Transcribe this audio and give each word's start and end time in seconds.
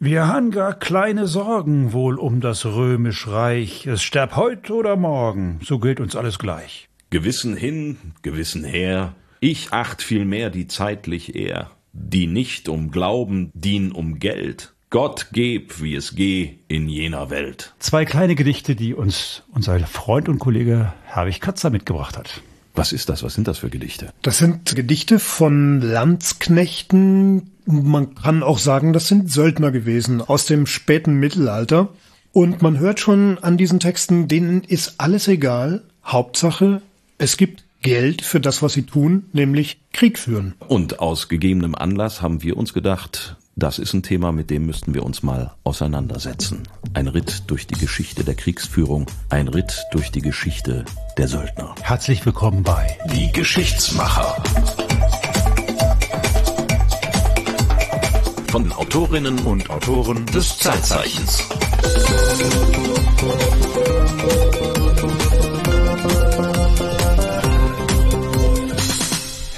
Wir 0.00 0.28
han 0.28 0.52
gar 0.52 0.74
kleine 0.74 1.26
Sorgen 1.26 1.92
wohl 1.92 2.20
um 2.20 2.40
das 2.40 2.64
römisch 2.64 3.26
Reich. 3.26 3.84
Es 3.84 4.00
sterb 4.00 4.36
heut 4.36 4.70
oder 4.70 4.94
morgen, 4.94 5.58
so 5.64 5.80
gilt 5.80 5.98
uns 5.98 6.14
alles 6.14 6.38
gleich. 6.38 6.88
Gewissen 7.10 7.56
hin, 7.56 7.96
gewissen 8.22 8.62
her. 8.62 9.16
Ich 9.40 9.72
acht 9.72 10.00
vielmehr 10.00 10.50
die 10.50 10.68
zeitlich 10.68 11.34
eher, 11.34 11.72
die 11.92 12.28
nicht 12.28 12.68
um 12.68 12.92
Glauben, 12.92 13.50
dien 13.54 13.90
um 13.90 14.20
Geld. 14.20 14.72
Gott 14.90 15.30
geb, 15.32 15.82
wie 15.82 15.96
es 15.96 16.14
geh 16.14 16.58
in 16.68 16.88
jener 16.88 17.28
Welt. 17.28 17.74
Zwei 17.80 18.04
kleine 18.04 18.36
Gedichte, 18.36 18.76
die 18.76 18.94
uns 18.94 19.42
unser 19.52 19.80
Freund 19.80 20.28
und 20.28 20.38
Kollege 20.38 20.92
Herwig 21.06 21.40
Katzer 21.40 21.70
mitgebracht 21.70 22.16
hat. 22.16 22.40
Was 22.78 22.92
ist 22.92 23.08
das? 23.08 23.24
Was 23.24 23.34
sind 23.34 23.48
das 23.48 23.58
für 23.58 23.70
Gedichte? 23.70 24.12
Das 24.22 24.38
sind 24.38 24.76
Gedichte 24.76 25.18
von 25.18 25.80
Landsknechten. 25.80 27.50
Man 27.70 28.14
kann 28.14 28.42
auch 28.42 28.56
sagen, 28.56 28.94
das 28.94 29.08
sind 29.08 29.30
Söldner 29.30 29.70
gewesen 29.70 30.22
aus 30.22 30.46
dem 30.46 30.64
späten 30.64 31.20
Mittelalter. 31.20 31.90
Und 32.32 32.62
man 32.62 32.78
hört 32.78 32.98
schon 32.98 33.36
an 33.42 33.58
diesen 33.58 33.78
Texten, 33.78 34.26
denen 34.26 34.62
ist 34.62 34.94
alles 34.96 35.28
egal. 35.28 35.82
Hauptsache, 36.02 36.80
es 37.18 37.36
gibt 37.36 37.64
Geld 37.82 38.22
für 38.22 38.40
das, 38.40 38.62
was 38.62 38.72
sie 38.72 38.84
tun, 38.84 39.26
nämlich 39.34 39.82
Krieg 39.92 40.18
führen. 40.18 40.54
Und 40.66 41.00
aus 41.00 41.28
gegebenem 41.28 41.74
Anlass 41.74 42.22
haben 42.22 42.42
wir 42.42 42.56
uns 42.56 42.72
gedacht, 42.72 43.36
das 43.54 43.78
ist 43.78 43.92
ein 43.92 44.02
Thema, 44.02 44.32
mit 44.32 44.48
dem 44.48 44.64
müssten 44.64 44.94
wir 44.94 45.02
uns 45.02 45.22
mal 45.22 45.52
auseinandersetzen. 45.62 46.62
Ein 46.94 47.08
Ritt 47.08 47.42
durch 47.48 47.66
die 47.66 47.78
Geschichte 47.78 48.24
der 48.24 48.34
Kriegsführung, 48.34 49.04
ein 49.28 49.46
Ritt 49.46 49.84
durch 49.92 50.10
die 50.10 50.22
Geschichte 50.22 50.86
der 51.18 51.28
Söldner. 51.28 51.74
Herzlich 51.82 52.24
willkommen 52.24 52.62
bei 52.62 52.96
Die 53.12 53.30
Geschichtsmacher. 53.30 54.42
Von 58.50 58.64
den 58.64 58.72
Autorinnen 58.72 59.38
und 59.40 59.68
Autoren 59.68 60.24
des 60.26 60.58
Zeitzeichens. 60.58 61.46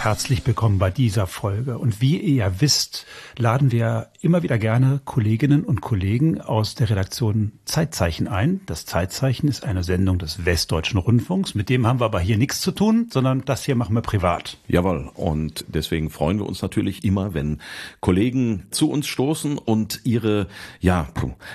Herzlich 0.03 0.47
willkommen 0.47 0.79
bei 0.79 0.91
dieser 0.91 1.27
Folge. 1.27 1.77
Und 1.77 2.01
wie 2.01 2.17
ihr 2.17 2.35
ja 2.37 2.61
wisst, 2.63 3.05
laden 3.37 3.71
wir 3.71 4.09
immer 4.23 4.43
wieder 4.43 4.57
gerne 4.57 5.03
Kolleginnen 5.05 5.63
und 5.63 5.83
Kollegen 5.83 6.41
aus 6.41 6.75
der 6.75 6.89
Redaktion 6.89 7.53
Zeitzeichen 7.67 8.27
ein. 8.27 8.63
Das 8.65 8.87
Zeitzeichen 8.87 9.47
ist 9.47 9.63
eine 9.63 9.85
Sendung 9.85 10.19
des 10.19 10.47
Westdeutschen 10.47 10.99
Rundfunks. 10.99 11.55
Mit 11.55 11.69
dem 11.69 11.87
haben 11.87 12.01
wir 12.01 12.07
aber 12.07 12.19
hier 12.19 12.39
nichts 12.39 12.63
zu 12.63 12.73
tun, 12.73 13.09
sondern 13.13 13.45
das 13.45 13.63
hier 13.63 13.77
machen 13.77 13.95
wir 13.95 14.01
privat. 14.01 14.57
Jawohl. 14.69 15.11
Und 15.13 15.67
deswegen 15.69 16.09
freuen 16.09 16.39
wir 16.39 16.47
uns 16.47 16.63
natürlich 16.63 17.05
immer, 17.05 17.35
wenn 17.35 17.59
Kollegen 18.01 18.69
zu 18.71 18.91
uns 18.91 19.07
stoßen 19.07 19.59
und 19.59 20.01
ihre, 20.05 20.47
ja, 20.81 21.09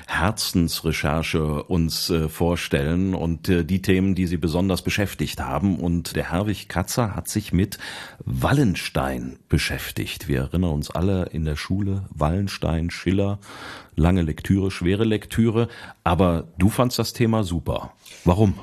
Herzensrecherche 0.06 1.64
uns 1.64 2.12
äh, 2.12 2.30
vorstellen 2.30 3.16
und 3.16 3.50
äh, 3.50 3.66
die 3.66 3.82
Themen, 3.82 4.14
die 4.14 4.28
sie 4.28 4.38
besonders 4.38 4.84
beschäftigt 4.84 5.40
haben. 5.40 5.80
Und 5.80 6.16
der 6.16 6.32
Herwig 6.32 6.70
Katzer 6.70 7.16
hat 7.16 7.28
sich 7.28 7.52
mit 7.52 7.80
Wallenstein 8.42 9.38
beschäftigt. 9.48 10.28
Wir 10.28 10.42
erinnern 10.42 10.74
uns 10.74 10.92
alle 10.92 11.28
in 11.32 11.46
der 11.46 11.56
Schule, 11.56 12.04
Wallenstein, 12.10 12.90
Schiller, 12.90 13.40
lange 13.96 14.24
Lektüre, 14.24 14.72
schwere 14.72 15.06
Lektüre, 15.06 15.70
aber 16.04 16.48
du 16.58 16.70
fandst 16.70 17.00
das 17.00 17.14
Thema 17.14 17.44
super. 17.44 17.94
Warum? 18.26 18.56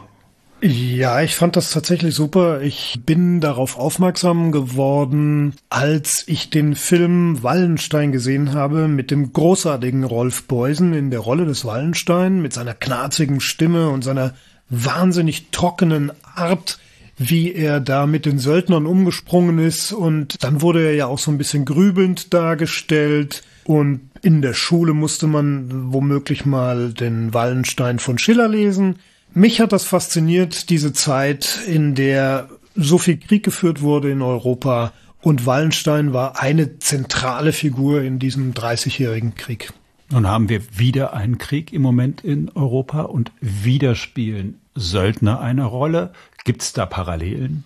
Ja, 0.60 1.22
ich 1.22 1.34
fand 1.34 1.56
das 1.56 1.72
tatsächlich 1.72 2.14
super. 2.14 2.60
Ich 2.60 3.00
bin 3.04 3.40
darauf 3.40 3.78
aufmerksam 3.78 4.52
geworden, 4.52 5.54
als 5.70 6.22
ich 6.28 6.50
den 6.50 6.76
Film 6.76 7.42
Wallenstein 7.42 8.12
gesehen 8.12 8.52
habe 8.52 8.86
mit 8.86 9.10
dem 9.10 9.32
großartigen 9.32 10.04
Rolf 10.04 10.44
Beusen 10.44 10.92
in 10.92 11.10
der 11.10 11.20
Rolle 11.20 11.46
des 11.46 11.64
Wallenstein 11.64 12.42
mit 12.42 12.52
seiner 12.52 12.74
knarzigen 12.74 13.40
Stimme 13.40 13.88
und 13.88 14.04
seiner 14.04 14.34
wahnsinnig 14.68 15.50
trockenen 15.50 16.12
Art 16.36 16.78
wie 17.18 17.52
er 17.52 17.80
da 17.80 18.06
mit 18.06 18.26
den 18.26 18.38
Söldnern 18.38 18.86
umgesprungen 18.86 19.58
ist 19.58 19.92
und 19.92 20.42
dann 20.42 20.62
wurde 20.62 20.84
er 20.84 20.94
ja 20.94 21.06
auch 21.06 21.18
so 21.18 21.30
ein 21.30 21.38
bisschen 21.38 21.64
grübelnd 21.64 22.32
dargestellt 22.32 23.42
und 23.64 24.10
in 24.22 24.42
der 24.42 24.54
Schule 24.54 24.94
musste 24.94 25.26
man 25.26 25.92
womöglich 25.92 26.46
mal 26.46 26.92
den 26.92 27.34
Wallenstein 27.34 27.98
von 27.98 28.18
Schiller 28.18 28.48
lesen. 28.48 28.96
Mich 29.34 29.60
hat 29.60 29.72
das 29.72 29.84
fasziniert, 29.84 30.70
diese 30.70 30.92
Zeit, 30.92 31.60
in 31.66 31.94
der 31.94 32.48
so 32.74 32.98
viel 32.98 33.18
Krieg 33.18 33.42
geführt 33.44 33.82
wurde 33.82 34.10
in 34.10 34.22
Europa 34.22 34.92
und 35.20 35.46
Wallenstein 35.46 36.12
war 36.12 36.40
eine 36.40 36.78
zentrale 36.78 37.52
Figur 37.52 38.02
in 38.02 38.18
diesem 38.18 38.54
30-jährigen 38.54 39.34
Krieg. 39.34 39.72
Nun 40.10 40.26
haben 40.26 40.48
wir 40.48 40.60
wieder 40.76 41.14
einen 41.14 41.38
Krieg 41.38 41.72
im 41.72 41.82
Moment 41.82 42.22
in 42.22 42.50
Europa 42.50 43.02
und 43.02 43.32
wieder 43.40 43.94
spielen 43.94 44.61
Söldner 44.74 45.40
eine 45.40 45.64
Rolle. 45.64 46.12
Gibt 46.44 46.62
es 46.62 46.72
da 46.72 46.86
Parallelen? 46.86 47.64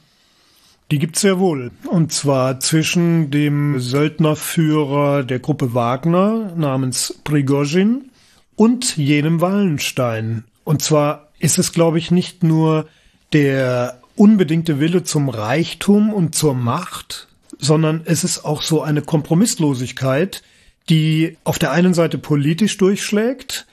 Die 0.91 0.99
gibt's 0.99 1.21
sehr 1.21 1.39
wohl. 1.39 1.73
Und 1.91 2.13
zwar 2.13 2.61
zwischen 2.61 3.31
dem 3.31 3.81
Söldnerführer 3.81 5.25
der 5.25 5.41
Gruppe 5.41 5.75
Wagner 5.75 6.53
namens 6.57 7.21
Prigozhin 7.25 8.11
und 8.55 8.97
jenem 8.97 9.41
Wallenstein. 9.41 10.45
Und 10.65 10.83
zwar 10.83 11.29
ist 11.39 11.59
es, 11.59 11.73
glaube 11.73 11.99
ich, 11.99 12.11
nicht 12.11 12.43
nur 12.43 12.87
der 13.33 14.01
unbedingte 14.15 14.81
Wille 14.81 15.03
zum 15.03 15.29
Reichtum 15.29 16.13
und 16.13 16.35
zur 16.35 16.55
Macht, 16.55 17.29
sondern 17.59 18.03
es 18.05 18.25
ist 18.25 18.45
auch 18.45 18.63
so 18.63 18.83
eine 18.83 19.03
Kompromisslosigkeit, 19.03 20.43
die 20.89 21.37
auf 21.45 21.59
der 21.59 21.73
einen 21.73 21.95
Seite 21.95 22.19
politisch 22.19 22.77
durchschlägt, 22.77 23.66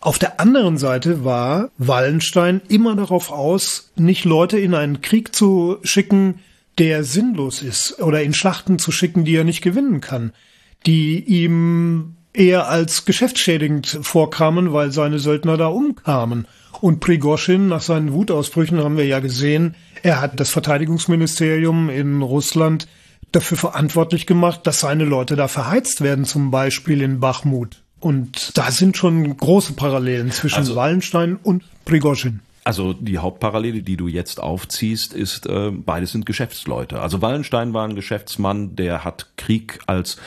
auf 0.00 0.18
der 0.18 0.38
anderen 0.40 0.78
Seite 0.78 1.24
war 1.24 1.70
Wallenstein 1.76 2.60
immer 2.68 2.94
darauf 2.94 3.32
aus, 3.32 3.90
nicht 3.96 4.24
Leute 4.24 4.58
in 4.58 4.74
einen 4.74 5.00
Krieg 5.00 5.34
zu 5.34 5.78
schicken, 5.82 6.40
der 6.78 7.02
sinnlos 7.02 7.62
ist, 7.62 8.00
oder 8.00 8.22
in 8.22 8.32
Schlachten 8.32 8.78
zu 8.78 8.92
schicken, 8.92 9.24
die 9.24 9.34
er 9.34 9.42
nicht 9.42 9.62
gewinnen 9.62 10.00
kann, 10.00 10.32
die 10.86 11.18
ihm 11.18 12.14
eher 12.32 12.68
als 12.68 13.04
geschäftsschädigend 13.04 13.98
vorkamen, 14.02 14.72
weil 14.72 14.92
seine 14.92 15.18
Söldner 15.18 15.56
da 15.56 15.66
umkamen. 15.66 16.46
Und 16.80 17.00
Prigoshin, 17.00 17.66
nach 17.66 17.80
seinen 17.80 18.12
Wutausbrüchen 18.12 18.78
haben 18.78 18.96
wir 18.96 19.06
ja 19.06 19.18
gesehen, 19.18 19.74
er 20.04 20.20
hat 20.20 20.38
das 20.38 20.50
Verteidigungsministerium 20.50 21.90
in 21.90 22.22
Russland 22.22 22.86
dafür 23.32 23.58
verantwortlich 23.58 24.26
gemacht, 24.26 24.60
dass 24.64 24.78
seine 24.78 25.04
Leute 25.04 25.34
da 25.34 25.48
verheizt 25.48 26.02
werden, 26.02 26.24
zum 26.24 26.52
Beispiel 26.52 27.02
in 27.02 27.18
Bachmut. 27.18 27.82
Und 28.00 28.56
da 28.56 28.70
sind 28.70 28.96
schon 28.96 29.36
große 29.36 29.72
Parallelen 29.72 30.30
zwischen 30.30 30.58
also, 30.58 30.76
Wallenstein 30.76 31.36
und 31.42 31.64
Prigozhin. 31.84 32.40
Also 32.68 32.92
die 32.92 33.16
Hauptparallele, 33.16 33.80
die 33.80 33.96
du 33.96 34.08
jetzt 34.08 34.40
aufziehst, 34.42 35.14
ist, 35.14 35.46
äh, 35.46 35.70
beide 35.70 36.06
sind 36.06 36.26
Geschäftsleute. 36.26 37.00
Also 37.00 37.22
Wallenstein 37.22 37.72
war 37.72 37.88
ein 37.88 37.94
Geschäftsmann, 37.94 38.76
der 38.76 39.04
hat 39.04 39.30
Krieg 39.36 39.80
als 39.86 40.18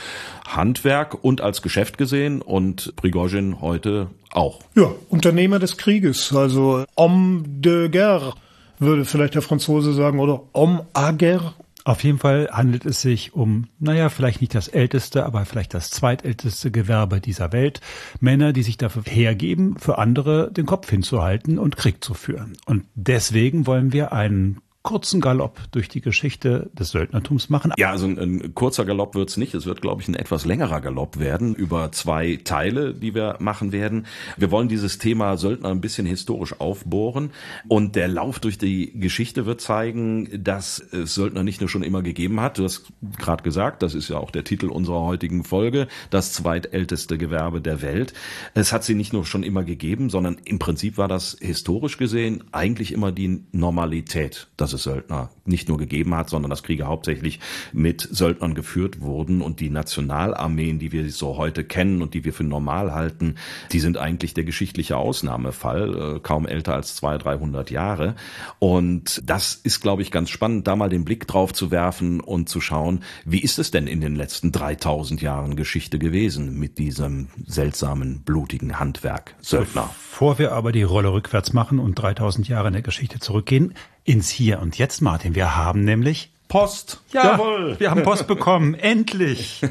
Handwerk 0.44 1.22
und 1.22 1.40
als 1.40 1.62
Geschäft 1.62 1.98
gesehen 1.98 2.42
und 2.42 2.96
Prigozhin 2.96 3.60
heute 3.60 4.08
auch. 4.32 4.58
Ja, 4.74 4.90
Unternehmer 5.08 5.60
des 5.60 5.76
Krieges, 5.76 6.34
also 6.34 6.84
homme 6.96 7.44
de 7.46 7.88
guerre, 7.88 8.34
würde 8.80 9.04
vielleicht 9.04 9.36
der 9.36 9.42
Franzose 9.42 9.92
sagen, 9.92 10.18
oder 10.18 10.42
homme 10.52 10.84
à 10.94 11.12
guerre 11.12 11.54
auf 11.84 12.04
jeden 12.04 12.18
Fall 12.18 12.48
handelt 12.52 12.86
es 12.86 13.02
sich 13.02 13.34
um, 13.34 13.68
naja, 13.78 14.08
vielleicht 14.08 14.40
nicht 14.40 14.54
das 14.54 14.68
älteste, 14.68 15.26
aber 15.26 15.44
vielleicht 15.44 15.74
das 15.74 15.90
zweitälteste 15.90 16.70
Gewerbe 16.70 17.20
dieser 17.20 17.52
Welt. 17.52 17.80
Männer, 18.20 18.52
die 18.52 18.62
sich 18.62 18.76
dafür 18.76 19.02
hergeben, 19.04 19.76
für 19.78 19.98
andere 19.98 20.52
den 20.52 20.66
Kopf 20.66 20.88
hinzuhalten 20.88 21.58
und 21.58 21.76
Krieg 21.76 22.02
zu 22.04 22.14
führen. 22.14 22.56
Und 22.66 22.84
deswegen 22.94 23.66
wollen 23.66 23.92
wir 23.92 24.12
einen 24.12 24.60
kurzen 24.82 25.20
Galopp 25.20 25.60
durch 25.70 25.88
die 25.88 26.00
Geschichte 26.00 26.70
des 26.72 26.90
Söldnertums 26.90 27.50
machen. 27.50 27.72
Ja, 27.78 27.90
also 27.90 28.06
ein, 28.06 28.18
ein 28.18 28.54
kurzer 28.54 28.84
Galopp 28.84 29.14
wird's 29.14 29.36
nicht. 29.36 29.54
Es 29.54 29.64
wird, 29.64 29.80
glaube 29.80 30.02
ich, 30.02 30.08
ein 30.08 30.14
etwas 30.14 30.44
längerer 30.44 30.80
Galopp 30.80 31.18
werden 31.18 31.54
über 31.54 31.92
zwei 31.92 32.40
Teile, 32.42 32.92
die 32.92 33.14
wir 33.14 33.36
machen 33.38 33.70
werden. 33.70 34.06
Wir 34.36 34.50
wollen 34.50 34.68
dieses 34.68 34.98
Thema 34.98 35.36
Söldner 35.36 35.68
ein 35.68 35.80
bisschen 35.80 36.06
historisch 36.06 36.60
aufbohren 36.60 37.30
und 37.68 37.94
der 37.94 38.08
Lauf 38.08 38.40
durch 38.40 38.58
die 38.58 38.98
Geschichte 38.98 39.46
wird 39.46 39.60
zeigen, 39.60 40.42
dass 40.42 40.80
es 40.80 41.14
Söldner 41.14 41.44
nicht 41.44 41.60
nur 41.60 41.68
schon 41.68 41.84
immer 41.84 42.02
gegeben 42.02 42.40
hat. 42.40 42.58
Du 42.58 42.64
hast 42.64 42.86
gerade 43.18 43.44
gesagt, 43.44 43.82
das 43.82 43.94
ist 43.94 44.08
ja 44.08 44.18
auch 44.18 44.32
der 44.32 44.44
Titel 44.44 44.66
unserer 44.66 45.02
heutigen 45.02 45.44
Folge, 45.44 45.86
das 46.10 46.32
zweitälteste 46.32 47.18
Gewerbe 47.18 47.60
der 47.60 47.82
Welt. 47.82 48.14
Es 48.54 48.72
hat 48.72 48.82
sie 48.82 48.94
nicht 48.94 49.12
nur 49.12 49.26
schon 49.26 49.44
immer 49.44 49.62
gegeben, 49.62 50.10
sondern 50.10 50.38
im 50.44 50.58
Prinzip 50.58 50.98
war 50.98 51.08
das 51.08 51.36
historisch 51.40 51.98
gesehen 51.98 52.44
eigentlich 52.50 52.92
immer 52.92 53.12
die 53.12 53.44
Normalität. 53.52 54.48
Das 54.56 54.71
dass 54.72 54.84
Söldner 54.84 55.30
nicht 55.44 55.68
nur 55.68 55.78
gegeben 55.78 56.14
hat, 56.14 56.30
sondern 56.30 56.50
dass 56.50 56.62
Kriege 56.62 56.86
hauptsächlich 56.86 57.40
mit 57.72 58.06
Söldnern 58.10 58.54
geführt 58.54 59.00
wurden 59.00 59.42
und 59.42 59.60
die 59.60 59.70
Nationalarmeen, 59.70 60.78
die 60.78 60.92
wir 60.92 61.10
so 61.10 61.36
heute 61.36 61.64
kennen 61.64 62.02
und 62.02 62.14
die 62.14 62.24
wir 62.24 62.32
für 62.32 62.44
normal 62.44 62.92
halten, 62.92 63.36
die 63.72 63.80
sind 63.80 63.98
eigentlich 63.98 64.34
der 64.34 64.44
geschichtliche 64.44 64.96
Ausnahmefall, 64.96 66.16
äh, 66.16 66.20
kaum 66.20 66.46
älter 66.46 66.74
als 66.74 66.96
200, 66.96 67.24
300 67.24 67.70
Jahre. 67.70 68.14
Und 68.58 69.22
das 69.24 69.54
ist, 69.54 69.80
glaube 69.80 70.02
ich, 70.02 70.10
ganz 70.10 70.30
spannend, 70.30 70.66
da 70.66 70.76
mal 70.76 70.88
den 70.88 71.04
Blick 71.04 71.26
drauf 71.26 71.52
zu 71.52 71.70
werfen 71.70 72.20
und 72.20 72.48
zu 72.48 72.60
schauen, 72.60 73.00
wie 73.24 73.40
ist 73.40 73.58
es 73.58 73.70
denn 73.70 73.86
in 73.86 74.00
den 74.00 74.16
letzten 74.16 74.52
3000 74.52 75.22
Jahren 75.22 75.56
Geschichte 75.56 75.98
gewesen 75.98 76.58
mit 76.58 76.78
diesem 76.78 77.28
seltsamen, 77.44 78.22
blutigen 78.22 78.78
Handwerk 78.78 79.34
Söldner. 79.40 79.90
Bevor 80.10 80.38
wir 80.38 80.52
aber 80.52 80.72
die 80.72 80.82
Rolle 80.82 81.12
rückwärts 81.12 81.52
machen 81.52 81.78
und 81.78 81.94
3000 81.94 82.48
Jahre 82.48 82.68
in 82.68 82.74
der 82.74 82.82
Geschichte 82.82 83.18
zurückgehen, 83.18 83.74
ins 84.04 84.30
Hier 84.30 84.60
und 84.60 84.78
Jetzt, 84.78 85.00
Martin. 85.00 85.34
Wir 85.34 85.56
haben 85.56 85.84
nämlich 85.84 86.32
Post. 86.52 87.00
Ja, 87.14 87.38
Jawohl. 87.38 87.80
Wir 87.80 87.90
haben 87.90 88.02
Post 88.02 88.26
bekommen. 88.26 88.74
Endlich. 88.78 89.62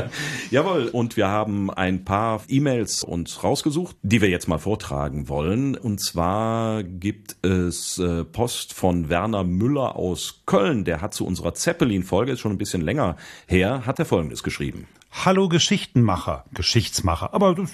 Jawohl. 0.50 0.88
Und 0.88 1.18
wir 1.18 1.28
haben 1.28 1.70
ein 1.70 2.06
paar 2.06 2.40
E-Mails 2.48 3.04
uns 3.04 3.44
rausgesucht, 3.44 3.94
die 4.00 4.22
wir 4.22 4.30
jetzt 4.30 4.48
mal 4.48 4.56
vortragen 4.56 5.28
wollen. 5.28 5.76
Und 5.76 6.00
zwar 6.00 6.82
gibt 6.82 7.36
es 7.44 7.98
äh, 7.98 8.24
Post 8.24 8.72
von 8.72 9.10
Werner 9.10 9.44
Müller 9.44 9.96
aus 9.96 10.40
Köln. 10.46 10.86
Der 10.86 11.02
hat 11.02 11.12
zu 11.12 11.26
unserer 11.26 11.52
Zeppelin-Folge, 11.52 12.32
ist 12.32 12.40
schon 12.40 12.52
ein 12.52 12.58
bisschen 12.58 12.80
länger 12.80 13.16
her, 13.46 13.82
hat 13.84 13.98
er 13.98 14.06
Folgendes 14.06 14.42
geschrieben. 14.42 14.86
Hallo 15.12 15.46
Geschichtenmacher, 15.46 16.44
Geschichtsmacher, 16.54 17.34
aber 17.34 17.54
das, 17.54 17.70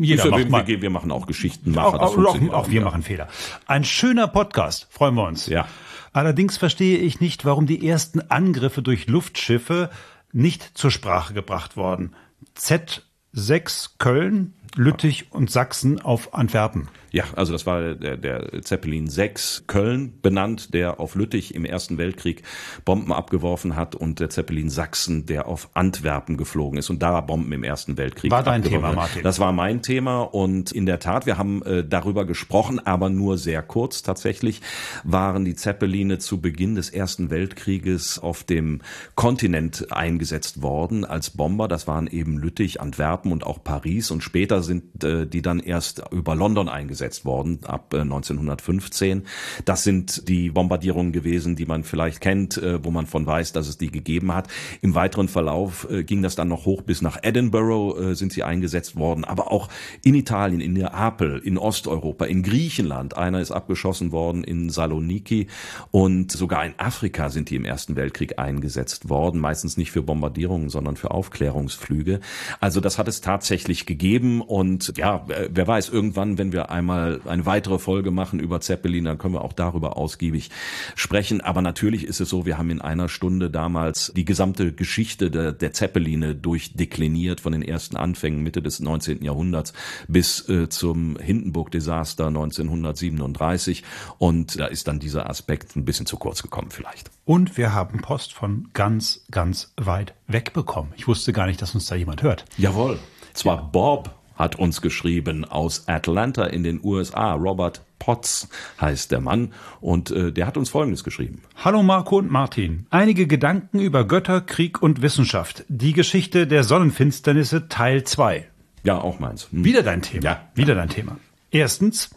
jeder 0.00 0.24
ja, 0.24 0.30
macht 0.30 0.38
wir, 0.40 0.50
mal. 0.50 0.66
Wir, 0.66 0.82
wir 0.82 0.90
machen 0.90 1.12
auch 1.12 1.26
Geschichtenmacher. 1.26 2.02
Auch, 2.02 2.16
auch, 2.16 2.34
auch, 2.34 2.52
auch 2.52 2.68
wir 2.70 2.80
machen 2.80 3.02
Fehler. 3.02 3.28
Ein 3.66 3.84
schöner 3.84 4.26
Podcast, 4.26 4.88
freuen 4.90 5.14
wir 5.14 5.28
uns. 5.28 5.46
Ja. 5.46 5.68
Allerdings 6.14 6.56
verstehe 6.56 6.98
ich 6.98 7.18
nicht, 7.20 7.44
warum 7.44 7.66
die 7.66 7.86
ersten 7.86 8.20
Angriffe 8.30 8.82
durch 8.82 9.08
Luftschiffe 9.08 9.90
nicht 10.32 10.78
zur 10.78 10.92
Sprache 10.92 11.34
gebracht 11.34 11.76
worden. 11.76 12.14
Z6 12.56 13.90
Köln, 13.98 14.54
Lüttich 14.76 15.32
und 15.32 15.50
Sachsen 15.50 16.00
auf 16.00 16.34
Antwerpen. 16.34 16.88
Ja, 17.14 17.26
also 17.36 17.52
das 17.52 17.64
war 17.64 17.94
der, 17.94 18.16
der 18.16 18.62
Zeppelin 18.62 19.08
6 19.08 19.68
Köln 19.68 20.14
benannt, 20.20 20.74
der 20.74 20.98
auf 20.98 21.14
Lüttich 21.14 21.54
im 21.54 21.64
Ersten 21.64 21.96
Weltkrieg 21.96 22.42
Bomben 22.84 23.12
abgeworfen 23.12 23.76
hat 23.76 23.94
und 23.94 24.18
der 24.18 24.30
Zeppelin 24.30 24.68
Sachsen, 24.68 25.24
der 25.24 25.46
auf 25.46 25.68
Antwerpen 25.74 26.36
geflogen 26.36 26.76
ist 26.76 26.90
und 26.90 27.04
da 27.04 27.20
Bomben 27.20 27.52
im 27.52 27.62
Ersten 27.62 27.96
Weltkrieg. 27.96 28.32
War 28.32 28.42
dein 28.42 28.64
Thema, 28.64 28.92
Martin? 28.92 29.22
Das 29.22 29.38
war 29.38 29.52
mein 29.52 29.80
Thema 29.80 30.22
und 30.22 30.72
in 30.72 30.86
der 30.86 30.98
Tat, 30.98 31.24
wir 31.24 31.38
haben 31.38 31.62
äh, 31.62 31.84
darüber 31.84 32.24
gesprochen, 32.24 32.84
aber 32.84 33.10
nur 33.10 33.38
sehr 33.38 33.62
kurz 33.62 34.02
tatsächlich, 34.02 34.60
waren 35.04 35.44
die 35.44 35.54
Zeppeline 35.54 36.18
zu 36.18 36.40
Beginn 36.40 36.74
des 36.74 36.90
Ersten 36.90 37.30
Weltkrieges 37.30 38.18
auf 38.18 38.42
dem 38.42 38.80
Kontinent 39.14 39.92
eingesetzt 39.92 40.62
worden 40.62 41.04
als 41.04 41.30
Bomber. 41.30 41.68
Das 41.68 41.86
waren 41.86 42.08
eben 42.08 42.38
Lüttich, 42.38 42.80
Antwerpen 42.80 43.30
und 43.30 43.46
auch 43.46 43.62
Paris 43.62 44.10
und 44.10 44.24
später 44.24 44.63
sind 44.64 45.04
äh, 45.04 45.26
die 45.26 45.42
dann 45.42 45.60
erst 45.60 46.02
über 46.10 46.34
London 46.34 46.68
eingesetzt 46.68 47.24
worden 47.24 47.60
ab 47.64 47.94
äh, 47.94 48.00
1915. 48.00 49.22
Das 49.64 49.84
sind 49.84 50.28
die 50.28 50.50
Bombardierungen 50.50 51.12
gewesen, 51.12 51.56
die 51.56 51.66
man 51.66 51.84
vielleicht 51.84 52.20
kennt, 52.20 52.56
äh, 52.58 52.84
wo 52.84 52.90
man 52.90 53.06
von 53.06 53.26
weiß, 53.26 53.52
dass 53.52 53.68
es 53.68 53.78
die 53.78 53.90
gegeben 53.90 54.34
hat. 54.34 54.48
Im 54.82 54.94
weiteren 54.94 55.28
Verlauf 55.28 55.88
äh, 55.90 56.04
ging 56.04 56.22
das 56.22 56.34
dann 56.34 56.48
noch 56.48 56.64
hoch 56.64 56.82
bis 56.82 57.02
nach 57.02 57.18
Edinburgh 57.22 57.98
äh, 57.98 58.14
sind 58.14 58.32
sie 58.32 58.42
eingesetzt 58.42 58.96
worden, 58.96 59.24
aber 59.24 59.52
auch 59.52 59.68
in 60.02 60.14
Italien, 60.14 60.60
in 60.60 60.72
Neapel, 60.72 61.38
in 61.38 61.58
Osteuropa, 61.58 62.24
in 62.24 62.42
Griechenland. 62.42 63.16
Einer 63.16 63.40
ist 63.40 63.50
abgeschossen 63.50 64.12
worden 64.12 64.44
in 64.44 64.70
Saloniki 64.70 65.48
und 65.90 66.32
sogar 66.32 66.64
in 66.64 66.74
Afrika 66.78 67.30
sind 67.30 67.50
die 67.50 67.56
im 67.56 67.64
Ersten 67.64 67.96
Weltkrieg 67.96 68.38
eingesetzt 68.38 69.08
worden. 69.08 69.40
Meistens 69.40 69.76
nicht 69.76 69.90
für 69.90 70.02
Bombardierungen, 70.02 70.68
sondern 70.68 70.96
für 70.96 71.10
Aufklärungsflüge. 71.10 72.20
Also 72.60 72.80
das 72.80 72.98
hat 72.98 73.08
es 73.08 73.20
tatsächlich 73.20 73.86
gegeben 73.86 74.40
und 74.54 74.96
ja, 74.96 75.26
wer 75.26 75.66
weiß, 75.66 75.88
irgendwann, 75.88 76.38
wenn 76.38 76.52
wir 76.52 76.70
einmal 76.70 76.94
mal 76.94 77.20
eine 77.26 77.44
weitere 77.44 77.80
Folge 77.80 78.12
machen 78.12 78.38
über 78.38 78.60
Zeppelin, 78.60 79.04
dann 79.04 79.18
können 79.18 79.34
wir 79.34 79.42
auch 79.42 79.52
darüber 79.52 79.96
ausgiebig 79.96 80.50
sprechen. 80.94 81.40
Aber 81.40 81.60
natürlich 81.60 82.04
ist 82.04 82.20
es 82.20 82.28
so, 82.28 82.46
wir 82.46 82.56
haben 82.56 82.70
in 82.70 82.80
einer 82.80 83.08
Stunde 83.08 83.50
damals 83.50 84.12
die 84.14 84.24
gesamte 84.24 84.72
Geschichte 84.72 85.30
der, 85.30 85.50
der 85.50 85.72
Zeppeline 85.72 86.36
durchdekliniert, 86.36 87.40
von 87.40 87.50
den 87.50 87.62
ersten 87.62 87.96
Anfängen 87.96 88.44
Mitte 88.44 88.62
des 88.62 88.78
19. 88.78 89.24
Jahrhunderts 89.24 89.72
bis 90.06 90.48
äh, 90.48 90.68
zum 90.68 91.18
Hindenburg-Desaster 91.18 92.28
1937. 92.28 93.82
Und 94.18 94.60
da 94.60 94.66
ist 94.66 94.86
dann 94.86 95.00
dieser 95.00 95.28
Aspekt 95.28 95.74
ein 95.74 95.84
bisschen 95.84 96.06
zu 96.06 96.16
kurz 96.16 96.42
gekommen 96.42 96.70
vielleicht. 96.70 97.10
Und 97.24 97.56
wir 97.56 97.72
haben 97.72 98.00
Post 98.02 98.34
von 98.34 98.68
ganz, 98.72 99.24
ganz 99.32 99.72
weit 99.76 100.14
weg 100.28 100.52
bekommen. 100.52 100.92
Ich 100.96 101.08
wusste 101.08 101.32
gar 101.32 101.46
nicht, 101.46 101.60
dass 101.60 101.74
uns 101.74 101.86
da 101.86 101.96
jemand 101.96 102.22
hört. 102.22 102.44
Jawohl. 102.56 103.00
Zwar 103.32 103.56
ja. 103.56 103.62
Bob 103.62 104.14
hat 104.34 104.56
uns 104.56 104.80
geschrieben 104.80 105.44
aus 105.44 105.88
Atlanta 105.88 106.44
in 106.44 106.62
den 106.62 106.80
USA. 106.82 107.34
Robert 107.34 107.82
Potts 107.98 108.48
heißt 108.80 109.10
der 109.12 109.20
Mann 109.20 109.52
und 109.80 110.10
äh, 110.10 110.32
der 110.32 110.46
hat 110.46 110.56
uns 110.56 110.70
Folgendes 110.70 111.04
geschrieben. 111.04 111.42
Hallo 111.56 111.82
Marco 111.82 112.18
und 112.18 112.30
Martin. 112.30 112.86
Einige 112.90 113.26
Gedanken 113.26 113.80
über 113.80 114.04
Götter, 114.04 114.40
Krieg 114.40 114.82
und 114.82 115.02
Wissenschaft. 115.02 115.64
Die 115.68 115.92
Geschichte 115.92 116.46
der 116.46 116.64
Sonnenfinsternisse 116.64 117.68
Teil 117.68 118.04
2. 118.04 118.46
Ja, 118.82 119.00
auch 119.00 119.18
meins. 119.18 119.50
Hm. 119.50 119.64
Wieder 119.64 119.82
dein 119.82 120.02
Thema. 120.02 120.24
Ja. 120.24 120.48
Wieder 120.54 120.74
dein 120.74 120.88
Thema. 120.90 121.16
Erstens. 121.50 122.10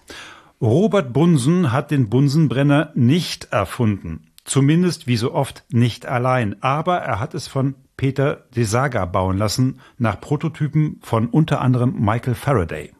Robert 0.59 1.13
Bunsen 1.13 1.71
hat 1.71 1.91
den 1.91 2.09
Bunsenbrenner 2.09 2.91
nicht 2.95 3.45
erfunden. 3.51 4.31
Zumindest 4.43 5.05
wie 5.05 5.17
so 5.17 5.33
oft 5.33 5.63
nicht 5.69 6.07
allein. 6.07 6.61
Aber 6.63 6.97
er 6.97 7.19
hat 7.19 7.35
es 7.35 7.47
von 7.47 7.75
Peter 7.97 8.45
de 8.55 8.63
Saga 8.63 9.05
bauen 9.05 9.37
lassen, 9.37 9.79
nach 9.97 10.21
Prototypen 10.21 10.99
von 11.01 11.27
unter 11.27 11.61
anderem 11.61 11.95
Michael 11.99 12.35
Faraday. 12.35 12.93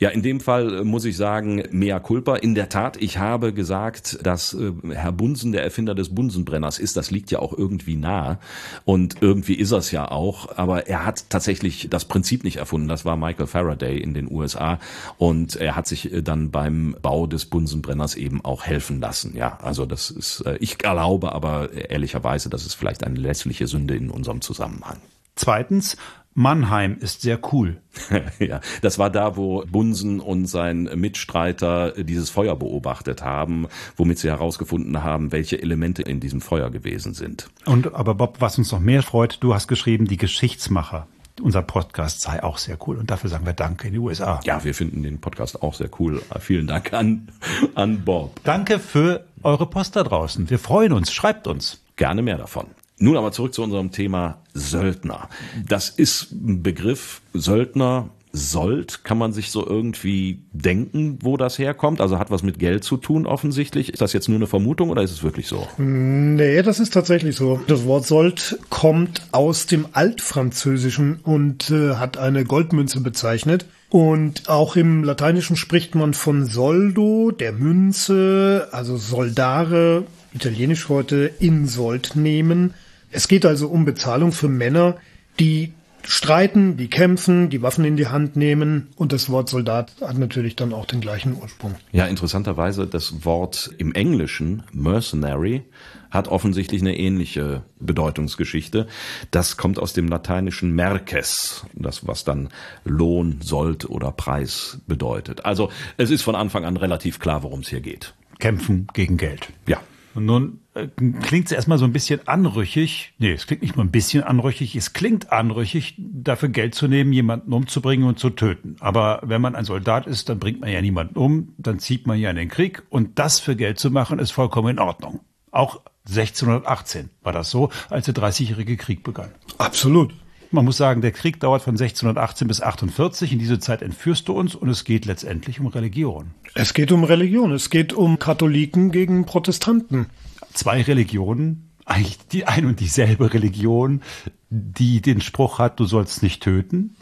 Ja, 0.00 0.08
in 0.08 0.22
dem 0.22 0.40
Fall 0.40 0.78
äh, 0.78 0.84
muss 0.84 1.04
ich 1.04 1.18
sagen, 1.18 1.62
mea 1.72 2.00
culpa. 2.00 2.36
In 2.36 2.54
der 2.54 2.70
Tat, 2.70 2.96
ich 2.96 3.18
habe 3.18 3.52
gesagt, 3.52 4.18
dass 4.22 4.54
äh, 4.54 4.72
Herr 4.92 5.12
Bunsen 5.12 5.52
der 5.52 5.62
Erfinder 5.62 5.94
des 5.94 6.14
Bunsenbrenners 6.14 6.78
ist. 6.78 6.96
Das 6.96 7.10
liegt 7.10 7.30
ja 7.30 7.38
auch 7.40 7.52
irgendwie 7.56 7.96
nah. 7.96 8.38
Und 8.86 9.16
irgendwie 9.20 9.54
ist 9.54 9.72
er 9.72 9.78
es 9.78 9.90
ja 9.90 10.10
auch. 10.10 10.56
Aber 10.56 10.86
er 10.86 11.04
hat 11.04 11.28
tatsächlich 11.28 11.88
das 11.90 12.06
Prinzip 12.06 12.44
nicht 12.44 12.56
erfunden. 12.56 12.88
Das 12.88 13.04
war 13.04 13.18
Michael 13.18 13.46
Faraday 13.46 13.98
in 13.98 14.14
den 14.14 14.32
USA. 14.32 14.78
Und 15.18 15.56
er 15.56 15.76
hat 15.76 15.86
sich 15.86 16.10
äh, 16.10 16.22
dann 16.22 16.50
beim 16.50 16.96
Bau 17.02 17.26
des 17.26 17.44
Bunsenbrenners 17.44 18.14
eben 18.14 18.42
auch 18.42 18.64
helfen 18.64 19.00
lassen. 19.00 19.36
Ja, 19.36 19.58
also 19.60 19.84
das 19.84 20.10
ist, 20.10 20.42
ich 20.60 20.78
glaube 20.78 21.32
aber 21.32 21.72
ehrlicherweise, 21.72 22.48
das 22.48 22.64
ist 22.64 22.74
vielleicht 22.74 23.04
eine 23.04 23.18
lässliche 23.18 23.66
Sünde 23.66 23.96
in 23.96 24.08
unserem 24.08 24.40
Zusammenhang. 24.40 24.96
Zweitens, 25.36 25.96
Mannheim 26.34 26.96
ist 26.98 27.22
sehr 27.22 27.40
cool. 27.52 27.80
ja, 28.38 28.60
das 28.82 28.98
war 28.98 29.10
da, 29.10 29.36
wo 29.36 29.64
Bunsen 29.66 30.20
und 30.20 30.46
sein 30.46 30.88
Mitstreiter 30.94 31.92
dieses 31.92 32.30
Feuer 32.30 32.56
beobachtet 32.56 33.22
haben, 33.22 33.66
womit 33.96 34.18
sie 34.18 34.28
herausgefunden 34.28 35.02
haben, 35.02 35.32
welche 35.32 35.60
Elemente 35.60 36.02
in 36.02 36.20
diesem 36.20 36.40
Feuer 36.40 36.70
gewesen 36.70 37.14
sind. 37.14 37.48
Und 37.66 37.94
aber 37.94 38.14
Bob, 38.14 38.36
was 38.40 38.58
uns 38.58 38.70
noch 38.70 38.80
mehr 38.80 39.02
freut, 39.02 39.38
du 39.40 39.54
hast 39.54 39.66
geschrieben, 39.66 40.06
die 40.06 40.16
Geschichtsmacher. 40.16 41.06
Unser 41.42 41.62
Podcast 41.62 42.20
sei 42.20 42.42
auch 42.42 42.58
sehr 42.58 42.76
cool 42.86 42.98
und 42.98 43.10
dafür 43.10 43.30
sagen 43.30 43.46
wir 43.46 43.54
Danke 43.54 43.88
in 43.88 43.94
die 43.94 43.98
USA. 43.98 44.40
Ja, 44.44 44.62
wir 44.62 44.74
finden 44.74 45.02
den 45.02 45.20
Podcast 45.20 45.62
auch 45.62 45.74
sehr 45.74 45.88
cool. 45.98 46.22
Vielen 46.38 46.66
Dank 46.66 46.92
an, 46.92 47.28
an 47.74 48.04
Bob. 48.04 48.40
Danke 48.44 48.78
für 48.78 49.24
eure 49.42 49.66
Post 49.66 49.96
da 49.96 50.02
draußen. 50.02 50.50
Wir 50.50 50.58
freuen 50.58 50.92
uns. 50.92 51.12
Schreibt 51.12 51.46
uns. 51.46 51.82
Gerne 51.96 52.22
mehr 52.22 52.36
davon. 52.36 52.66
Nun 53.02 53.16
aber 53.16 53.32
zurück 53.32 53.54
zu 53.54 53.62
unserem 53.62 53.90
Thema 53.90 54.42
Söldner. 54.52 55.28
Das 55.66 55.88
ist 55.88 56.30
ein 56.32 56.62
Begriff 56.62 57.22
Söldner. 57.32 58.10
Sold, 58.32 59.02
kann 59.02 59.18
man 59.18 59.32
sich 59.32 59.50
so 59.50 59.66
irgendwie 59.66 60.44
denken, 60.52 61.18
wo 61.20 61.36
das 61.36 61.58
herkommt? 61.58 62.00
Also 62.00 62.20
hat 62.20 62.30
was 62.30 62.44
mit 62.44 62.60
Geld 62.60 62.84
zu 62.84 62.96
tun 62.96 63.26
offensichtlich. 63.26 63.92
Ist 63.92 64.00
das 64.02 64.12
jetzt 64.12 64.28
nur 64.28 64.36
eine 64.36 64.46
Vermutung 64.46 64.90
oder 64.90 65.02
ist 65.02 65.10
es 65.10 65.24
wirklich 65.24 65.48
so? 65.48 65.66
Nee, 65.78 66.62
das 66.62 66.78
ist 66.78 66.94
tatsächlich 66.94 67.34
so. 67.34 67.60
Das 67.66 67.86
Wort 67.86 68.06
Sold 68.06 68.60
kommt 68.68 69.26
aus 69.32 69.66
dem 69.66 69.86
Altfranzösischen 69.92 71.18
und 71.24 71.72
äh, 71.72 71.94
hat 71.96 72.18
eine 72.18 72.44
Goldmünze 72.44 73.00
bezeichnet. 73.00 73.66
Und 73.88 74.48
auch 74.48 74.76
im 74.76 75.02
Lateinischen 75.02 75.56
spricht 75.56 75.96
man 75.96 76.14
von 76.14 76.46
Soldo, 76.46 77.32
der 77.32 77.50
Münze, 77.50 78.68
also 78.70 78.96
Soldare, 78.96 80.04
italienisch 80.32 80.88
heute 80.88 81.32
in 81.40 81.66
Sold 81.66 82.14
nehmen. 82.14 82.74
Es 83.10 83.28
geht 83.28 83.44
also 83.44 83.68
um 83.68 83.84
Bezahlung 83.84 84.32
für 84.32 84.48
Männer, 84.48 84.96
die 85.38 85.72
streiten, 86.02 86.76
die 86.76 86.88
kämpfen, 86.88 87.50
die 87.50 87.62
Waffen 87.62 87.84
in 87.84 87.96
die 87.96 88.06
Hand 88.06 88.36
nehmen 88.36 88.88
und 88.96 89.12
das 89.12 89.28
Wort 89.30 89.48
Soldat 89.48 89.92
hat 90.00 90.18
natürlich 90.18 90.56
dann 90.56 90.72
auch 90.72 90.86
den 90.86 91.00
gleichen 91.00 91.36
Ursprung. 91.36 91.74
Ja, 91.92 92.06
interessanterweise 92.06 92.86
das 92.86 93.24
Wort 93.24 93.70
im 93.78 93.92
Englischen 93.92 94.62
Mercenary 94.72 95.62
hat 96.10 96.28
offensichtlich 96.28 96.80
eine 96.80 96.98
ähnliche 96.98 97.62
Bedeutungsgeschichte. 97.78 98.86
Das 99.30 99.56
kommt 99.56 99.78
aus 99.78 99.92
dem 99.92 100.08
lateinischen 100.08 100.74
Merces, 100.74 101.64
das 101.74 102.06
was 102.06 102.24
dann 102.24 102.48
Lohn, 102.84 103.38
Sold 103.42 103.88
oder 103.88 104.10
Preis 104.10 104.78
bedeutet. 104.86 105.44
Also 105.44 105.70
es 105.96 106.10
ist 106.10 106.22
von 106.22 106.34
Anfang 106.34 106.64
an 106.64 106.76
relativ 106.76 107.20
klar, 107.20 107.42
worum 107.42 107.60
es 107.60 107.68
hier 107.68 107.80
geht. 107.80 108.14
Kämpfen 108.38 108.88
gegen 108.94 109.18
Geld. 109.18 109.50
Ja. 109.66 109.80
Und 110.14 110.26
nun 110.26 110.60
äh, 110.74 110.88
klingt 111.22 111.46
es 111.46 111.52
erstmal 111.52 111.78
so 111.78 111.84
ein 111.84 111.92
bisschen 111.92 112.26
anrüchig. 112.26 113.12
Nee, 113.18 113.32
es 113.32 113.46
klingt 113.46 113.62
nicht 113.62 113.76
nur 113.76 113.84
ein 113.84 113.90
bisschen 113.90 114.22
anrüchig, 114.24 114.74
es 114.74 114.92
klingt 114.92 115.32
anrüchig, 115.32 115.94
dafür 115.98 116.48
Geld 116.48 116.74
zu 116.74 116.88
nehmen, 116.88 117.12
jemanden 117.12 117.52
umzubringen 117.52 118.06
und 118.08 118.18
zu 118.18 118.30
töten. 118.30 118.76
Aber 118.80 119.20
wenn 119.22 119.40
man 119.40 119.54
ein 119.54 119.64
Soldat 119.64 120.06
ist, 120.06 120.28
dann 120.28 120.38
bringt 120.38 120.60
man 120.60 120.70
ja 120.70 120.82
niemanden 120.82 121.16
um, 121.16 121.54
dann 121.58 121.78
zieht 121.78 122.06
man 122.06 122.18
ja 122.18 122.30
in 122.30 122.36
den 122.36 122.48
Krieg 122.48 122.82
und 122.90 123.18
das 123.18 123.38
für 123.40 123.56
Geld 123.56 123.78
zu 123.78 123.90
machen, 123.90 124.18
ist 124.18 124.32
vollkommen 124.32 124.70
in 124.70 124.78
Ordnung. 124.78 125.20
Auch 125.52 125.80
1618 126.08 127.10
war 127.22 127.32
das 127.32 127.50
so, 127.50 127.70
als 127.88 128.06
der 128.06 128.14
Dreißigjährige 128.14 128.76
Krieg 128.76 129.02
begann. 129.02 129.30
Absolut. 129.58 130.14
Man 130.52 130.64
muss 130.64 130.76
sagen, 130.76 131.00
der 131.00 131.12
Krieg 131.12 131.38
dauert 131.38 131.62
von 131.62 131.74
1618 131.74 132.48
bis 132.48 132.60
48. 132.60 133.32
In 133.32 133.38
diese 133.38 133.60
Zeit 133.60 133.82
entführst 133.82 134.26
du 134.26 134.32
uns 134.32 134.56
und 134.56 134.68
es 134.68 134.84
geht 134.84 135.04
letztendlich 135.06 135.60
um 135.60 135.68
Religion. 135.68 136.32
Es 136.54 136.74
geht 136.74 136.90
um 136.90 137.04
Religion. 137.04 137.52
Es 137.52 137.70
geht 137.70 137.92
um 137.92 138.18
Katholiken 138.18 138.90
gegen 138.90 139.26
Protestanten. 139.26 140.06
Zwei 140.52 140.82
Religionen, 140.82 141.70
eigentlich 141.84 142.18
die 142.32 142.46
ein 142.46 142.66
und 142.66 142.80
dieselbe 142.80 143.32
Religion, 143.32 144.02
die 144.50 145.00
den 145.00 145.20
Spruch 145.20 145.60
hat, 145.60 145.78
du 145.78 145.84
sollst 145.84 146.24
nicht 146.24 146.42
töten 146.42 146.96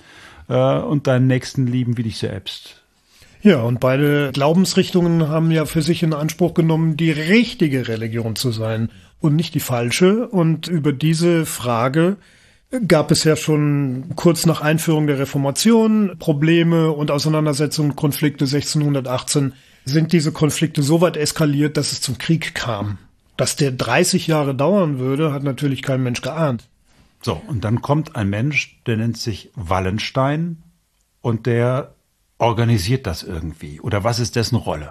äh, 0.49 0.78
und 0.78 1.07
deinen 1.07 1.26
Nächsten 1.26 1.67
lieben 1.67 1.97
wie 1.97 2.02
dich 2.02 2.19
selbst. 2.19 2.83
Ja, 3.40 3.62
und 3.62 3.81
beide 3.81 4.31
Glaubensrichtungen 4.33 5.28
haben 5.28 5.50
ja 5.50 5.64
für 5.64 5.81
sich 5.81 6.02
in 6.02 6.12
Anspruch 6.12 6.52
genommen, 6.52 6.99
die 6.99 7.12
richtige 7.12 7.88
Religion 7.88 8.37
zu 8.37 8.50
sein 8.50 8.90
und 9.21 9.37
nicht 9.37 9.55
die 9.55 9.61
falsche. 9.61 10.28
Und 10.28 10.69
über 10.69 10.93
diese 10.93 11.47
Frage 11.47 12.19
gab 12.87 13.10
es 13.10 13.25
ja 13.25 13.37
schon 13.37 14.12
kurz 14.16 14.46
nach 14.46 14.60
Einführung 14.60 15.06
der 15.06 15.18
Reformation 15.18 16.16
Probleme 16.18 16.92
und 16.92 17.10
Auseinandersetzungen, 17.10 17.96
Konflikte 17.96 18.44
1618 18.44 19.54
sind 19.84 20.12
diese 20.12 20.32
Konflikte 20.32 20.82
so 20.82 21.00
weit 21.00 21.16
eskaliert, 21.16 21.76
dass 21.76 21.92
es 21.92 22.00
zum 22.00 22.18
Krieg 22.18 22.54
kam. 22.54 22.98
Dass 23.37 23.56
der 23.56 23.72
30 23.72 24.26
Jahre 24.26 24.54
dauern 24.54 24.98
würde, 24.98 25.32
hat 25.32 25.44
natürlich 25.44 25.82
kein 25.82 26.02
Mensch 26.02 26.20
geahnt. 26.20 26.68
So, 27.22 27.40
und 27.46 27.64
dann 27.64 27.80
kommt 27.82 28.16
ein 28.16 28.28
Mensch, 28.28 28.80
der 28.87 28.96
nennt 28.96 29.16
sich 29.16 29.50
Wallenstein 29.54 30.62
und 31.20 31.46
der 31.46 31.94
organisiert 32.38 33.06
das 33.06 33.22
irgendwie. 33.22 33.80
Oder 33.80 34.04
was 34.04 34.18
ist 34.18 34.37
dessen 34.37 34.56
Rolle? 34.56 34.90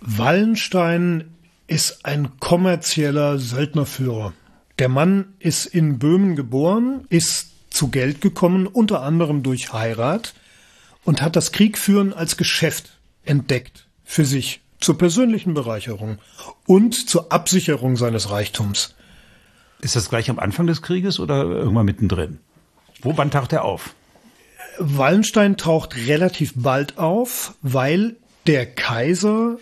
Wallenstein 0.00 1.34
ist 1.66 2.04
ein 2.04 2.38
kommerzieller 2.38 3.38
Söldnerführer. 3.38 4.32
Der 4.82 4.88
Mann 4.88 5.34
ist 5.38 5.66
in 5.66 6.00
Böhmen 6.00 6.34
geboren, 6.34 7.06
ist 7.08 7.52
zu 7.70 7.86
Geld 7.86 8.20
gekommen, 8.20 8.66
unter 8.66 9.02
anderem 9.02 9.44
durch 9.44 9.72
Heirat, 9.72 10.34
und 11.04 11.22
hat 11.22 11.36
das 11.36 11.52
Kriegführen 11.52 12.12
als 12.12 12.36
Geschäft 12.36 12.98
entdeckt 13.24 13.86
für 14.02 14.24
sich, 14.24 14.60
zur 14.80 14.98
persönlichen 14.98 15.54
Bereicherung 15.54 16.18
und 16.66 17.08
zur 17.08 17.30
Absicherung 17.30 17.96
seines 17.96 18.32
Reichtums. 18.32 18.96
Ist 19.82 19.94
das 19.94 20.08
gleich 20.08 20.28
am 20.30 20.40
Anfang 20.40 20.66
des 20.66 20.82
Krieges 20.82 21.20
oder 21.20 21.44
irgendwann 21.44 21.86
mittendrin? 21.86 22.40
Wo, 23.02 23.16
wann 23.16 23.30
taucht 23.30 23.52
er 23.52 23.64
auf? 23.64 23.94
Wallenstein 24.80 25.56
taucht 25.56 25.94
relativ 26.08 26.54
bald 26.56 26.98
auf, 26.98 27.54
weil 27.62 28.16
der 28.48 28.66
Kaiser 28.66 29.58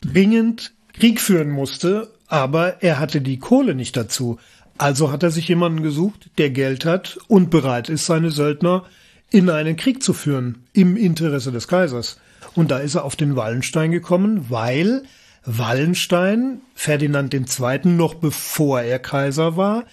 dringend 0.00 0.72
Krieg 0.92 1.20
führen 1.20 1.50
musste 1.50 2.08
aber 2.30 2.80
er 2.80 3.00
hatte 3.00 3.20
die 3.20 3.38
Kohle 3.38 3.74
nicht 3.74 3.96
dazu. 3.96 4.38
Also 4.80 5.12
hat 5.12 5.22
er 5.22 5.30
sich 5.30 5.46
jemanden 5.46 5.82
gesucht, 5.82 6.30
der 6.38 6.48
Geld 6.48 6.86
hat 6.86 7.18
und 7.28 7.50
bereit 7.50 7.90
ist, 7.90 8.06
seine 8.06 8.30
Söldner 8.30 8.86
in 9.28 9.50
einen 9.50 9.76
Krieg 9.76 10.02
zu 10.02 10.14
führen, 10.14 10.64
im 10.72 10.96
Interesse 10.96 11.52
des 11.52 11.68
Kaisers. 11.68 12.18
Und 12.54 12.70
da 12.70 12.78
ist 12.78 12.94
er 12.94 13.04
auf 13.04 13.14
den 13.14 13.36
Wallenstein 13.36 13.90
gekommen, 13.90 14.46
weil 14.48 15.02
Wallenstein, 15.44 16.62
Ferdinand 16.74 17.34
II., 17.34 17.80
noch 17.90 18.14
bevor 18.14 18.80
er 18.80 18.98
Kaiser 18.98 19.58
war, 19.58 19.84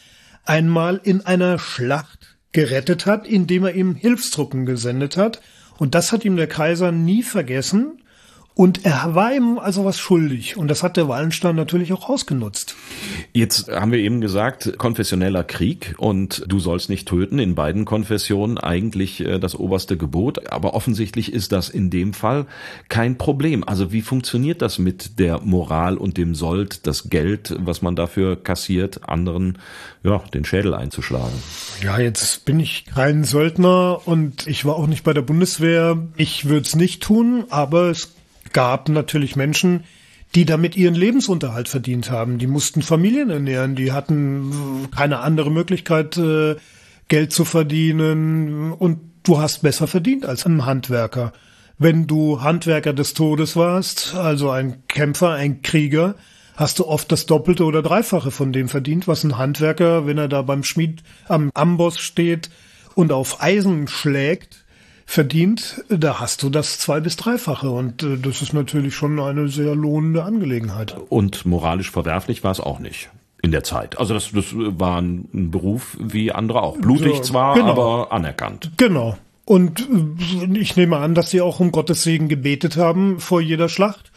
einmal 0.46 1.02
in 1.04 1.20
einer 1.26 1.60
Schlacht 1.60 2.38
gerettet 2.54 3.06
hat, 3.06 3.28
indem 3.28 3.66
er 3.66 3.76
ihm 3.76 3.94
Hilfstruppen 3.94 4.66
gesendet 4.66 5.18
hat. 5.18 5.42
Und 5.78 5.96
das 5.96 6.14
hat 6.14 6.24
ihm 6.24 6.38
der 6.38 6.48
Kaiser 6.48 6.94
nie 6.94 7.24
vergessen. 7.24 8.02
Und 8.58 8.86
er 8.86 9.14
war 9.14 9.36
ihm 9.36 9.60
also 9.60 9.86
was 9.86 10.00
schuldig. 10.00 10.58
Und 10.58 10.68
das 10.68 10.82
hat 10.82 10.98
der 10.98 11.08
Wallenstein 11.08 11.56
natürlich 11.56 11.94
auch 11.94 12.10
ausgenutzt. 12.10 12.76
Jetzt 13.32 13.70
haben 13.72 13.92
wir 13.92 14.00
eben 14.00 14.20
gesagt, 14.20 14.80
konfessioneller 14.80 15.44
Krieg 15.44 15.94
und 16.00 16.44
du 16.48 16.58
sollst 16.58 16.90
nicht 16.90 17.08
töten. 17.08 17.38
In 17.38 17.54
beiden 17.54 17.86
Konfessionen 17.86 18.58
eigentlich 18.58 19.24
äh, 19.24 19.38
das 19.38 19.54
oberste 19.54 19.96
Gebot. 19.96 20.52
Aber 20.52 20.74
offensichtlich 20.74 21.34
ist 21.34 21.52
das 21.52 21.70
in 21.70 21.92
dem 21.92 22.14
Fall 22.14 22.48
kein 22.90 23.20
Problem. 23.20 23.64
Also 23.64 23.92
wie 23.92 24.02
funktioniert 24.02 24.64
das 24.64 24.80
mit 24.80 25.20
der 25.20 25.40
Moral 25.42 25.96
und 25.96 26.18
dem 26.18 26.34
Sold, 26.34 26.88
das 26.88 27.12
Geld, 27.12 27.56
was 27.60 27.84
man 27.84 27.96
dafür 27.96 28.42
kassiert, 28.42 29.08
anderen 29.08 29.60
ja, 30.04 30.18
den 30.34 30.46
Schädel 30.46 30.74
einzuschlagen? 30.74 31.38
Ja, 31.84 32.00
jetzt 32.00 32.46
bin 32.46 32.60
ich 32.60 32.86
kein 32.86 33.24
Söldner 33.24 34.02
und 34.06 34.48
ich 34.48 34.66
war 34.66 34.78
auch 34.78 34.88
nicht 34.88 35.04
bei 35.04 35.14
der 35.14 35.22
Bundeswehr. 35.22 36.00
Ich 36.16 36.46
würde 36.46 36.66
es 36.66 36.76
nicht 36.76 37.04
tun, 37.04 37.44
aber 37.52 37.92
es 37.92 38.17
gab 38.54 38.90
natürlich 38.90 39.36
Menschen, 39.36 39.84
die 40.36 40.46
damit 40.46 40.76
ihren 40.76 40.96
Lebensunterhalt 40.96 41.68
verdient 41.68 42.12
haben. 42.12 42.38
Die 42.38 42.48
mussten 42.48 42.82
Familien 42.82 43.30
ernähren, 43.30 43.76
die 43.76 43.92
hatten 43.92 44.88
keine 44.96 45.20
andere 45.20 45.52
Möglichkeit, 45.52 46.18
äh, 46.18 46.56
Geld 47.08 47.32
zu 47.32 47.46
verdienen 47.46 48.74
und 48.74 49.00
du 49.24 49.40
hast 49.40 49.62
besser 49.62 49.88
verdient 49.88 50.26
als 50.26 50.46
ein 50.46 50.66
Handwerker. 50.66 51.32
Wenn 51.78 52.08
du 52.08 52.42
Handwerker 52.42 52.94
des 52.94 53.14
Todes 53.14 53.56
warst, 53.56 54.16
also 54.16 54.50
ein 54.50 54.84
Kämpfer, 54.88 55.32
ein 55.32 55.62
Krieger, 55.62 56.16
hast 56.56 56.80
du 56.80 56.88
oft 56.88 57.12
das 57.12 57.28
Doppelte 57.28 57.64
oder 57.64 57.82
Dreifache 57.82 58.32
von 58.32 58.52
dem 58.52 58.68
verdient, 58.68 59.08
was 59.08 59.24
ein 59.24 59.38
Handwerker, 59.38 60.06
wenn 60.06 60.18
er 60.18 60.28
da 60.28 60.42
beim 60.42 60.64
Schmied 60.64 61.04
am 61.28 61.52
Amboss 61.54 62.00
steht 62.00 62.50
und 62.96 63.12
auf 63.12 63.42
Eisen 63.42 63.88
schlägt, 63.88 64.66
verdient, 65.08 65.84
da 65.90 66.20
hast 66.20 66.44
du 66.44 66.50
das 66.50 66.78
zwei- 66.78 67.00
bis 67.00 67.16
dreifache. 67.16 67.70
Und 67.70 68.04
äh, 68.04 68.18
das 68.18 68.44
ist 68.44 68.54
natürlich 68.54 68.94
schon 68.94 69.20
eine 69.20 69.48
sehr 69.48 69.74
lohnende 69.74 70.24
Angelegenheit. 70.24 70.96
Und 71.10 71.46
moralisch 71.46 71.90
verwerflich 71.90 72.44
war 72.44 72.52
es 72.52 72.60
auch 72.60 72.78
nicht 72.78 73.10
in 73.42 73.52
der 73.52 73.64
Zeit. 73.64 73.98
Also 73.98 74.14
das, 74.14 74.32
das 74.34 74.46
war 74.54 75.02
ein 75.02 75.50
Beruf 75.50 75.98
wie 76.00 76.32
andere 76.32 76.62
auch. 76.62 76.78
Blutig 76.78 77.24
zwar, 77.24 77.56
genau. 77.56 77.72
aber 77.72 78.12
anerkannt. 78.12 78.72
Genau. 78.78 79.18
Und 79.46 79.88
äh, 79.90 80.60
ich 80.60 80.76
nehme 80.76 80.98
an, 80.98 81.16
dass 81.16 81.32
sie 81.32 81.42
auch 81.42 81.62
um 81.62 81.72
Gottes 81.72 82.04
Segen 82.04 82.28
gebetet 82.28 82.76
haben 82.76 83.20
vor 83.22 83.40
jeder 83.40 83.70
Schlacht, 83.70 84.12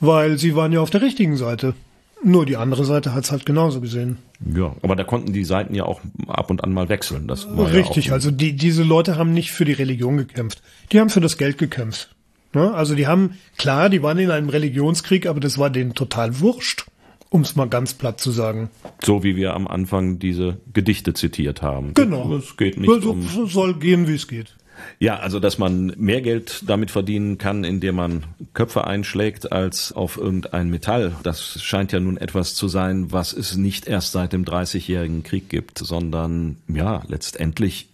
weil 0.00 0.38
sie 0.38 0.56
waren 0.56 0.72
ja 0.72 0.80
auf 0.80 0.90
der 0.90 1.02
richtigen 1.02 1.36
Seite. 1.36 1.74
Nur 2.22 2.44
die 2.44 2.56
andere 2.56 2.84
Seite 2.84 3.14
hat 3.14 3.24
es 3.24 3.32
halt 3.32 3.46
genauso 3.46 3.80
gesehen. 3.80 4.18
Ja, 4.54 4.74
aber 4.82 4.94
da 4.94 5.04
konnten 5.04 5.32
die 5.32 5.44
Seiten 5.44 5.74
ja 5.74 5.84
auch 5.84 6.00
ab 6.26 6.50
und 6.50 6.62
an 6.62 6.72
mal 6.72 6.88
wechseln. 6.88 7.26
Das 7.26 7.46
war 7.56 7.72
Richtig, 7.72 8.06
ja 8.06 8.12
also 8.12 8.30
die, 8.30 8.54
diese 8.54 8.82
Leute 8.82 9.16
haben 9.16 9.32
nicht 9.32 9.52
für 9.52 9.64
die 9.64 9.72
Religion 9.72 10.18
gekämpft. 10.18 10.62
Die 10.92 11.00
haben 11.00 11.08
für 11.08 11.20
das 11.20 11.38
Geld 11.38 11.56
gekämpft. 11.56 12.14
Ne? 12.52 12.72
Also 12.74 12.94
die 12.94 13.06
haben, 13.06 13.38
klar, 13.56 13.88
die 13.88 14.02
waren 14.02 14.18
in 14.18 14.30
einem 14.30 14.48
Religionskrieg, 14.48 15.26
aber 15.26 15.40
das 15.40 15.58
war 15.58 15.70
denen 15.70 15.94
total 15.94 16.40
wurscht, 16.40 16.86
um 17.30 17.42
es 17.42 17.56
mal 17.56 17.68
ganz 17.68 17.94
platt 17.94 18.20
zu 18.20 18.30
sagen. 18.30 18.70
So 19.02 19.22
wie 19.22 19.36
wir 19.36 19.54
am 19.54 19.66
Anfang 19.66 20.18
diese 20.18 20.58
Gedichte 20.72 21.14
zitiert 21.14 21.62
haben. 21.62 21.94
Genau. 21.94 22.34
Es 22.36 22.56
geht 22.56 22.78
nicht 22.78 22.90
also, 22.90 23.12
um 23.12 23.46
soll 23.46 23.74
gehen, 23.74 24.08
wie 24.08 24.14
es 24.14 24.28
geht. 24.28 24.56
Ja, 24.98 25.18
also 25.18 25.40
dass 25.40 25.58
man 25.58 25.94
mehr 25.96 26.20
Geld 26.20 26.62
damit 26.66 26.90
verdienen 26.90 27.38
kann, 27.38 27.64
indem 27.64 27.96
man 27.96 28.24
Köpfe 28.54 28.86
einschlägt, 28.86 29.52
als 29.52 29.92
auf 29.92 30.16
irgendein 30.16 30.70
Metall. 30.70 31.16
Das 31.22 31.62
scheint 31.62 31.92
ja 31.92 32.00
nun 32.00 32.16
etwas 32.16 32.54
zu 32.54 32.68
sein, 32.68 33.12
was 33.12 33.32
es 33.32 33.56
nicht 33.56 33.86
erst 33.86 34.12
seit 34.12 34.32
dem 34.32 34.44
Dreißigjährigen 34.44 35.22
Krieg 35.22 35.48
gibt, 35.48 35.78
sondern 35.78 36.56
ja, 36.68 37.02
letztendlich 37.08 37.88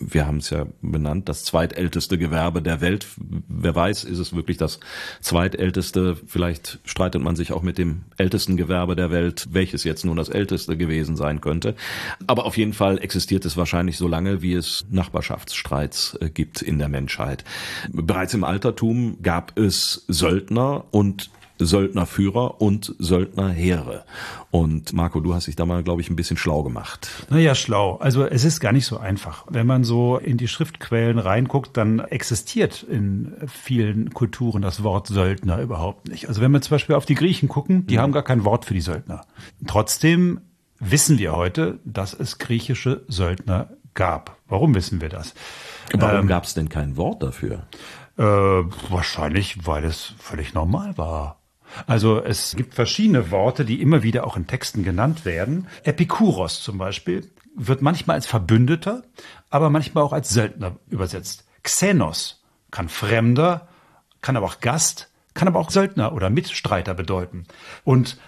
wir 0.00 0.26
haben 0.26 0.38
es 0.38 0.50
ja 0.50 0.66
benannt, 0.82 1.28
das 1.28 1.44
zweitälteste 1.44 2.18
Gewerbe 2.18 2.62
der 2.62 2.80
Welt. 2.80 3.06
Wer 3.48 3.74
weiß, 3.74 4.04
ist 4.04 4.18
es 4.18 4.34
wirklich 4.34 4.56
das 4.56 4.80
zweitälteste? 5.20 6.16
Vielleicht 6.26 6.78
streitet 6.84 7.22
man 7.22 7.36
sich 7.36 7.52
auch 7.52 7.62
mit 7.62 7.78
dem 7.78 8.02
ältesten 8.16 8.56
Gewerbe 8.56 8.96
der 8.96 9.10
Welt, 9.10 9.46
welches 9.50 9.84
jetzt 9.84 10.04
nun 10.04 10.16
das 10.16 10.28
älteste 10.28 10.76
gewesen 10.76 11.16
sein 11.16 11.40
könnte. 11.40 11.74
Aber 12.26 12.44
auf 12.44 12.56
jeden 12.56 12.72
Fall 12.72 12.98
existiert 12.98 13.44
es 13.44 13.56
wahrscheinlich 13.56 13.96
so 13.96 14.08
lange, 14.08 14.42
wie 14.42 14.54
es 14.54 14.86
Nachbarschaftsstreits 14.90 16.18
äh, 16.20 16.30
gibt 16.30 16.62
in 16.62 16.78
der 16.78 16.88
Menschheit. 16.88 17.44
Bereits 17.92 18.34
im 18.34 18.44
Altertum 18.44 19.18
gab 19.22 19.58
es 19.58 20.04
Söldner 20.08 20.84
und 20.90 21.30
Söldnerführer 21.58 22.60
und 22.60 22.94
Söldnerheere. 22.98 24.04
Und 24.50 24.92
Marco, 24.92 25.20
du 25.20 25.34
hast 25.34 25.46
dich 25.46 25.56
da 25.56 25.66
mal, 25.66 25.82
glaube 25.82 26.00
ich, 26.00 26.10
ein 26.10 26.16
bisschen 26.16 26.36
schlau 26.36 26.62
gemacht. 26.62 27.26
Naja, 27.30 27.54
schlau. 27.54 27.96
Also 27.96 28.24
es 28.24 28.44
ist 28.44 28.60
gar 28.60 28.72
nicht 28.72 28.86
so 28.86 28.98
einfach. 28.98 29.44
Wenn 29.50 29.66
man 29.66 29.84
so 29.84 30.18
in 30.18 30.36
die 30.36 30.48
Schriftquellen 30.48 31.18
reinguckt, 31.18 31.76
dann 31.76 32.00
existiert 32.00 32.82
in 32.82 33.32
vielen 33.46 34.12
Kulturen 34.14 34.62
das 34.62 34.82
Wort 34.82 35.08
Söldner 35.08 35.60
überhaupt 35.60 36.08
nicht. 36.08 36.28
Also 36.28 36.40
wenn 36.40 36.52
wir 36.52 36.60
zum 36.62 36.70
Beispiel 36.70 36.94
auf 36.94 37.06
die 37.06 37.14
Griechen 37.14 37.48
gucken, 37.48 37.86
die 37.86 37.94
ja. 37.94 38.02
haben 38.02 38.12
gar 38.12 38.22
kein 38.22 38.44
Wort 38.44 38.64
für 38.64 38.74
die 38.74 38.80
Söldner. 38.80 39.26
Trotzdem 39.66 40.40
wissen 40.78 41.18
wir 41.18 41.34
heute, 41.34 41.78
dass 41.84 42.14
es 42.14 42.38
griechische 42.38 43.04
Söldner 43.08 43.70
gab. 43.94 44.36
Warum 44.48 44.74
wissen 44.74 45.00
wir 45.00 45.08
das? 45.08 45.34
Warum 45.92 46.20
ähm, 46.20 46.26
gab 46.28 46.44
es 46.44 46.54
denn 46.54 46.68
kein 46.68 46.96
Wort 46.96 47.22
dafür? 47.22 47.66
Äh, 48.18 48.22
wahrscheinlich, 48.22 49.66
weil 49.66 49.84
es 49.84 50.14
völlig 50.18 50.54
normal 50.54 50.96
war. 50.96 51.40
Also 51.86 52.22
es 52.22 52.56
gibt 52.56 52.74
verschiedene 52.74 53.30
Worte, 53.30 53.64
die 53.64 53.80
immer 53.80 54.02
wieder 54.02 54.26
auch 54.26 54.36
in 54.36 54.46
Texten 54.46 54.82
genannt 54.82 55.24
werden. 55.24 55.68
Epikuros 55.84 56.62
zum 56.62 56.78
Beispiel 56.78 57.30
wird 57.54 57.82
manchmal 57.82 58.16
als 58.16 58.26
Verbündeter, 58.26 59.02
aber 59.50 59.70
manchmal 59.70 60.04
auch 60.04 60.12
als 60.12 60.30
Söldner 60.30 60.76
übersetzt. 60.90 61.44
Xenos 61.62 62.44
kann 62.70 62.88
Fremder, 62.88 63.68
kann 64.20 64.36
aber 64.36 64.46
auch 64.46 64.60
Gast, 64.60 65.10
kann 65.34 65.48
aber 65.48 65.60
auch 65.60 65.70
Söldner 65.70 66.12
oder 66.12 66.30
Mitstreiter 66.30 66.94
bedeuten. 66.94 67.46
Und 67.84 68.18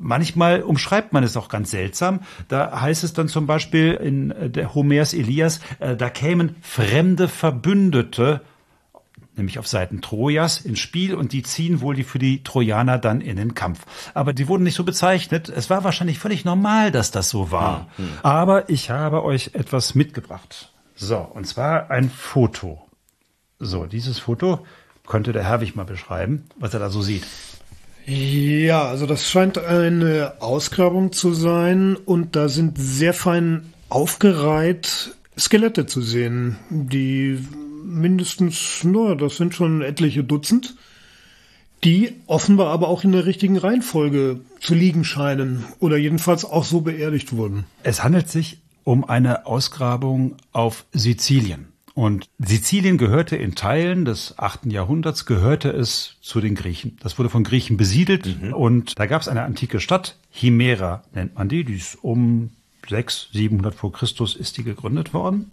Manchmal 0.00 0.62
umschreibt 0.62 1.12
man 1.12 1.24
es 1.24 1.36
auch 1.36 1.48
ganz 1.48 1.72
seltsam. 1.72 2.20
Da 2.46 2.80
heißt 2.80 3.02
es 3.02 3.14
dann 3.14 3.26
zum 3.26 3.46
Beispiel 3.46 3.94
in 3.94 4.32
der 4.52 4.74
Homers 4.74 5.12
Elias, 5.12 5.60
äh, 5.80 5.96
da 5.96 6.08
kämen 6.08 6.54
fremde 6.62 7.26
Verbündete 7.26 8.42
nämlich 9.38 9.58
auf 9.58 9.66
Seiten 9.66 10.00
Trojas 10.00 10.58
ins 10.58 10.80
Spiel 10.80 11.14
und 11.14 11.32
die 11.32 11.42
ziehen 11.42 11.80
wohl 11.80 11.94
die 11.94 12.04
für 12.04 12.18
die 12.18 12.42
Trojaner 12.42 12.98
dann 12.98 13.20
in 13.20 13.36
den 13.36 13.54
Kampf. 13.54 13.86
Aber 14.14 14.32
die 14.32 14.48
wurden 14.48 14.64
nicht 14.64 14.74
so 14.74 14.84
bezeichnet. 14.84 15.48
Es 15.48 15.70
war 15.70 15.84
wahrscheinlich 15.84 16.18
völlig 16.18 16.44
normal, 16.44 16.90
dass 16.90 17.10
das 17.10 17.30
so 17.30 17.50
war. 17.50 17.88
Mhm. 17.96 18.10
Aber 18.22 18.68
ich 18.68 18.90
habe 18.90 19.24
euch 19.24 19.50
etwas 19.54 19.94
mitgebracht. 19.94 20.72
So, 20.94 21.18
und 21.18 21.46
zwar 21.46 21.90
ein 21.90 22.10
Foto. 22.10 22.82
So, 23.58 23.86
dieses 23.86 24.18
Foto 24.18 24.66
könnte 25.06 25.32
der 25.32 25.44
Herwig 25.44 25.74
mal 25.74 25.84
beschreiben, 25.84 26.44
was 26.56 26.74
er 26.74 26.80
da 26.80 26.90
so 26.90 27.02
sieht. 27.02 27.24
Ja, 28.06 28.84
also 28.84 29.06
das 29.06 29.28
scheint 29.28 29.58
eine 29.58 30.34
Ausgrabung 30.40 31.12
zu 31.12 31.34
sein 31.34 31.96
und 31.96 32.36
da 32.36 32.48
sind 32.48 32.78
sehr 32.78 33.12
fein 33.12 33.72
aufgereiht 33.90 35.14
Skelette 35.38 35.86
zu 35.86 36.02
sehen, 36.02 36.56
die 36.70 37.38
mindestens, 37.88 38.80
na, 38.84 39.14
das 39.14 39.36
sind 39.36 39.54
schon 39.54 39.82
etliche 39.82 40.24
Dutzend, 40.24 40.76
die 41.84 42.12
offenbar 42.26 42.68
aber 42.68 42.88
auch 42.88 43.04
in 43.04 43.12
der 43.12 43.26
richtigen 43.26 43.56
Reihenfolge 43.56 44.40
zu 44.60 44.74
liegen 44.74 45.04
scheinen 45.04 45.64
oder 45.78 45.96
jedenfalls 45.96 46.44
auch 46.44 46.64
so 46.64 46.80
beerdigt 46.80 47.32
wurden. 47.32 47.64
Es 47.82 48.02
handelt 48.02 48.28
sich 48.28 48.58
um 48.84 49.04
eine 49.04 49.46
Ausgrabung 49.46 50.36
auf 50.52 50.84
Sizilien. 50.92 51.68
Und 51.94 52.28
Sizilien 52.38 52.96
gehörte 52.96 53.36
in 53.36 53.56
Teilen 53.56 54.04
des 54.04 54.38
achten 54.38 54.70
Jahrhunderts, 54.70 55.26
gehörte 55.26 55.70
es 55.70 56.14
zu 56.20 56.40
den 56.40 56.54
Griechen. 56.54 56.96
Das 57.00 57.18
wurde 57.18 57.28
von 57.28 57.42
Griechen 57.42 57.76
besiedelt 57.76 58.40
mhm. 58.40 58.54
und 58.54 58.98
da 58.98 59.06
gab 59.06 59.20
es 59.20 59.28
eine 59.28 59.42
antike 59.42 59.80
Stadt, 59.80 60.16
Himera 60.30 61.02
nennt 61.12 61.34
man 61.34 61.48
die, 61.48 61.64
die 61.64 61.74
ist 61.74 61.98
um 62.02 62.50
600, 62.88 63.32
700 63.32 63.74
vor 63.74 63.92
Christus 63.92 64.36
ist 64.36 64.56
die 64.56 64.62
gegründet 64.62 65.12
worden. 65.12 65.50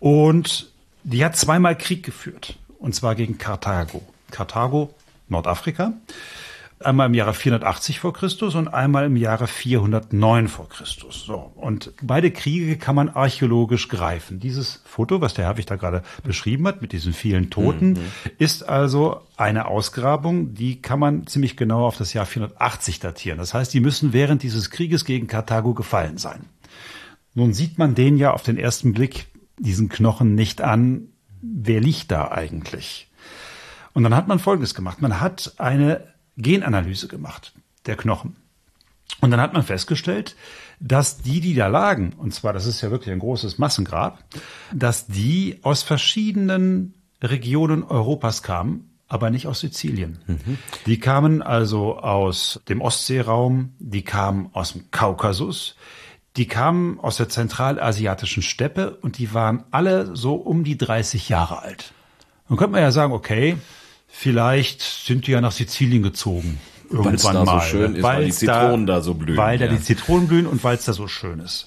Und 0.00 0.73
die 1.04 1.24
hat 1.24 1.36
zweimal 1.36 1.76
Krieg 1.76 2.02
geführt. 2.02 2.56
Und 2.78 2.94
zwar 2.94 3.14
gegen 3.14 3.38
Karthago. 3.38 4.02
Karthago, 4.30 4.92
Nordafrika. 5.28 5.92
Einmal 6.80 7.06
im 7.06 7.14
Jahre 7.14 7.32
480 7.32 8.00
vor 8.00 8.12
Christus 8.12 8.56
und 8.56 8.68
einmal 8.68 9.06
im 9.06 9.16
Jahre 9.16 9.46
409 9.46 10.48
vor 10.48 10.68
Christus. 10.68 11.24
So. 11.24 11.52
Und 11.54 11.92
beide 12.02 12.30
Kriege 12.30 12.76
kann 12.76 12.94
man 12.94 13.08
archäologisch 13.08 13.88
greifen. 13.88 14.40
Dieses 14.40 14.82
Foto, 14.84 15.20
was 15.20 15.32
der 15.32 15.46
Herwig 15.46 15.66
da 15.66 15.76
gerade 15.76 16.02
beschrieben 16.24 16.66
hat, 16.66 16.82
mit 16.82 16.92
diesen 16.92 17.14
vielen 17.14 17.48
Toten, 17.48 17.92
mhm. 17.92 18.00
ist 18.38 18.68
also 18.68 19.20
eine 19.36 19.66
Ausgrabung, 19.68 20.54
die 20.54 20.82
kann 20.82 20.98
man 20.98 21.26
ziemlich 21.26 21.56
genau 21.56 21.86
auf 21.86 21.96
das 21.96 22.12
Jahr 22.12 22.26
480 22.26 22.98
datieren. 22.98 23.38
Das 23.38 23.54
heißt, 23.54 23.72
die 23.72 23.80
müssen 23.80 24.12
während 24.12 24.42
dieses 24.42 24.70
Krieges 24.70 25.04
gegen 25.04 25.26
Karthago 25.26 25.72
gefallen 25.74 26.18
sein. 26.18 26.44
Nun 27.34 27.54
sieht 27.54 27.78
man 27.78 27.94
den 27.94 28.16
ja 28.16 28.32
auf 28.32 28.42
den 28.42 28.58
ersten 28.58 28.92
Blick 28.92 29.26
diesen 29.58 29.88
Knochen 29.88 30.34
nicht 30.34 30.60
an, 30.60 31.08
wer 31.40 31.80
liegt 31.80 32.10
da 32.10 32.30
eigentlich? 32.30 33.10
Und 33.92 34.02
dann 34.02 34.14
hat 34.14 34.28
man 34.28 34.38
Folgendes 34.38 34.74
gemacht. 34.74 35.00
Man 35.00 35.20
hat 35.20 35.54
eine 35.58 36.14
Genanalyse 36.36 37.08
gemacht 37.08 37.52
der 37.86 37.96
Knochen. 37.96 38.36
Und 39.20 39.30
dann 39.30 39.40
hat 39.40 39.52
man 39.52 39.62
festgestellt, 39.62 40.34
dass 40.80 41.18
die, 41.18 41.40
die 41.40 41.54
da 41.54 41.68
lagen, 41.68 42.12
und 42.16 42.34
zwar, 42.34 42.52
das 42.52 42.66
ist 42.66 42.80
ja 42.80 42.90
wirklich 42.90 43.12
ein 43.12 43.20
großes 43.20 43.58
Massengrab, 43.58 44.24
dass 44.72 45.06
die 45.06 45.58
aus 45.62 45.82
verschiedenen 45.82 46.94
Regionen 47.22 47.84
Europas 47.84 48.42
kamen, 48.42 48.90
aber 49.06 49.30
nicht 49.30 49.46
aus 49.46 49.60
Sizilien. 49.60 50.18
Mhm. 50.26 50.58
Die 50.86 50.98
kamen 50.98 51.42
also 51.42 51.98
aus 51.98 52.60
dem 52.68 52.80
Ostseeraum, 52.80 53.74
die 53.78 54.02
kamen 54.02 54.48
aus 54.52 54.72
dem 54.72 54.90
Kaukasus, 54.90 55.76
die 56.36 56.46
kamen 56.46 56.98
aus 57.00 57.16
der 57.16 57.28
zentralasiatischen 57.28 58.42
Steppe 58.42 58.96
und 59.02 59.18
die 59.18 59.32
waren 59.34 59.64
alle 59.70 60.16
so 60.16 60.34
um 60.34 60.64
die 60.64 60.76
30 60.76 61.28
Jahre 61.28 61.62
alt. 61.62 61.92
Dann 62.48 62.58
könnte 62.58 62.72
man 62.72 62.82
ja 62.82 62.90
sagen, 62.90 63.12
okay, 63.12 63.56
vielleicht 64.08 64.82
sind 64.82 65.26
die 65.26 65.32
ja 65.32 65.40
nach 65.40 65.52
Sizilien 65.52 66.02
gezogen. 66.02 66.60
Irgendwann 66.90 67.34
da 67.34 67.44
mal. 67.44 67.60
so 67.60 67.66
schön 67.66 67.94
ist, 67.96 68.02
weil 68.02 68.24
die 68.26 68.32
Zitronen 68.32 68.86
da, 68.86 68.96
da, 68.96 69.00
so 69.00 69.14
blühen. 69.14 69.36
Weil 69.36 69.60
ja. 69.60 69.66
da 69.66 69.72
die 69.72 69.80
Zitronen 69.80 70.28
blühen 70.28 70.46
und 70.46 70.62
weil 70.64 70.76
es 70.76 70.84
da 70.84 70.92
so 70.92 71.08
schön 71.08 71.40
ist. 71.40 71.66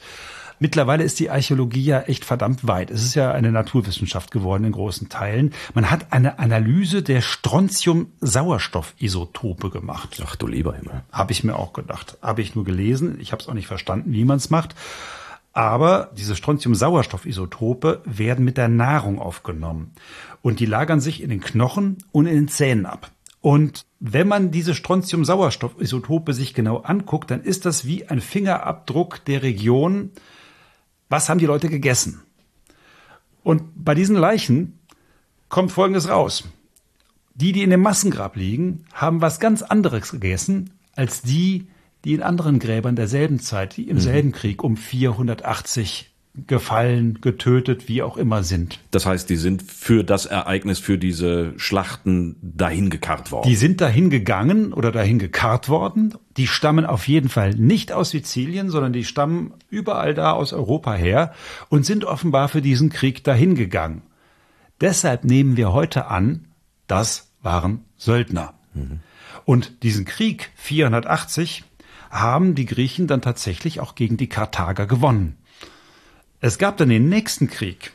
Mittlerweile 0.60 1.04
ist 1.04 1.20
die 1.20 1.30
Archäologie 1.30 1.84
ja 1.84 2.00
echt 2.02 2.26
verdammt 2.26 2.66
weit. 2.68 2.90
Es 2.90 3.04
ist 3.04 3.14
ja 3.16 3.32
eine 3.32 3.52
Naturwissenschaft 3.52 4.32
geworden 4.32 4.64
in 4.64 4.72
großen 4.72 5.10
Teilen. 5.10 5.54
Man 5.74 5.92
hat 5.92 6.12
eine 6.12 6.40
Analyse 6.40 7.04
der 7.04 7.22
Strontium-Sauerstoff-Isotope 7.22 9.70
gemacht. 9.70 10.20
Ach 10.26 10.36
du 10.36 10.48
lieber 10.48 10.74
Himmel. 10.74 11.04
Habe 11.12 11.32
ich 11.32 11.44
mir 11.44 11.56
auch 11.56 11.74
gedacht. 11.74 12.18
Habe 12.22 12.42
ich 12.42 12.56
nur 12.56 12.66
gelesen. 12.66 13.20
Ich 13.20 13.32
habe 13.32 13.44
es 13.44 13.48
auch 13.48 13.54
nicht 13.54 13.68
verstanden, 13.68 14.14
wie 14.14 14.26
man 14.26 14.38
es 14.38 14.50
macht. 14.50 14.74
Aber 15.54 16.10
diese 16.18 16.36
Strontium-Sauerstoff-Isotope 16.36 18.02
werden 18.06 18.44
mit 18.46 18.58
der 18.58 18.68
Nahrung 18.68 19.20
aufgenommen. 19.20 19.92
Und 20.42 20.60
die 20.60 20.66
lagern 20.66 21.02
sich 21.02 21.22
in 21.22 21.30
den 21.30 21.42
Knochen 21.42 21.98
und 22.12 22.26
in 22.26 22.36
den 22.36 22.48
Zähnen 22.48 22.86
ab. 22.86 23.12
Und 23.42 23.86
wenn 24.00 24.28
man 24.28 24.52
diese 24.52 24.76
Strontium-Sauerstoff-Isotope 24.76 26.34
sich 26.34 26.54
genau 26.54 26.78
anguckt, 26.78 27.32
dann 27.32 27.42
ist 27.42 27.66
das 27.66 27.86
wie 27.86 28.08
ein 28.08 28.22
Fingerabdruck 28.22 29.26
der 29.26 29.44
Region, 29.44 30.12
was 31.10 31.30
haben 31.30 31.40
die 31.40 31.46
Leute 31.46 31.70
gegessen? 31.70 32.22
Und 33.44 33.64
bei 33.76 33.96
diesen 33.96 34.16
Leichen 34.16 34.80
kommt 35.50 35.72
Folgendes 35.72 36.10
raus. 36.10 36.44
Die, 37.34 37.52
die 37.52 37.64
in 37.64 37.70
dem 37.70 37.82
Massengrab 37.82 38.36
liegen, 38.36 38.86
haben 38.94 39.22
was 39.22 39.40
ganz 39.40 39.62
anderes 39.62 40.12
gegessen 40.12 40.72
als 40.96 41.22
die, 41.22 41.68
die 42.04 42.14
in 42.14 42.24
anderen 42.24 42.60
Gräbern 42.60 42.96
derselben 42.96 43.40
Zeit, 43.40 43.78
die 43.78 43.88
im 43.88 43.98
mhm. 43.98 44.02
selben 44.02 44.32
Krieg 44.32 44.64
um 44.64 44.76
480 44.76 46.12
gefallen, 46.46 47.20
getötet, 47.22 47.88
wie 47.88 48.04
auch 48.04 48.18
immer 48.18 48.44
sind. 48.44 48.80
Das 48.92 49.06
heißt, 49.06 49.30
die 49.30 49.36
sind 49.38 49.64
für 49.64 50.04
das 50.04 50.26
Ereignis, 50.26 50.80
für 50.80 50.98
diese 50.98 51.54
Schlachten 51.58 52.36
dahin 52.42 52.90
gekarrt 52.90 53.32
worden. 53.32 53.50
Die 53.50 53.56
sind 53.56 53.82
dahin 53.82 54.10
gegangen 54.10 54.74
oder 54.74 54.92
dahin 54.92 55.18
gekarrt 55.18 55.70
worden. 55.70 56.14
Die 56.38 56.48
stammen 56.48 56.86
auf 56.86 57.08
jeden 57.08 57.30
Fall 57.30 57.56
nicht 57.56 57.92
aus 57.92 58.12
Sizilien, 58.12 58.70
sondern 58.70 58.94
die 58.94 59.06
stammen 59.06 59.54
überall 59.70 60.14
da 60.14 60.34
aus 60.34 60.54
Europa 60.54 60.94
her 60.94 61.34
und 61.70 61.86
sind 61.86 62.06
offenbar 62.06 62.50
für 62.50 62.62
diesen 62.62 62.90
Krieg 62.90 63.24
dahin 63.24 63.56
gegangen. 63.56 64.04
Deshalb 64.80 65.24
nehmen 65.24 65.58
wir 65.58 65.74
heute 65.74 66.08
an, 66.08 66.46
das 66.86 67.32
waren 67.42 67.84
Söldner. 67.98 68.54
Mhm. 68.74 69.00
Und 69.46 69.82
diesen 69.84 70.06
Krieg 70.06 70.52
480 70.56 71.64
haben 72.10 72.56
die 72.56 72.66
Griechen 72.66 73.08
dann 73.08 73.22
tatsächlich 73.22 73.80
auch 73.80 73.96
gegen 73.96 74.18
die 74.18 74.28
Karthager 74.28 74.86
gewonnen. 74.86 75.38
Es 76.40 76.58
gab 76.58 76.78
dann 76.78 76.90
den 76.90 77.10
nächsten 77.10 77.48
Krieg. 77.50 77.92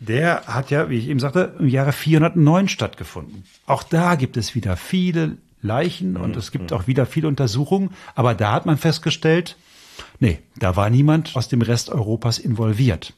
Der 0.00 0.46
hat 0.46 0.70
ja, 0.70 0.90
wie 0.90 0.98
ich 0.98 1.08
eben 1.08 1.20
sagte, 1.20 1.56
im 1.58 1.68
Jahre 1.68 1.92
409 1.92 2.68
stattgefunden. 2.68 3.44
Auch 3.66 3.82
da 3.82 4.14
gibt 4.14 4.36
es 4.36 4.54
wieder 4.54 4.76
viele 4.76 5.38
Leichen 5.60 6.16
und 6.16 6.36
es 6.36 6.52
gibt 6.52 6.72
auch 6.72 6.86
wieder 6.86 7.04
viele 7.04 7.26
Untersuchungen. 7.26 7.90
Aber 8.14 8.34
da 8.34 8.52
hat 8.52 8.66
man 8.66 8.78
festgestellt, 8.78 9.56
nee, 10.20 10.38
da 10.56 10.76
war 10.76 10.88
niemand 10.90 11.34
aus 11.34 11.48
dem 11.48 11.62
Rest 11.62 11.90
Europas 11.90 12.38
involviert. 12.38 13.14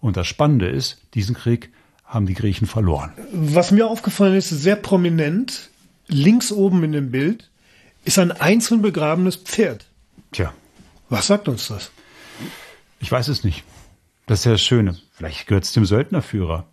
Und 0.00 0.16
das 0.16 0.26
Spannende 0.26 0.68
ist, 0.68 1.00
diesen 1.14 1.36
Krieg 1.36 1.70
haben 2.04 2.26
die 2.26 2.34
Griechen 2.34 2.66
verloren. 2.66 3.12
Was 3.32 3.70
mir 3.70 3.86
aufgefallen 3.86 4.34
ist, 4.34 4.48
sehr 4.48 4.76
prominent, 4.76 5.70
links 6.08 6.50
oben 6.52 6.82
in 6.84 6.92
dem 6.92 7.10
Bild, 7.10 7.50
ist 8.04 8.18
ein 8.18 8.32
einzeln 8.32 8.82
begrabenes 8.82 9.36
Pferd. 9.36 9.86
Tja. 10.32 10.52
Was 11.08 11.28
sagt 11.28 11.48
uns 11.48 11.68
das? 11.68 11.90
Ich 12.98 13.12
weiß 13.12 13.28
es 13.28 13.44
nicht. 13.44 13.64
Das 14.26 14.40
ist 14.40 14.44
ja 14.44 14.52
das 14.52 14.62
Schöne. 14.62 14.96
Vielleicht 15.12 15.46
gehört 15.46 15.64
es 15.64 15.72
dem 15.72 15.84
Söldnerführer. 15.84 16.66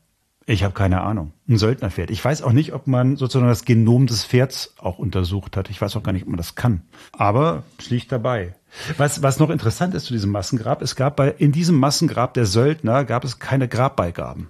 Ich 0.46 0.64
habe 0.64 0.74
keine 0.74 1.02
Ahnung. 1.02 1.32
Ein 1.48 1.58
Söldnerpferd. 1.58 2.12
Ich 2.12 2.24
weiß 2.24 2.42
auch 2.42 2.52
nicht, 2.52 2.74
ob 2.74 2.88
man 2.88 3.16
sozusagen 3.16 3.48
das 3.48 3.64
Genom 3.64 4.08
des 4.08 4.26
Pferds 4.26 4.74
auch 4.78 4.98
untersucht 4.98 5.56
hat. 5.56 5.70
Ich 5.70 5.80
weiß 5.80 5.96
auch 5.96 6.04
gar 6.04 6.12
nicht, 6.12 6.24
ob 6.24 6.30
man 6.30 6.38
das 6.38 6.56
kann. 6.56 6.82
Aber 7.14 7.64
es 7.80 7.90
liegt 7.90 8.12
dabei. 8.12 8.56
Was, 8.98 9.22
was 9.22 9.40
noch 9.40 9.50
interessant 9.50 9.94
ist 9.94 10.06
zu 10.06 10.14
diesem 10.14 10.32
Massengrab, 10.32 10.82
es 10.82 10.96
gab 10.96 11.16
bei, 11.16 11.30
in 11.30 11.52
diesem 11.52 11.78
Massengrab 11.78 12.34
der 12.34 12.46
Söldner 12.46 13.06
gab 13.06 13.24
es 13.24 13.40
keine 13.40 13.68
Grabbeigaben. 13.68 14.48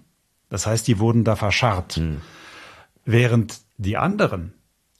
Das 0.49 0.65
heißt, 0.65 0.87
die 0.87 0.97
wurden 0.97 1.23
da 1.23 1.35
verscharrt. 1.35 1.97
Hm. 1.97 2.21
Während 3.05 3.59
die 3.77 3.97
anderen, 3.97 4.53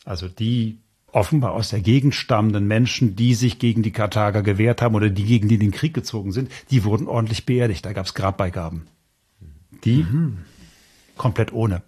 also 0.05 0.27
die, 0.27 0.82
offenbar 1.13 1.53
aus 1.53 1.69
der 1.69 1.81
Gegend 1.81 2.15
stammenden 2.15 2.67
Menschen, 2.67 3.15
die 3.15 3.35
sich 3.35 3.59
gegen 3.59 3.83
die 3.83 3.91
Karthager 3.91 4.41
gewehrt 4.41 4.81
haben 4.81 4.95
oder 4.95 5.09
die 5.09 5.23
gegen 5.23 5.47
die 5.47 5.57
den 5.57 5.71
Krieg 5.71 5.93
gezogen 5.93 6.31
sind, 6.31 6.51
die 6.71 6.83
wurden 6.83 7.07
ordentlich 7.07 7.45
beerdigt. 7.45 7.85
Da 7.85 7.93
gab 7.93 8.05
es 8.05 8.13
Grabbeigaben. 8.13 8.87
Die 9.83 10.03
mhm. 10.03 10.39
Komplett 11.17 11.53
ohne. 11.53 11.81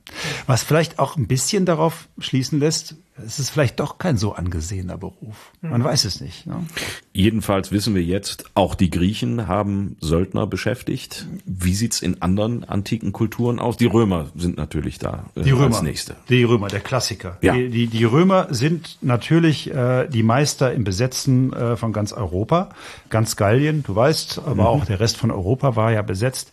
Was 0.48 0.64
vielleicht 0.64 1.00
auch 1.00 1.18
ein 1.18 1.28
bisschen 1.28 1.66
darauf 1.66 2.08
schließen 2.20 2.60
lässt, 2.60 2.96
es 3.24 3.40
ist 3.40 3.50
vielleicht 3.50 3.80
doch 3.80 3.98
kein 3.98 4.18
so 4.18 4.34
angesehener 4.34 4.98
Beruf. 4.98 5.54
Man 5.62 5.82
weiß 5.82 6.04
es 6.04 6.20
nicht. 6.20 6.46
Ne? 6.46 6.66
Jedenfalls 7.14 7.72
wissen 7.72 7.96
wir 7.96 8.04
jetzt, 8.04 8.46
auch 8.56 8.76
die 8.76 8.90
Griechen 8.90 9.48
haben 9.48 9.96
Söldner 10.02 10.46
beschäftigt. 10.48 11.26
Wie 11.46 11.74
sieht's 11.74 12.02
in 12.02 12.22
anderen 12.22 12.66
antiken 12.66 13.14
Kulturen 13.14 13.60
aus? 13.60 13.78
Die 13.78 13.86
Römer 13.86 14.28
sind 14.36 14.58
natürlich 14.58 15.00
da 15.00 15.28
äh, 15.36 15.44
die 15.44 15.52
Römer, 15.52 15.68
als 15.68 15.82
nächste. 15.82 16.18
Die 16.28 16.44
Römer, 16.44 16.68
der 16.68 16.82
Klassiker. 16.82 17.38
Ja. 17.42 17.54
Die, 17.54 17.70
die, 17.70 17.88
die 17.88 18.04
Römer 18.04 18.54
sind 18.54 18.98
natürlich 19.02 19.74
äh, 19.74 20.08
die 20.10 20.24
Meister 20.24 20.74
im 20.74 20.84
Besetzen 20.84 21.54
äh, 21.54 21.78
von 21.78 21.94
ganz 21.94 22.12
Europa. 22.12 22.70
Ganz 23.10 23.38
Gallien, 23.38 23.84
du 23.84 23.96
weißt, 23.96 24.40
aber 24.40 24.54
mhm. 24.56 24.60
auch 24.60 24.86
der 24.86 25.00
Rest 25.00 25.16
von 25.16 25.32
Europa 25.32 25.78
war 25.78 25.94
ja 25.94 26.02
besetzt. 26.02 26.52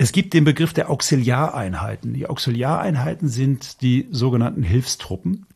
Es 0.00 0.12
gibt 0.12 0.32
den 0.32 0.44
Begriff 0.44 0.72
der 0.72 0.90
Auxiliareinheiten. 0.90 2.14
Die 2.14 2.28
Auxiliareinheiten 2.28 3.28
sind 3.28 3.82
die 3.82 4.06
sogenannten 4.12 4.62
Hilfstruppen. 4.62 5.46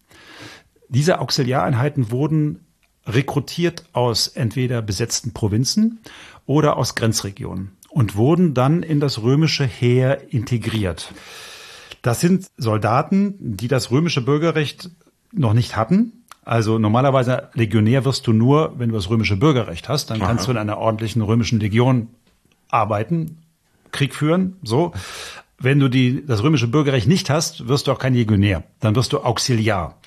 Diese 0.89 1.21
Auxiliareinheiten 1.21 2.11
wurden 2.11 2.67
rekrutiert 3.07 3.85
aus 3.93 4.27
entweder 4.27 4.83
besetzten 4.83 5.33
Provinzen 5.33 6.01
oder 6.45 6.77
aus 6.77 6.97
Grenzregionen 6.97 7.77
und 7.89 8.17
wurden 8.17 8.53
dann 8.53 8.83
in 8.83 8.99
das 8.99 9.23
römische 9.23 9.65
Heer 9.65 10.33
integriert. 10.33 11.15
Das 12.03 12.21
sind 12.21 12.51
Soldaten, 12.57 13.37
die 13.39 13.69
das 13.69 13.93
römische 13.93 14.23
Bürgerrecht 14.23 14.91
noch 15.31 15.53
nicht 15.53 15.77
hatten. 15.77 16.25
Also 16.45 16.81
normalerweise 16.81 17.49
Legionär 17.55 18.05
wirst 18.05 18.27
du 18.27 18.33
nur, 18.33 18.77
wenn 18.77 18.89
du 18.89 18.97
das 18.97 19.09
römische 19.09 19.37
Bürgerrecht 19.37 19.89
hast, 19.89 20.11
dann 20.11 20.19
kannst 20.19 20.45
Aha. 20.45 20.47
du 20.47 20.51
in 20.53 20.59
einer 20.59 20.79
ordentlichen 20.79 21.23
römischen 21.23 21.61
Legion 21.61 22.09
arbeiten 22.69 23.42
Krieg 23.93 24.15
führen, 24.15 24.57
so. 24.63 24.93
Wenn 25.59 25.79
du 25.79 25.89
die, 25.89 26.27
das 26.27 26.43
römische 26.43 26.67
Bürgerrecht 26.67 27.07
nicht 27.07 27.31
hast, 27.31 27.69
wirst 27.69 27.87
du 27.87 27.93
auch 27.93 28.01
kein 28.01 28.15
Legionär. 28.15 28.65
Dann 28.81 28.97
wirst 28.97 29.13
du 29.13 29.21
Auxiliar. 29.21 29.99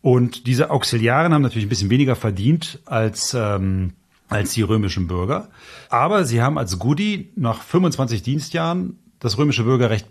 Und 0.00 0.46
diese 0.46 0.70
Auxiliaren 0.70 1.34
haben 1.34 1.42
natürlich 1.42 1.66
ein 1.66 1.68
bisschen 1.68 1.90
weniger 1.90 2.16
verdient 2.16 2.80
als, 2.86 3.34
ähm, 3.34 3.92
als 4.28 4.52
die 4.54 4.62
römischen 4.62 5.06
Bürger. 5.06 5.48
Aber 5.90 6.24
sie 6.24 6.40
haben 6.40 6.56
als 6.56 6.78
Goodie 6.78 7.32
nach 7.36 7.62
25 7.62 8.22
Dienstjahren 8.22 8.98
das 9.18 9.36
römische 9.36 9.64
Bürgerrecht 9.64 10.06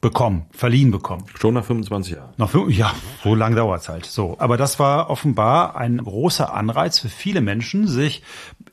bekommen, 0.00 0.44
verliehen 0.50 0.90
bekommen. 0.90 1.24
Schon 1.38 1.54
nach 1.54 1.64
25 1.64 2.14
Jahren. 2.14 2.34
Nach 2.36 2.50
fünf, 2.50 2.70
ja, 2.70 2.94
so 3.22 3.34
lang 3.34 3.56
dauert's 3.56 3.88
halt. 3.88 4.04
So, 4.04 4.36
aber 4.38 4.58
das 4.58 4.78
war 4.78 5.08
offenbar 5.08 5.76
ein 5.76 5.96
großer 5.96 6.52
Anreiz 6.52 6.98
für 6.98 7.08
viele 7.08 7.40
Menschen, 7.40 7.88
sich 7.88 8.22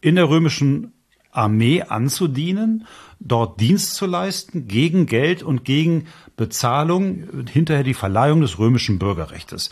in 0.02 0.16
der 0.16 0.28
römischen 0.28 0.92
Armee 1.32 1.84
anzudienen 1.84 2.86
dort 3.20 3.60
Dienst 3.60 3.96
zu 3.96 4.06
leisten 4.06 4.68
gegen 4.68 5.06
Geld 5.06 5.44
und 5.44 5.64
gegen 5.64 6.08
Bezahlung, 6.42 7.46
hinterher 7.52 7.84
die 7.84 7.94
Verleihung 7.94 8.42
des 8.42 8.58
römischen 8.58 8.98
Bürgerrechtes. 8.98 9.70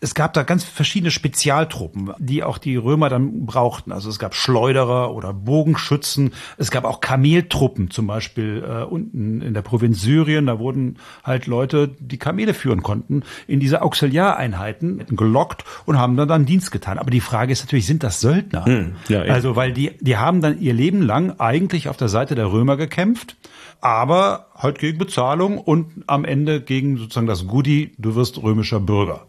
Es 0.00 0.16
gab 0.16 0.32
da 0.32 0.42
ganz 0.42 0.64
verschiedene 0.64 1.12
Spezialtruppen, 1.12 2.10
die 2.18 2.42
auch 2.42 2.58
die 2.58 2.74
Römer 2.74 3.08
dann 3.08 3.46
brauchten. 3.46 3.92
Also 3.92 4.10
es 4.10 4.18
gab 4.18 4.34
Schleuderer 4.34 5.14
oder 5.14 5.32
Bogenschützen. 5.32 6.32
Es 6.56 6.72
gab 6.72 6.84
auch 6.84 7.00
Kameltruppen, 7.00 7.92
zum 7.92 8.08
Beispiel 8.08 8.64
äh, 8.68 8.82
unten 8.82 9.40
in 9.42 9.54
der 9.54 9.62
Provinz 9.62 10.02
Syrien. 10.02 10.46
Da 10.46 10.58
wurden 10.58 10.96
halt 11.22 11.46
Leute, 11.46 11.94
die 12.00 12.18
Kamele 12.18 12.52
führen 12.52 12.82
konnten, 12.82 13.22
in 13.46 13.60
diese 13.60 13.82
Auxiliareinheiten 13.82 15.04
gelockt 15.14 15.64
und 15.86 15.98
haben 15.98 16.16
dann, 16.16 16.26
dann 16.26 16.46
Dienst 16.46 16.72
getan. 16.72 16.98
Aber 16.98 17.12
die 17.12 17.20
Frage 17.20 17.52
ist 17.52 17.64
natürlich, 17.64 17.86
sind 17.86 18.02
das 18.02 18.20
Söldner? 18.20 18.64
Hm, 18.64 18.96
ja, 19.08 19.20
also 19.20 19.54
weil 19.54 19.72
die, 19.72 19.92
die 20.00 20.16
haben 20.16 20.40
dann 20.40 20.60
ihr 20.60 20.74
Leben 20.74 21.00
lang 21.00 21.38
eigentlich 21.38 21.88
auf 21.88 21.96
der 21.96 22.08
Seite 22.08 22.34
der 22.34 22.50
Römer 22.50 22.76
gekämpft 22.76 23.36
aber 23.80 24.46
halt 24.54 24.78
gegen 24.78 24.98
Bezahlung 24.98 25.58
und 25.58 26.04
am 26.06 26.24
Ende 26.24 26.60
gegen 26.60 26.96
sozusagen 26.96 27.26
das 27.26 27.46
Goodie, 27.46 27.92
du 27.98 28.14
wirst 28.14 28.42
römischer 28.42 28.80
Bürger. 28.80 29.24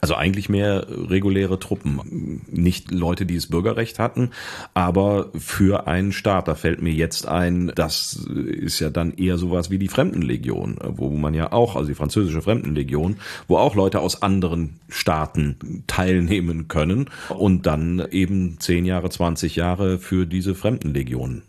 Also 0.00 0.14
eigentlich 0.14 0.48
mehr 0.48 0.86
reguläre 0.88 1.58
Truppen, 1.58 2.42
nicht 2.48 2.92
Leute, 2.92 3.26
die 3.26 3.34
das 3.34 3.48
Bürgerrecht 3.48 3.98
hatten, 3.98 4.30
aber 4.72 5.30
für 5.36 5.88
einen 5.88 6.12
Staat. 6.12 6.46
Da 6.46 6.54
fällt 6.54 6.80
mir 6.80 6.92
jetzt 6.92 7.26
ein, 7.26 7.72
das 7.74 8.14
ist 8.14 8.78
ja 8.78 8.90
dann 8.90 9.14
eher 9.14 9.36
sowas 9.36 9.70
wie 9.70 9.78
die 9.78 9.88
Fremdenlegion, 9.88 10.78
wo 10.90 11.10
man 11.10 11.34
ja 11.34 11.52
auch, 11.52 11.74
also 11.74 11.88
die 11.88 11.96
französische 11.96 12.42
Fremdenlegion, 12.42 13.16
wo 13.48 13.56
auch 13.56 13.74
Leute 13.74 14.00
aus 14.00 14.22
anderen 14.22 14.78
Staaten 14.88 15.82
teilnehmen 15.88 16.68
können 16.68 17.10
und 17.30 17.66
dann 17.66 18.00
eben 18.10 18.60
zehn 18.60 18.84
Jahre, 18.84 19.10
zwanzig 19.10 19.56
Jahre 19.56 19.98
für 19.98 20.26
diese 20.26 20.54
Fremdenlegion 20.54 21.42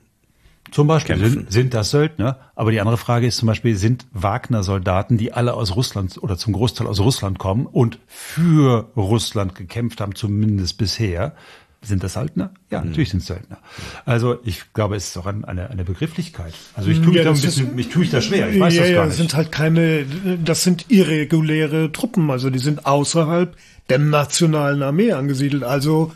zum 0.75 0.87
Beispiel 0.87 1.17
sind, 1.17 1.53
sind 1.53 1.73
das 1.73 1.89
Söldner. 1.91 2.37
Aber 2.53 2.69
die 2.69 2.81
andere 2.81 2.97
Frage 2.97 3.25
ist 3.25 3.37
zum 3.37 3.47
Beispiel, 3.47 3.77
sind 3.77 4.05
Wagner-Soldaten, 4.11 5.17
die 5.17 5.31
alle 5.31 5.53
aus 5.53 5.73
Russland 5.73 6.21
oder 6.21 6.37
zum 6.37 6.51
Großteil 6.51 6.85
aus 6.85 6.99
Russland 6.99 7.39
kommen 7.39 7.65
und 7.65 7.97
für 8.07 8.89
Russland 8.97 9.55
gekämpft 9.55 10.01
haben, 10.01 10.15
zumindest 10.15 10.77
bisher, 10.77 11.33
sind 11.81 12.03
das 12.03 12.15
Söldner? 12.15 12.51
Ja, 12.71 12.81
mhm. 12.81 12.89
natürlich 12.89 13.11
sind 13.11 13.21
es 13.21 13.27
Söldner. 13.27 13.59
Also 14.03 14.37
ich 14.43 14.73
glaube, 14.73 14.97
es 14.97 15.07
ist 15.07 15.17
auch 15.17 15.27
eine, 15.27 15.69
eine 15.69 15.85
Begrifflichkeit. 15.85 16.53
Also 16.73 16.89
ich 16.89 16.97
tue 16.97 17.07
mich 17.07 17.15
ja, 17.15 17.23
da 17.23 17.29
ein 17.29 17.39
bisschen, 17.39 17.73
mich 17.73 17.87
tue 17.87 18.03
ich 18.03 18.11
da 18.11 18.19
schwer. 18.19 18.49
Ich 18.49 18.59
weiß 18.59 18.73
ja, 18.73 18.81
das 18.81 18.89
gar 18.89 18.99
ja, 18.99 19.05
nicht. 19.05 19.15
sind 19.15 19.33
halt 19.33 19.53
keine, 19.53 20.05
das 20.43 20.63
sind 20.63 20.91
irreguläre 20.91 21.93
Truppen. 21.93 22.29
Also 22.31 22.49
die 22.49 22.59
sind 22.59 22.85
außerhalb 22.85 23.55
der 23.87 23.99
nationalen 23.99 24.83
Armee 24.83 25.13
angesiedelt. 25.13 25.63
Also 25.63 26.11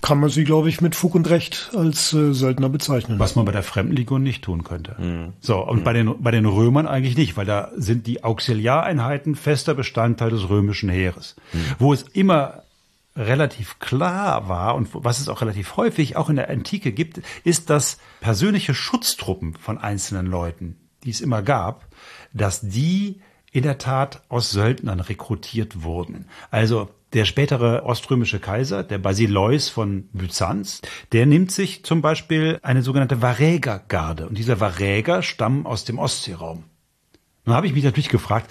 kann 0.00 0.18
man 0.18 0.30
sie, 0.30 0.44
glaube 0.44 0.68
ich, 0.68 0.80
mit 0.80 0.94
Fug 0.94 1.14
und 1.14 1.28
Recht 1.28 1.70
als 1.74 2.12
äh, 2.12 2.32
Söldner 2.32 2.68
bezeichnen. 2.68 3.18
Was 3.18 3.36
man 3.36 3.44
bei 3.44 3.52
der 3.52 3.62
Fremdenlegion 3.62 4.22
nicht 4.22 4.42
tun 4.42 4.64
könnte. 4.64 4.96
Mhm. 4.98 5.32
So, 5.40 5.58
und 5.58 5.80
mhm. 5.80 5.84
bei, 5.84 5.92
den, 5.92 6.22
bei 6.22 6.30
den 6.30 6.46
Römern 6.46 6.86
eigentlich 6.86 7.16
nicht, 7.16 7.36
weil 7.36 7.46
da 7.46 7.70
sind 7.76 8.06
die 8.06 8.24
Auxiliareinheiten 8.24 9.34
fester 9.34 9.74
Bestandteil 9.74 10.30
des 10.30 10.48
römischen 10.48 10.88
Heeres. 10.88 11.36
Mhm. 11.52 11.58
Wo 11.78 11.92
es 11.92 12.02
immer 12.02 12.62
relativ 13.16 13.78
klar 13.78 14.48
war 14.48 14.74
und 14.74 14.88
was 14.92 15.20
es 15.20 15.28
auch 15.28 15.42
relativ 15.42 15.76
häufig 15.76 16.16
auch 16.16 16.30
in 16.30 16.36
der 16.36 16.48
Antike 16.48 16.92
gibt, 16.92 17.20
ist, 17.44 17.68
dass 17.68 17.98
persönliche 18.20 18.72
Schutztruppen 18.72 19.54
von 19.54 19.78
einzelnen 19.78 20.26
Leuten, 20.26 20.76
die 21.04 21.10
es 21.10 21.20
immer 21.20 21.42
gab, 21.42 21.86
dass 22.32 22.60
die 22.60 23.20
in 23.52 23.64
der 23.64 23.78
Tat 23.78 24.22
aus 24.28 24.50
Söldnern 24.50 25.00
rekrutiert 25.00 25.82
wurden. 25.82 26.26
Also 26.50 26.88
der 27.12 27.24
spätere 27.24 27.84
oströmische 27.84 28.38
Kaiser, 28.38 28.84
der 28.84 28.98
Basileus 28.98 29.68
von 29.68 30.08
Byzanz, 30.12 30.80
der 31.12 31.26
nimmt 31.26 31.50
sich 31.50 31.84
zum 31.84 32.02
Beispiel 32.02 32.58
eine 32.62 32.82
sogenannte 32.82 33.20
Varägergarde. 33.20 34.28
Und 34.28 34.38
diese 34.38 34.60
Varäger 34.60 35.22
stammen 35.22 35.66
aus 35.66 35.84
dem 35.84 35.98
Ostseeraum. 35.98 36.64
Nun 37.44 37.56
habe 37.56 37.66
ich 37.66 37.74
mich 37.74 37.84
natürlich 37.84 38.08
gefragt, 38.08 38.50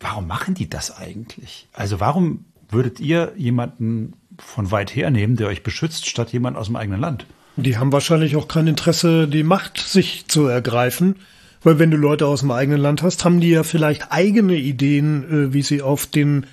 warum 0.00 0.26
machen 0.26 0.54
die 0.54 0.68
das 0.68 0.96
eigentlich? 0.96 1.68
Also 1.72 2.00
warum 2.00 2.44
würdet 2.68 3.00
ihr 3.00 3.32
jemanden 3.36 4.14
von 4.38 4.70
weit 4.70 4.94
her 4.94 5.10
nehmen, 5.10 5.36
der 5.36 5.46
euch 5.46 5.62
beschützt, 5.62 6.06
statt 6.06 6.32
jemand 6.32 6.56
aus 6.56 6.66
dem 6.66 6.76
eigenen 6.76 7.00
Land? 7.00 7.26
Die 7.56 7.78
haben 7.78 7.92
wahrscheinlich 7.92 8.36
auch 8.36 8.48
kein 8.48 8.66
Interesse, 8.66 9.28
die 9.28 9.44
Macht 9.44 9.78
sich 9.78 10.26
zu 10.26 10.46
ergreifen. 10.46 11.16
Weil 11.62 11.78
wenn 11.78 11.90
du 11.90 11.96
Leute 11.96 12.26
aus 12.26 12.40
dem 12.40 12.50
eigenen 12.50 12.80
Land 12.80 13.02
hast, 13.02 13.24
haben 13.24 13.40
die 13.40 13.50
ja 13.50 13.62
vielleicht 13.62 14.12
eigene 14.12 14.56
Ideen, 14.56 15.48
äh, 15.48 15.52
wie 15.54 15.62
sie 15.62 15.80
auf 15.80 16.06
den 16.06 16.46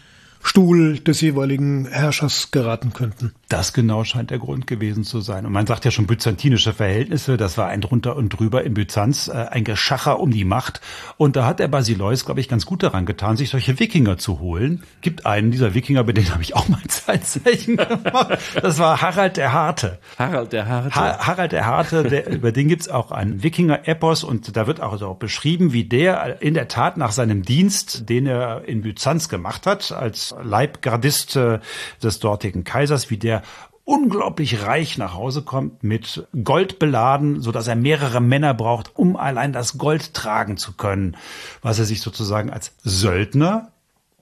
Stuhl 0.43 0.99
des 0.99 1.21
jeweiligen 1.21 1.87
Herrschers 1.87 2.51
geraten 2.51 2.93
könnten. 2.93 3.33
Das 3.51 3.73
genau 3.73 4.05
scheint 4.05 4.31
der 4.31 4.39
Grund 4.39 4.65
gewesen 4.65 5.03
zu 5.03 5.19
sein. 5.19 5.45
Und 5.45 5.51
man 5.51 5.67
sagt 5.67 5.83
ja 5.83 5.91
schon 5.91 6.07
byzantinische 6.07 6.71
Verhältnisse, 6.71 7.35
das 7.35 7.57
war 7.57 7.67
ein 7.67 7.81
drunter 7.81 8.15
und 8.15 8.29
drüber 8.29 8.63
in 8.63 8.73
Byzanz, 8.73 9.27
äh, 9.27 9.33
ein 9.33 9.65
Geschacher 9.65 10.21
um 10.21 10.31
die 10.31 10.45
Macht. 10.45 10.79
Und 11.17 11.35
da 11.35 11.45
hat 11.45 11.59
der 11.59 11.67
Basileus, 11.67 12.23
glaube 12.23 12.39
ich, 12.39 12.47
ganz 12.47 12.65
gut 12.65 12.81
daran 12.81 13.05
getan, 13.05 13.35
sich 13.35 13.49
solche 13.49 13.77
Wikinger 13.77 14.17
zu 14.17 14.39
holen. 14.39 14.83
Gibt 15.01 15.25
einen 15.25 15.51
dieser 15.51 15.73
Wikinger, 15.73 16.05
bei 16.05 16.13
denen 16.13 16.31
habe 16.31 16.41
ich 16.41 16.55
auch 16.55 16.69
mal 16.69 16.79
Zeitzeichen 16.87 17.75
gemacht. 17.75 18.37
Das 18.61 18.79
war 18.79 19.01
Harald 19.01 19.35
der 19.35 19.51
Harte. 19.51 19.99
Harald 20.17 20.53
der 20.53 20.69
Harte. 20.69 20.95
Ha 20.95 21.27
Harald 21.27 21.51
der 21.51 21.65
Harte, 21.65 22.03
der, 22.03 22.29
über 22.29 22.53
den 22.53 22.69
gibt's 22.69 22.87
auch 22.87 23.11
ein 23.11 23.43
Wikinger-Epos 23.43 24.23
und 24.23 24.55
da 24.55 24.65
wird 24.65 24.79
auch, 24.79 24.93
also 24.93 25.09
auch 25.09 25.17
beschrieben, 25.17 25.73
wie 25.73 25.83
der 25.83 26.41
in 26.41 26.53
der 26.53 26.69
Tat 26.69 26.95
nach 26.95 27.11
seinem 27.11 27.41
Dienst, 27.41 28.07
den 28.07 28.27
er 28.27 28.63
in 28.65 28.81
Byzanz 28.81 29.27
gemacht 29.27 29.67
hat, 29.67 29.91
als 29.91 30.33
Leibgardist 30.41 31.35
äh, 31.35 31.59
des 32.01 32.19
dortigen 32.19 32.63
Kaisers, 32.63 33.09
wie 33.09 33.17
der 33.17 33.40
unglaublich 33.83 34.63
reich 34.63 34.97
nach 34.97 35.13
Hause 35.15 35.41
kommt, 35.41 35.83
mit 35.83 36.27
Gold 36.43 36.79
beladen, 36.79 37.41
so 37.41 37.51
dass 37.51 37.67
er 37.67 37.75
mehrere 37.75 38.21
Männer 38.21 38.53
braucht, 38.53 38.95
um 38.95 39.17
allein 39.17 39.53
das 39.53 39.77
Gold 39.77 40.13
tragen 40.13 40.57
zu 40.57 40.73
können, 40.73 41.17
was 41.61 41.79
er 41.79 41.85
sich 41.85 42.01
sozusagen 42.01 42.51
als 42.51 42.73
Söldner 42.83 43.71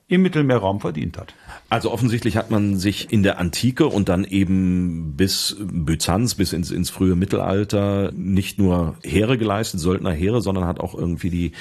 im 0.08 0.24
Mittelmeerraum 0.24 0.80
verdient 0.80 1.18
hat. 1.18 1.34
Also 1.70 1.92
offensichtlich 1.92 2.36
hat 2.36 2.50
man 2.50 2.78
sich 2.78 3.14
in 3.14 3.22
der 3.22 3.38
Antike 3.38 3.86
und 3.86 4.10
dann 4.10 4.24
eben 4.24 5.14
bis 5.16 5.56
Byzanz, 5.60 6.34
bis 6.34 6.52
ins, 6.52 6.72
ins 6.72 6.90
frühe 6.90 7.16
Mittelalter 7.16 8.12
nicht 8.16 8.58
nur 8.58 8.96
Heere 9.04 9.38
geleistet, 9.38 9.80
Söldnerheere, 9.80 10.42
sondern 10.42 10.66
hat 10.66 10.80
auch 10.80 10.96
irgendwie 10.96 11.30
die 11.30 11.52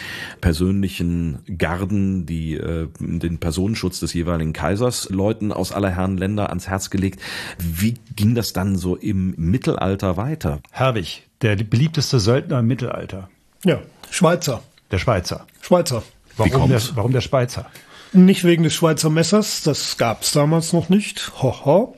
persönlichen 0.40 1.40
Garden, 1.58 2.24
die 2.24 2.54
äh, 2.54 2.88
den 2.98 3.38
Personenschutz 3.38 4.00
des 4.00 4.14
jeweiligen 4.14 4.54
Kaisers 4.54 5.10
Leuten 5.10 5.52
aus 5.52 5.72
aller 5.72 5.90
Herren 5.90 6.16
Länder 6.16 6.48
ans 6.48 6.68
Herz 6.68 6.88
gelegt. 6.88 7.20
Wie 7.58 7.94
ging 8.16 8.34
das 8.34 8.54
dann 8.54 8.76
so 8.76 8.96
im 8.96 9.34
Mittelalter 9.36 10.16
weiter? 10.16 10.60
Herwig, 10.70 11.28
der 11.42 11.56
beliebteste 11.56 12.18
Söldner 12.18 12.60
im 12.60 12.66
Mittelalter. 12.66 13.28
Ja, 13.62 13.82
Schweizer. 14.10 14.62
Der 14.90 14.98
Schweizer. 14.98 15.46
Schweizer. 15.60 16.02
Warum 16.38 16.70
der, 16.70 16.80
warum 16.94 17.12
der 17.12 17.20
Schweizer? 17.20 17.66
Nicht 18.12 18.44
wegen 18.44 18.62
des 18.62 18.74
Schweizer 18.74 19.10
Messers, 19.10 19.62
das 19.62 19.96
gab 19.96 20.22
es 20.22 20.32
damals 20.32 20.72
noch 20.72 20.88
nicht, 20.88 21.32
hoho, 21.42 21.96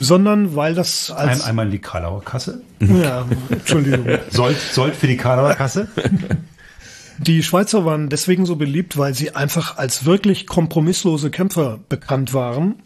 sondern 0.00 0.56
weil 0.56 0.74
das 0.74 1.10
als... 1.10 1.42
Ein, 1.42 1.48
einmal 1.48 1.66
in 1.66 1.72
die 1.72 1.78
Karlauer 1.78 2.24
Kasse. 2.24 2.62
Ja, 2.80 3.26
Entschuldigung. 3.50 4.06
Sold, 4.30 4.56
Sold 4.58 4.96
für 4.96 5.06
die 5.06 5.16
Karlauer 5.16 5.54
Kasse? 5.54 5.88
Die 7.18 7.44
Schweizer 7.44 7.84
waren 7.84 8.08
deswegen 8.08 8.46
so 8.46 8.56
beliebt, 8.56 8.98
weil 8.98 9.14
sie 9.14 9.36
einfach 9.36 9.76
als 9.76 10.04
wirklich 10.04 10.46
kompromisslose 10.46 11.30
Kämpfer 11.30 11.78
bekannt 11.88 12.34
waren. 12.34 12.82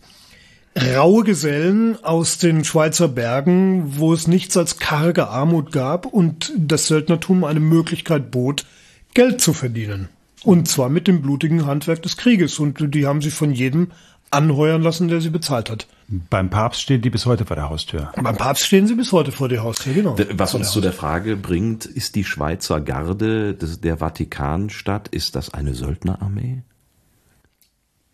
Raue 0.95 1.25
Gesellen 1.25 1.97
aus 2.05 2.37
den 2.37 2.63
Schweizer 2.65 3.09
Bergen, 3.09 3.97
wo 3.99 4.13
es 4.13 4.27
nichts 4.27 4.57
als 4.59 4.79
karge 4.79 5.29
Armut 5.29 5.73
gab 5.73 6.05
und 6.05 6.53
das 6.55 6.87
Söldnertum 6.87 7.45
eine 7.45 7.61
Möglichkeit 7.61 8.31
bot, 8.31 8.67
Geld 9.15 9.41
zu 9.41 9.55
verdienen. 9.55 10.11
Und 10.47 10.69
zwar 10.69 10.89
mit 10.89 11.09
dem 11.09 11.23
blutigen 11.23 11.67
Handwerk 11.67 12.03
des 12.03 12.17
Krieges. 12.17 12.61
Und 12.61 12.95
die 12.95 13.05
haben 13.05 13.21
sie 13.21 13.33
von 13.33 13.53
jedem 13.53 13.89
anheuern 14.31 14.81
lassen, 14.81 15.09
der 15.09 15.21
sie 15.21 15.31
bezahlt 15.31 15.69
hat. 15.69 15.89
Beim 16.07 16.51
Papst 16.51 16.83
stehen 16.83 17.03
die 17.03 17.11
bis 17.11 17.27
heute 17.27 17.45
vor 17.45 17.57
der 17.57 17.69
Haustür. 17.69 18.13
Beim 18.15 18.37
Papst 18.37 18.65
stehen 18.65 18.87
sie 18.87 18.95
bis 18.95 19.11
heute 19.11 19.33
vor 19.33 19.49
der 19.49 19.65
Haustür, 19.65 19.93
genau. 19.93 20.17
Was 20.35 20.55
uns 20.55 20.71
zu 20.71 20.81
der 20.81 20.93
Frage 20.93 21.37
bringt, 21.37 21.85
ist 21.85 22.15
die 22.15 22.23
Schweizer 22.23 22.81
Garde 22.81 23.55
der 23.55 23.97
Vatikanstadt, 23.97 25.09
ist 25.09 25.35
das 25.35 25.53
eine 25.53 25.75
Söldnerarmee? 25.75 26.63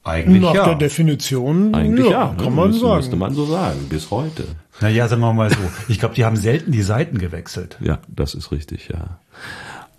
Eigentlich 0.02 0.42
Nach 0.42 0.54
ja. 0.54 0.64
der 0.64 0.76
Definition, 0.76 1.74
Eigentlich 1.74 2.06
ja, 2.06 2.34
ja 2.34 2.34
kann 2.42 2.54
man 2.54 2.68
müsste, 2.68 2.86
sagen. 2.86 2.96
Müsste 2.96 3.16
man 3.16 3.34
so 3.34 3.44
sagen, 3.44 3.88
bis 3.90 4.10
heute. 4.10 4.44
Naja, 4.80 5.06
sagen 5.06 5.20
wir 5.20 5.32
mal 5.34 5.50
so. 5.50 5.58
Ich 5.88 6.00
glaube, 6.00 6.14
die 6.14 6.24
haben 6.24 6.36
selten 6.36 6.72
die 6.72 6.82
Seiten 6.82 7.18
gewechselt. 7.18 7.76
Ja, 7.80 7.98
das 8.08 8.34
ist 8.34 8.50
richtig, 8.50 8.88
ja. 8.88 9.18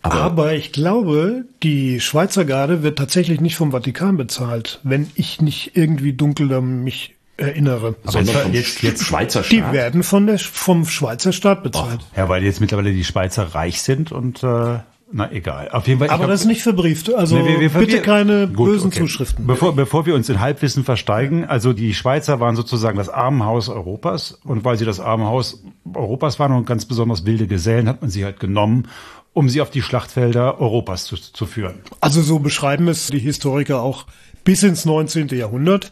Aber, 0.03 0.15
Aber, 0.15 0.53
ich 0.53 0.73
glaube, 0.73 1.45
die 1.63 2.01
Schweizer 2.01 2.43
Garde 2.43 2.83
wird 2.83 2.97
tatsächlich 2.97 3.39
nicht 3.39 3.55
vom 3.55 3.71
Vatikan 3.71 4.17
bezahlt, 4.17 4.79
wenn 4.83 5.09
ich 5.15 5.41
nicht 5.41 5.75
irgendwie 5.75 6.11
dunkel 6.11 6.61
mich 6.61 7.15
erinnere. 7.37 7.95
Sondern 8.03 8.35
vom 8.35 8.53
jetzt, 8.53 8.83
jetzt 8.83 9.03
Schweizer 9.03 9.43
Staat? 9.43 9.51
Die 9.51 9.71
werden 9.71 10.03
von 10.03 10.27
der, 10.27 10.39
vom 10.39 10.85
Schweizer 10.85 11.31
Staat 11.31 11.63
bezahlt. 11.63 12.01
Och, 12.01 12.17
ja, 12.17 12.29
weil 12.29 12.43
jetzt 12.43 12.59
mittlerweile 12.59 12.91
die 12.91 13.05
Schweizer 13.05 13.55
reich 13.55 13.81
sind 13.81 14.11
und 14.11 14.43
äh, 14.43 14.79
na 15.15 15.31
egal. 15.31 15.69
Auf 15.69 15.87
jeden 15.87 15.99
Fall. 15.99 16.09
Aber 16.09 16.19
glaub, 16.19 16.31
das 16.31 16.41
ist 16.41 16.47
nicht 16.47 16.63
verbrieft. 16.63 17.13
Also 17.13 17.37
nee, 17.37 17.59
wir, 17.59 17.59
wir, 17.59 17.69
bitte 17.69 18.01
keine 18.01 18.47
gut, 18.47 18.65
bösen 18.65 18.87
okay. 18.87 18.99
Zuschriften. 18.99 19.45
Bevor, 19.45 19.75
bevor 19.75 20.07
wir 20.07 20.15
uns 20.15 20.27
in 20.27 20.39
Halbwissen 20.39 20.83
versteigen, 20.83 21.45
also 21.45 21.71
die 21.71 21.93
Schweizer 21.93 22.39
waren 22.39 22.55
sozusagen 22.55 22.97
das 22.97 23.09
Armenhaus 23.09 23.69
Europas 23.69 24.39
und 24.43 24.65
weil 24.65 24.77
sie 24.77 24.85
das 24.85 24.99
Armenhaus 24.99 25.63
Europas 25.93 26.39
waren 26.39 26.51
und 26.53 26.65
ganz 26.65 26.85
besonders 26.85 27.25
wilde 27.25 27.45
Gesellen, 27.45 27.87
hat 27.87 28.01
man 28.01 28.09
sie 28.09 28.25
halt 28.25 28.39
genommen 28.39 28.87
um 29.33 29.49
sie 29.49 29.61
auf 29.61 29.69
die 29.69 29.81
Schlachtfelder 29.81 30.59
Europas 30.59 31.05
zu, 31.05 31.15
zu 31.15 31.45
führen. 31.45 31.79
Also 31.99 32.21
so 32.21 32.39
beschreiben 32.39 32.87
es 32.87 33.07
die 33.07 33.19
Historiker 33.19 33.81
auch 33.81 34.05
bis 34.43 34.63
ins 34.63 34.85
19. 34.85 35.29
Jahrhundert. 35.29 35.91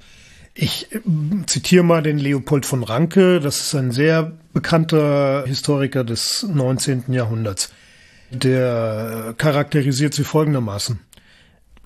Ich 0.54 0.92
äh, 0.92 1.00
zitiere 1.48 1.84
mal 1.84 2.04
den 2.04 2.18
Leopold 2.18 2.66
von 2.66 2.84
Ranke, 2.84 3.40
das 3.40 3.62
ist 3.62 3.76
ein 3.76 3.92
sehr 3.92 4.34
bekannter 4.54 5.46
Historiker 5.46 6.04
des 6.04 6.44
19. 6.44 7.06
Jahrhunderts. 7.10 7.72
Der 8.32 9.34
charakterisiert 9.38 10.14
sie 10.14 10.24
folgendermaßen. 10.24 11.00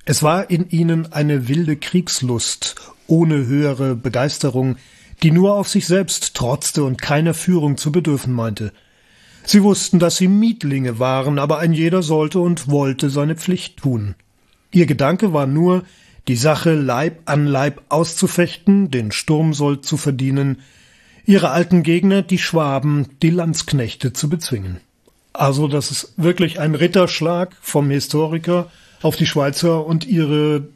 Es 0.06 0.22
war 0.22 0.50
in 0.52 0.70
ihnen 0.70 1.12
eine 1.12 1.48
wilde 1.48 1.78
Kriegslust, 1.78 2.76
ohne 3.08 3.48
höhere 3.48 3.96
Begeisterung, 3.96 4.78
die 5.24 5.32
nur 5.32 5.56
auf 5.56 5.68
sich 5.68 5.88
selbst 5.88 6.36
trotzte 6.36 6.84
und 6.84 7.02
keiner 7.02 7.34
Führung 7.34 7.78
zu 7.78 7.92
bedürfen 7.92 8.34
meinte. 8.34 8.72
Sie 9.46 9.62
wussten, 9.62 10.00
dass 10.00 10.18
sie 10.18 10.28
Mietlinge 10.28 10.98
waren, 10.98 11.38
aber 11.38 11.60
ein 11.60 11.74
jeder 11.74 12.02
sollte 12.02 12.40
und 12.40 12.68
wollte 12.68 13.10
seine 13.10 13.36
Pflicht 13.36 13.78
tun. 13.78 14.16
Ihr 14.72 14.88
Gedanke 14.88 15.34
war 15.34 15.46
nur, 15.46 15.84
die 16.28 16.36
Sache 16.36 16.74
Leib 16.74 17.22
an 17.26 17.46
Leib 17.46 17.84
auszufechten, 17.90 18.90
den 18.90 19.12
Sturmsold 19.12 19.86
zu 19.86 19.98
verdienen, 19.98 20.62
ihre 21.26 21.52
alten 21.52 21.84
Gegner, 21.84 22.24
die 22.24 22.40
Schwaben, 22.40 23.08
die 23.22 23.30
Landsknechte 23.30 24.14
zu 24.14 24.30
bezwingen. 24.30 24.78
Also 25.34 25.68
das 25.68 25.92
ist 25.92 26.14
wirklich 26.18 26.60
ein 26.60 26.74
Ritterschlag 26.74 27.56
vom 27.62 27.90
Historiker 27.92 28.72
auf 29.04 29.16
die 29.16 29.28
Schweizer 29.28 29.86
und 29.86 30.08
ihre 30.08 30.70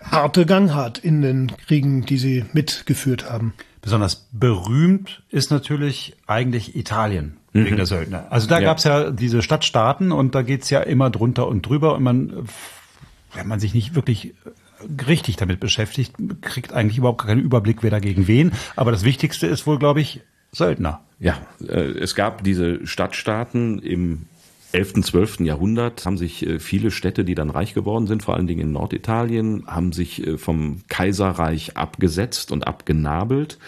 harte 0.00 0.46
Gangart 0.46 0.98
in 0.98 1.20
den 1.20 1.52
Kriegen, 1.66 2.06
die 2.06 2.18
sie 2.18 2.44
mitgeführt 2.52 3.28
haben. 3.28 3.52
Besonders 3.82 4.28
berühmt 4.32 5.22
ist 5.30 5.50
natürlich 5.50 6.16
eigentlich 6.26 6.76
Italien 6.76 7.36
wegen 7.64 7.74
mhm. 7.74 7.76
der 7.76 7.86
Söldner. 7.86 8.26
Also 8.30 8.48
da 8.48 8.58
ja. 8.58 8.66
gab's 8.66 8.84
ja 8.84 9.10
diese 9.10 9.42
Stadtstaaten 9.42 10.12
und 10.12 10.34
da 10.34 10.42
geht's 10.42 10.70
ja 10.70 10.80
immer 10.80 11.10
drunter 11.10 11.48
und 11.48 11.62
drüber 11.62 11.94
und 11.94 12.02
man, 12.02 12.48
wenn 13.34 13.48
man 13.48 13.60
sich 13.60 13.74
nicht 13.74 13.94
wirklich 13.94 14.34
richtig 15.06 15.36
damit 15.36 15.60
beschäftigt, 15.60 16.14
kriegt 16.42 16.72
eigentlich 16.72 16.98
überhaupt 16.98 17.22
keinen 17.22 17.40
Überblick, 17.40 17.82
wer 17.82 17.90
dagegen 17.90 18.28
wen. 18.28 18.52
Aber 18.76 18.92
das 18.92 19.04
Wichtigste 19.04 19.46
ist 19.46 19.66
wohl, 19.66 19.78
glaube 19.78 20.00
ich, 20.00 20.20
Söldner. 20.52 21.00
Ja, 21.18 21.38
äh, 21.66 21.72
es 21.72 22.14
gab 22.14 22.44
diese 22.44 22.86
Stadtstaaten 22.86 23.78
im 23.78 24.26
11., 24.76 25.04
12. 25.04 25.40
Jahrhundert 25.40 26.04
haben 26.04 26.18
sich 26.18 26.46
äh, 26.46 26.58
viele 26.58 26.90
Städte, 26.90 27.24
die 27.24 27.34
dann 27.34 27.48
reich 27.48 27.72
geworden 27.72 28.06
sind, 28.06 28.22
vor 28.22 28.34
allen 28.34 28.46
Dingen 28.46 28.60
in 28.60 28.72
Norditalien, 28.72 29.64
haben 29.66 29.92
sich 29.92 30.26
äh, 30.26 30.36
vom 30.36 30.82
Kaiserreich 30.88 31.78
abgesetzt 31.78 32.52
und 32.52 32.66
abgenabelt 32.66 33.58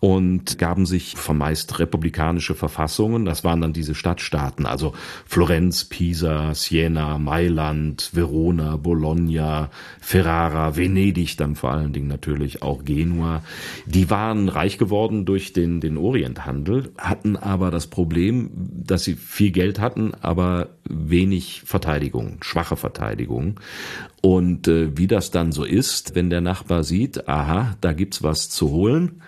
und 0.00 0.58
gaben 0.58 0.86
sich 0.86 1.14
vermeist 1.14 1.78
republikanische 1.78 2.56
Verfassungen. 2.56 3.24
Das 3.24 3.44
waren 3.44 3.60
dann 3.60 3.72
diese 3.72 3.94
Stadtstaaten, 3.94 4.66
also 4.66 4.92
Florenz, 5.24 5.84
Pisa, 5.84 6.52
Siena, 6.54 7.18
Mailand, 7.18 8.10
Verona, 8.12 8.76
Bologna, 8.76 9.70
Ferrara, 10.00 10.76
Venedig 10.76 11.36
dann 11.36 11.54
vor 11.54 11.70
allen 11.70 11.92
Dingen 11.92 12.08
natürlich 12.08 12.62
auch 12.62 12.84
Genua. 12.84 13.44
Die 13.86 14.10
waren 14.10 14.48
reich 14.48 14.78
geworden 14.78 15.26
durch 15.26 15.52
den, 15.52 15.80
den 15.80 15.96
Orienthandel, 15.96 16.90
hatten 16.98 17.36
aber 17.36 17.70
das 17.70 17.86
Problem, 17.86 18.50
dass 18.56 19.04
sie 19.04 19.14
viel 19.14 19.52
Geld 19.52 19.78
hatten, 19.78 20.12
aber 20.20 20.39
aber 20.40 20.68
wenig 20.88 21.62
Verteidigung, 21.64 22.38
schwache 22.42 22.76
Verteidigung. 22.76 23.60
Und 24.22 24.68
äh, 24.68 24.96
wie 24.96 25.06
das 25.06 25.30
dann 25.30 25.52
so 25.52 25.64
ist, 25.64 26.14
wenn 26.14 26.30
der 26.30 26.40
Nachbar 26.40 26.82
sieht, 26.82 27.28
aha, 27.28 27.76
da 27.80 27.92
gibt's 27.92 28.22
was 28.22 28.48
zu 28.48 28.70
holen, 28.70 29.20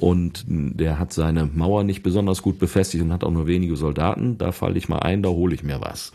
und 0.00 0.44
der 0.46 0.98
hat 0.98 1.12
seine 1.14 1.46
Mauer 1.46 1.82
nicht 1.82 2.02
besonders 2.02 2.42
gut 2.42 2.58
befestigt 2.58 3.02
und 3.02 3.12
hat 3.12 3.24
auch 3.24 3.30
nur 3.30 3.46
wenige 3.46 3.74
Soldaten. 3.76 4.36
Da 4.36 4.52
falle 4.52 4.76
ich 4.76 4.88
mal 4.88 4.98
ein, 4.98 5.22
da 5.22 5.30
hole 5.30 5.54
ich 5.54 5.62
mir 5.62 5.80
was. 5.80 6.12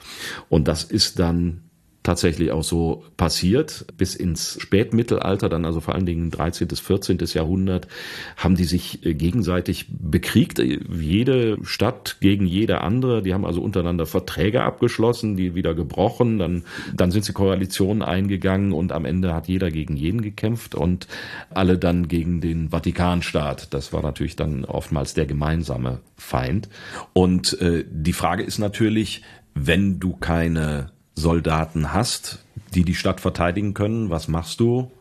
Und 0.48 0.67
das 0.67 0.84
ist 0.84 1.17
dann 1.17 1.62
tatsächlich 2.03 2.51
auch 2.51 2.63
so 2.63 3.03
passiert. 3.17 3.85
Bis 3.97 4.15
ins 4.15 4.57
Spätmittelalter, 4.59 5.49
dann 5.49 5.65
also 5.65 5.79
vor 5.79 5.95
allen 5.95 6.05
Dingen 6.05 6.29
13. 6.29 6.67
bis 6.67 6.79
14. 6.81 7.17
Jahrhundert, 7.33 7.87
haben 8.37 8.55
die 8.55 8.65
sich 8.65 9.05
äh, 9.05 9.13
gegenseitig 9.13 9.87
bekriegt. 9.89 10.59
Jede 10.59 11.57
Stadt 11.63 12.17
gegen 12.19 12.45
jede 12.45 12.81
andere. 12.81 13.23
Die 13.23 13.33
haben 13.33 13.45
also 13.45 13.61
untereinander 13.61 14.05
Verträge 14.05 14.63
abgeschlossen, 14.63 15.37
die 15.37 15.55
wieder 15.55 15.73
gebrochen. 15.73 16.39
Dann, 16.39 16.63
dann 16.93 17.11
sind 17.11 17.25
sie 17.25 17.33
Koalitionen 17.33 18.03
eingegangen 18.03 18.73
und 18.73 18.91
am 18.91 19.05
Ende 19.05 19.33
hat 19.33 19.47
jeder 19.47 19.71
gegen 19.71 19.95
jeden 19.95 20.21
gekämpft 20.21 20.75
und 20.75 21.07
alle 21.49 21.77
dann 21.77 22.07
gegen 22.09 22.41
den 22.41 22.69
Vatikanstaat. 22.69 23.73
Das 23.73 23.93
war 23.93 24.01
natürlich 24.01 24.35
dann 24.35 24.65
oftmals 24.65 25.13
der 25.13 25.25
gemeinsame 25.25 25.99
Feind. 26.17 26.69
Und 27.13 27.59
äh, 27.61 27.85
die 27.89 28.13
Frage 28.13 28.43
ist 28.43 28.59
natürlich, 28.59 29.23
wenn 29.55 29.99
du 29.99 30.13
keine 30.15 30.91
Soldaten 31.15 31.93
hast, 31.93 32.39
die 32.73 32.84
die 32.84 32.95
Stadt 32.95 33.21
verteidigen 33.21 33.73
können, 33.73 34.10
was 34.10 34.28
machst 34.28 34.60
du? 34.60 34.91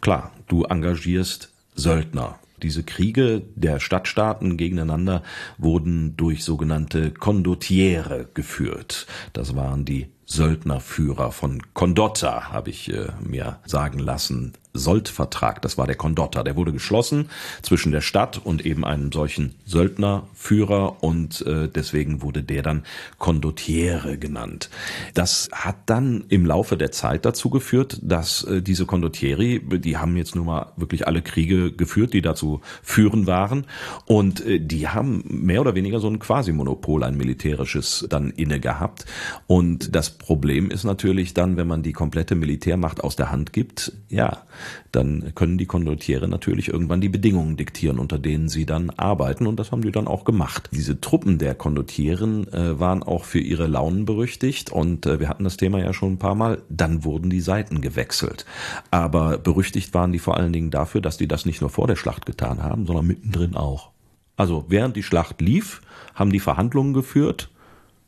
Klar, 0.00 0.32
du 0.48 0.64
engagierst 0.64 1.50
Söldner. 1.74 2.38
Diese 2.62 2.84
Kriege 2.84 3.42
der 3.56 3.80
Stadtstaaten 3.80 4.56
gegeneinander 4.56 5.22
wurden 5.58 6.16
durch 6.16 6.44
sogenannte 6.44 7.10
Condottiere 7.10 8.28
geführt. 8.34 9.06
Das 9.32 9.56
waren 9.56 9.84
die 9.84 10.08
Söldnerführer 10.26 11.32
von 11.32 11.62
Condotta, 11.74 12.52
habe 12.52 12.70
ich 12.70 12.92
äh, 12.92 13.08
mir 13.20 13.58
sagen 13.66 13.98
lassen. 13.98 14.52
Soldvertrag, 14.74 15.60
das 15.62 15.76
war 15.78 15.86
der 15.86 15.96
Condotta, 15.96 16.42
der 16.42 16.56
wurde 16.56 16.72
geschlossen 16.72 17.28
zwischen 17.62 17.92
der 17.92 18.00
Stadt 18.00 18.40
und 18.42 18.64
eben 18.64 18.84
einem 18.84 19.12
solchen 19.12 19.54
Söldnerführer 19.64 21.02
und 21.02 21.44
äh, 21.46 21.68
deswegen 21.68 22.22
wurde 22.22 22.42
der 22.42 22.62
dann 22.62 22.84
Condottiere 23.18 24.18
genannt. 24.18 24.70
Das 25.14 25.48
hat 25.52 25.76
dann 25.86 26.24
im 26.28 26.46
Laufe 26.46 26.76
der 26.76 26.92
Zeit 26.92 27.24
dazu 27.24 27.50
geführt, 27.50 27.98
dass 28.02 28.44
äh, 28.44 28.62
diese 28.62 28.86
Condottieri, 28.86 29.60
die 29.60 29.96
haben 29.96 30.16
jetzt 30.16 30.34
nun 30.34 30.46
mal 30.46 30.72
wirklich 30.76 31.06
alle 31.06 31.22
Kriege 31.22 31.72
geführt, 31.72 32.14
die 32.14 32.22
dazu 32.22 32.60
führen 32.82 33.26
waren. 33.26 33.66
Und 34.06 34.44
äh, 34.46 34.58
die 34.60 34.88
haben 34.88 35.24
mehr 35.28 35.60
oder 35.60 35.74
weniger 35.74 36.00
so 36.00 36.08
ein 36.08 36.18
Quasi-Monopol, 36.18 37.04
ein 37.04 37.16
militärisches 37.16 38.06
dann 38.08 38.30
inne 38.30 38.60
gehabt. 38.60 39.06
Und 39.46 39.94
das 39.94 40.10
Problem 40.10 40.70
ist 40.70 40.84
natürlich 40.84 41.34
dann, 41.34 41.56
wenn 41.56 41.66
man 41.66 41.82
die 41.82 41.92
komplette 41.92 42.34
Militärmacht 42.34 43.02
aus 43.02 43.16
der 43.16 43.30
Hand 43.30 43.52
gibt, 43.52 43.92
ja, 44.08 44.42
dann 44.90 45.32
können 45.34 45.58
die 45.58 45.66
Condottiere 45.66 46.28
natürlich 46.28 46.68
irgendwann 46.68 47.00
die 47.00 47.08
Bedingungen 47.08 47.56
diktieren, 47.56 47.98
unter 47.98 48.18
denen 48.18 48.48
sie 48.48 48.66
dann 48.66 48.90
arbeiten 48.90 49.46
und 49.46 49.58
das 49.58 49.72
haben 49.72 49.82
die 49.82 49.92
dann 49.92 50.06
auch 50.06 50.24
gemacht. 50.24 50.68
Diese 50.72 51.00
Truppen 51.00 51.38
der 51.38 51.54
Condottieren 51.54 52.52
äh, 52.52 52.78
waren 52.78 53.02
auch 53.02 53.24
für 53.24 53.40
ihre 53.40 53.66
Launen 53.66 54.04
berüchtigt 54.04 54.70
und 54.70 55.06
äh, 55.06 55.20
wir 55.20 55.28
hatten 55.28 55.44
das 55.44 55.56
Thema 55.56 55.78
ja 55.78 55.92
schon 55.92 56.14
ein 56.14 56.18
paar 56.18 56.34
Mal, 56.34 56.62
dann 56.68 57.04
wurden 57.04 57.30
die 57.30 57.40
Seiten 57.40 57.80
gewechselt. 57.80 58.46
Aber 58.90 59.38
berüchtigt 59.38 59.94
waren 59.94 60.12
die 60.12 60.18
vor 60.18 60.36
allen 60.36 60.52
Dingen 60.52 60.70
dafür, 60.70 61.00
dass 61.00 61.16
die 61.16 61.28
das 61.28 61.46
nicht 61.46 61.60
nur 61.60 61.70
vor 61.70 61.86
der 61.86 61.96
Schlacht 61.96 62.26
getan 62.26 62.62
haben, 62.62 62.86
sondern 62.86 63.06
mittendrin 63.06 63.56
auch. 63.56 63.90
Also 64.36 64.64
während 64.68 64.96
die 64.96 65.02
Schlacht 65.02 65.40
lief, 65.40 65.82
haben 66.14 66.32
die 66.32 66.40
Verhandlungen 66.40 66.94
geführt, 66.94 67.50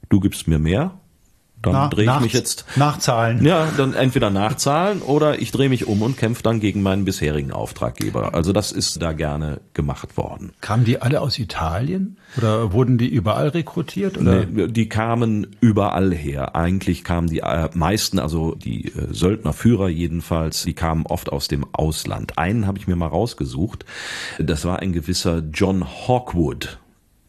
du 0.09 0.21
gibst 0.21 0.49
mir 0.49 0.59
mehr, 0.59 0.99
dann 1.73 1.91
drehe 1.91 2.13
ich 2.13 2.21
mich 2.21 2.33
jetzt 2.33 2.65
Nachzahlen. 2.77 3.45
ja, 3.45 3.69
dann 3.77 3.95
entweder 3.95 4.31
nachzahlen 4.31 5.03
oder 5.03 5.41
ich 5.41 5.51
drehe 5.51 5.69
mich 5.69 5.87
um 5.87 6.03
und 6.03 6.17
kämpfe 6.17 6.43
dann 6.43 6.61
gegen 6.61 6.83
meinen 6.83 7.05
bisherigen 7.05 7.53
Auftraggeber. 7.53 8.35
Also 8.35 8.53
das 8.53 8.73
ist 8.73 9.01
da 9.03 9.13
gerne 9.13 9.61
gemacht 9.73 10.17
worden. 10.17 10.53
Kamen 10.61 10.85
die 10.85 11.01
alle 11.01 11.21
aus 11.21 11.39
Italien? 11.39 12.17
Oder 12.37 12.73
wurden 12.73 12.99
die 12.99 13.09
überall 13.09 13.49
rekrutiert? 13.49 14.19
Oder? 14.19 14.45
Nee, 14.47 14.69
die 14.69 14.89
kamen 14.89 15.47
überall 15.61 16.13
her. 16.13 16.57
Eigentlich 16.57 17.05
kamen 17.05 17.29
die 17.29 17.41
äh, 17.41 17.69
meisten, 17.75 18.19
also 18.19 18.55
die 18.55 18.87
äh, 18.89 19.13
Söldnerführer 19.13 19.89
jedenfalls, 19.89 20.65
die 20.65 20.75
kamen 20.75 21.07
oft 21.07 21.31
aus 21.31 21.49
dem 21.49 21.67
Ausland. 21.73 22.39
Einen 22.39 22.67
habe 22.67 22.79
ich 22.79 22.87
mir 22.87 22.97
mal 22.97 23.07
rausgesucht. 23.07 23.85
Das 24.39 24.65
war 24.65 24.81
ein 24.81 24.93
gewisser 24.93 25.43
John 25.53 25.85
Hawkwood. 25.85 26.79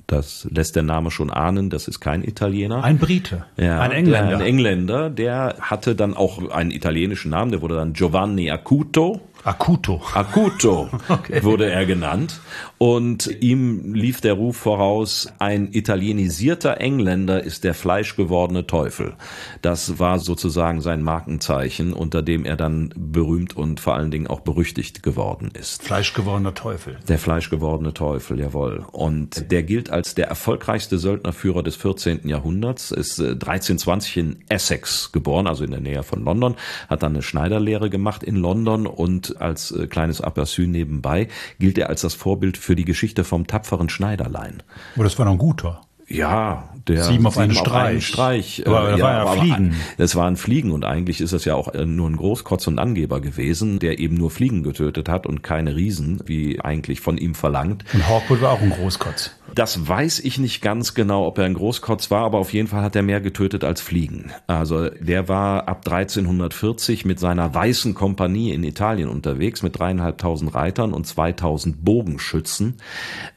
Das 0.07 0.47
lässt 0.51 0.75
der 0.75 0.83
Name 0.83 1.09
schon 1.09 1.31
ahnen, 1.31 1.69
das 1.69 1.87
ist 1.87 1.99
kein 1.99 2.23
Italiener. 2.23 2.83
Ein 2.83 2.99
Brite. 2.99 3.45
Ja, 3.57 3.81
ein 3.81 3.91
Engländer. 3.91 4.29
Der, 4.29 4.37
ein 4.37 4.45
Engländer, 4.45 5.09
der 5.09 5.55
hatte 5.61 5.95
dann 5.95 6.13
auch 6.13 6.51
einen 6.51 6.71
italienischen 6.71 7.31
Namen, 7.31 7.51
der 7.51 7.61
wurde 7.61 7.75
dann 7.75 7.93
Giovanni 7.93 8.51
Acuto. 8.51 9.21
Acuto. 9.45 10.01
Acuto 10.13 10.89
Okay. 11.09 11.43
wurde 11.43 11.69
er 11.69 11.85
genannt. 11.85 12.39
Und 12.79 13.27
ihm 13.41 13.93
lief 13.93 14.19
der 14.19 14.33
Ruf 14.33 14.57
voraus, 14.57 15.31
ein 15.39 15.69
italienisierter 15.71 16.81
Engländer 16.81 17.43
ist 17.43 17.63
der 17.63 17.73
fleischgewordene 17.75 18.65
Teufel. 18.65 19.13
Das 19.61 19.99
war 19.99 20.17
sozusagen 20.19 20.81
sein 20.81 21.03
Markenzeichen, 21.03 21.93
unter 21.93 22.23
dem 22.23 22.43
er 22.43 22.55
dann 22.57 22.91
berühmt 22.97 23.55
und 23.55 23.79
vor 23.79 23.95
allen 23.95 24.09
Dingen 24.11 24.27
auch 24.27 24.39
berüchtigt 24.41 25.03
geworden 25.03 25.51
ist. 25.53 25.83
Fleischgewordener 25.83 26.55
Teufel. 26.55 26.97
Der 27.07 27.19
fleischgewordene 27.19 27.93
Teufel, 27.93 28.39
jawohl. 28.39 28.83
Und 28.91 29.51
der 29.51 29.61
gilt 29.63 29.91
als 29.91 30.15
der 30.15 30.27
erfolgreichste 30.27 30.97
Söldnerführer 30.97 31.61
des 31.61 31.75
14. 31.75 32.27
Jahrhunderts, 32.27 32.89
ist 32.91 33.19
äh, 33.19 33.31
1320 33.33 34.17
in 34.17 34.37
Essex 34.49 35.11
geboren, 35.11 35.45
also 35.45 35.63
in 35.63 35.71
der 35.71 35.81
Nähe 35.81 36.01
von 36.03 36.23
London, 36.23 36.55
hat 36.89 37.03
dann 37.03 37.13
eine 37.13 37.21
Schneiderlehre 37.21 37.89
gemacht 37.91 38.23
in 38.23 38.35
London 38.37 38.87
und 38.87 39.34
als 39.39 39.71
äh, 39.71 39.87
kleines 39.87 40.23
Aperçu 40.23 40.67
nebenbei 40.67 41.27
gilt 41.59 41.77
er 41.77 41.89
als 41.89 42.01
das 42.01 42.13
Vorbild 42.13 42.57
für 42.57 42.75
die 42.75 42.85
Geschichte 42.85 43.23
vom 43.23 43.47
tapferen 43.47 43.89
Schneiderlein. 43.89 44.63
Oh, 44.97 45.03
das 45.03 45.17
war 45.17 45.25
noch 45.25 45.33
ein 45.33 45.37
guter. 45.37 45.81
Ja, 46.07 46.69
der 46.87 47.03
Sieben 47.03 47.25
auf 47.25 47.37
einen 47.39 47.55
Streich. 47.55 48.05
Streich. 48.05 48.59
äh, 48.59 48.69
Aber 48.69 48.91
das 48.91 49.01
war 49.01 49.13
ja 49.13 49.25
Fliegen. 49.41 49.75
Das 49.97 50.15
waren 50.15 50.37
Fliegen 50.37 50.71
und 50.71 50.85
eigentlich 50.85 51.19
ist 51.19 51.33
das 51.33 51.45
ja 51.45 51.55
auch 51.55 51.73
äh, 51.73 51.85
nur 51.85 52.07
ein 52.07 52.15
Großkotz 52.15 52.67
und 52.67 52.77
Angeber 52.77 53.21
gewesen, 53.21 53.79
der 53.79 53.97
eben 53.97 54.15
nur 54.15 54.29
Fliegen 54.29 54.61
getötet 54.61 55.09
hat 55.09 55.25
und 55.25 55.41
keine 55.41 55.75
Riesen, 55.75 56.19
wie 56.25 56.61
eigentlich 56.61 57.01
von 57.01 57.17
ihm 57.17 57.33
verlangt. 57.33 57.85
Und 57.93 58.07
Hawkwood 58.07 58.41
war 58.41 58.51
auch 58.51 58.61
ein 58.61 58.69
Großkotz. 58.69 59.31
Das 59.55 59.87
weiß 59.87 60.19
ich 60.19 60.37
nicht 60.37 60.61
ganz 60.61 60.95
genau, 60.95 61.25
ob 61.25 61.37
er 61.37 61.45
ein 61.45 61.53
Großkotz 61.53 62.11
war, 62.11 62.25
aber 62.25 62.39
auf 62.39 62.51
jeden 62.51 62.67
Fall 62.67 62.83
hat 62.83 62.93
er 62.95 63.03
mehr 63.03 63.21
getötet 63.21 63.63
als 63.63 63.79
Fliegen. 63.79 64.33
Also 64.47 64.89
der 64.89 65.29
war 65.29 65.69
ab 65.69 65.87
1340 65.87 67.05
mit 67.05 67.19
seiner 67.19 67.53
weißen 67.53 67.93
Kompanie 67.93 68.51
in 68.51 68.65
Italien 68.65 69.07
unterwegs 69.07 69.63
mit 69.63 69.79
dreieinhalbtausend 69.79 70.53
Reitern 70.53 70.91
und 70.91 71.07
2000 71.07 71.85
Bogenschützen. 71.85 72.75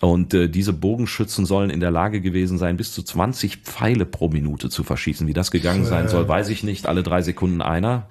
Und 0.00 0.34
äh, 0.34 0.48
diese 0.48 0.72
Bogenschützen 0.72 1.46
sollen 1.46 1.70
in 1.70 1.78
der 1.78 1.92
Lage 1.92 2.20
gewesen 2.20 2.58
sein, 2.58 2.76
bis 2.76 2.92
zu 2.92 3.04
20 3.04 3.58
Pfeile 3.58 4.04
pro 4.04 4.28
Minute 4.28 4.70
zu 4.70 4.82
verschießen. 4.82 5.28
Wie 5.28 5.34
das 5.34 5.52
gegangen 5.52 5.84
sein 5.84 6.08
soll, 6.08 6.26
weiß 6.26 6.48
ich 6.48 6.64
nicht. 6.64 6.86
Alle 6.86 7.04
drei 7.04 7.22
Sekunden 7.22 7.62
einer. 7.62 8.08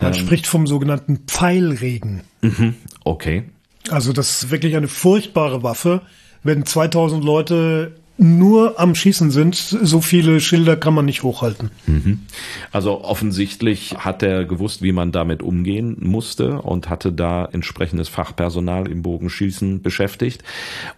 Man 0.00 0.14
spricht 0.14 0.48
vom 0.48 0.66
sogenannten 0.66 1.18
Pfeilregen. 1.28 2.22
Okay. 3.04 3.44
Also 3.90 4.12
das 4.12 4.42
ist 4.42 4.50
wirklich 4.50 4.76
eine 4.76 4.88
furchtbare 4.88 5.62
Waffe. 5.62 6.02
Wenn 6.44 6.64
2000 6.64 7.24
Leute 7.24 7.96
nur 8.16 8.78
am 8.78 8.94
Schießen 8.94 9.32
sind, 9.32 9.56
so 9.56 10.00
viele 10.00 10.38
Schilder 10.38 10.76
kann 10.76 10.94
man 10.94 11.04
nicht 11.04 11.24
hochhalten. 11.24 11.70
Also 12.70 13.02
offensichtlich 13.02 13.96
hat 13.98 14.22
er 14.22 14.44
gewusst, 14.44 14.82
wie 14.82 14.92
man 14.92 15.10
damit 15.10 15.42
umgehen 15.42 15.96
musste 15.98 16.62
und 16.62 16.88
hatte 16.88 17.12
da 17.12 17.46
entsprechendes 17.46 18.08
Fachpersonal 18.08 18.88
im 18.88 19.02
Bogenschießen 19.02 19.82
beschäftigt. 19.82 20.44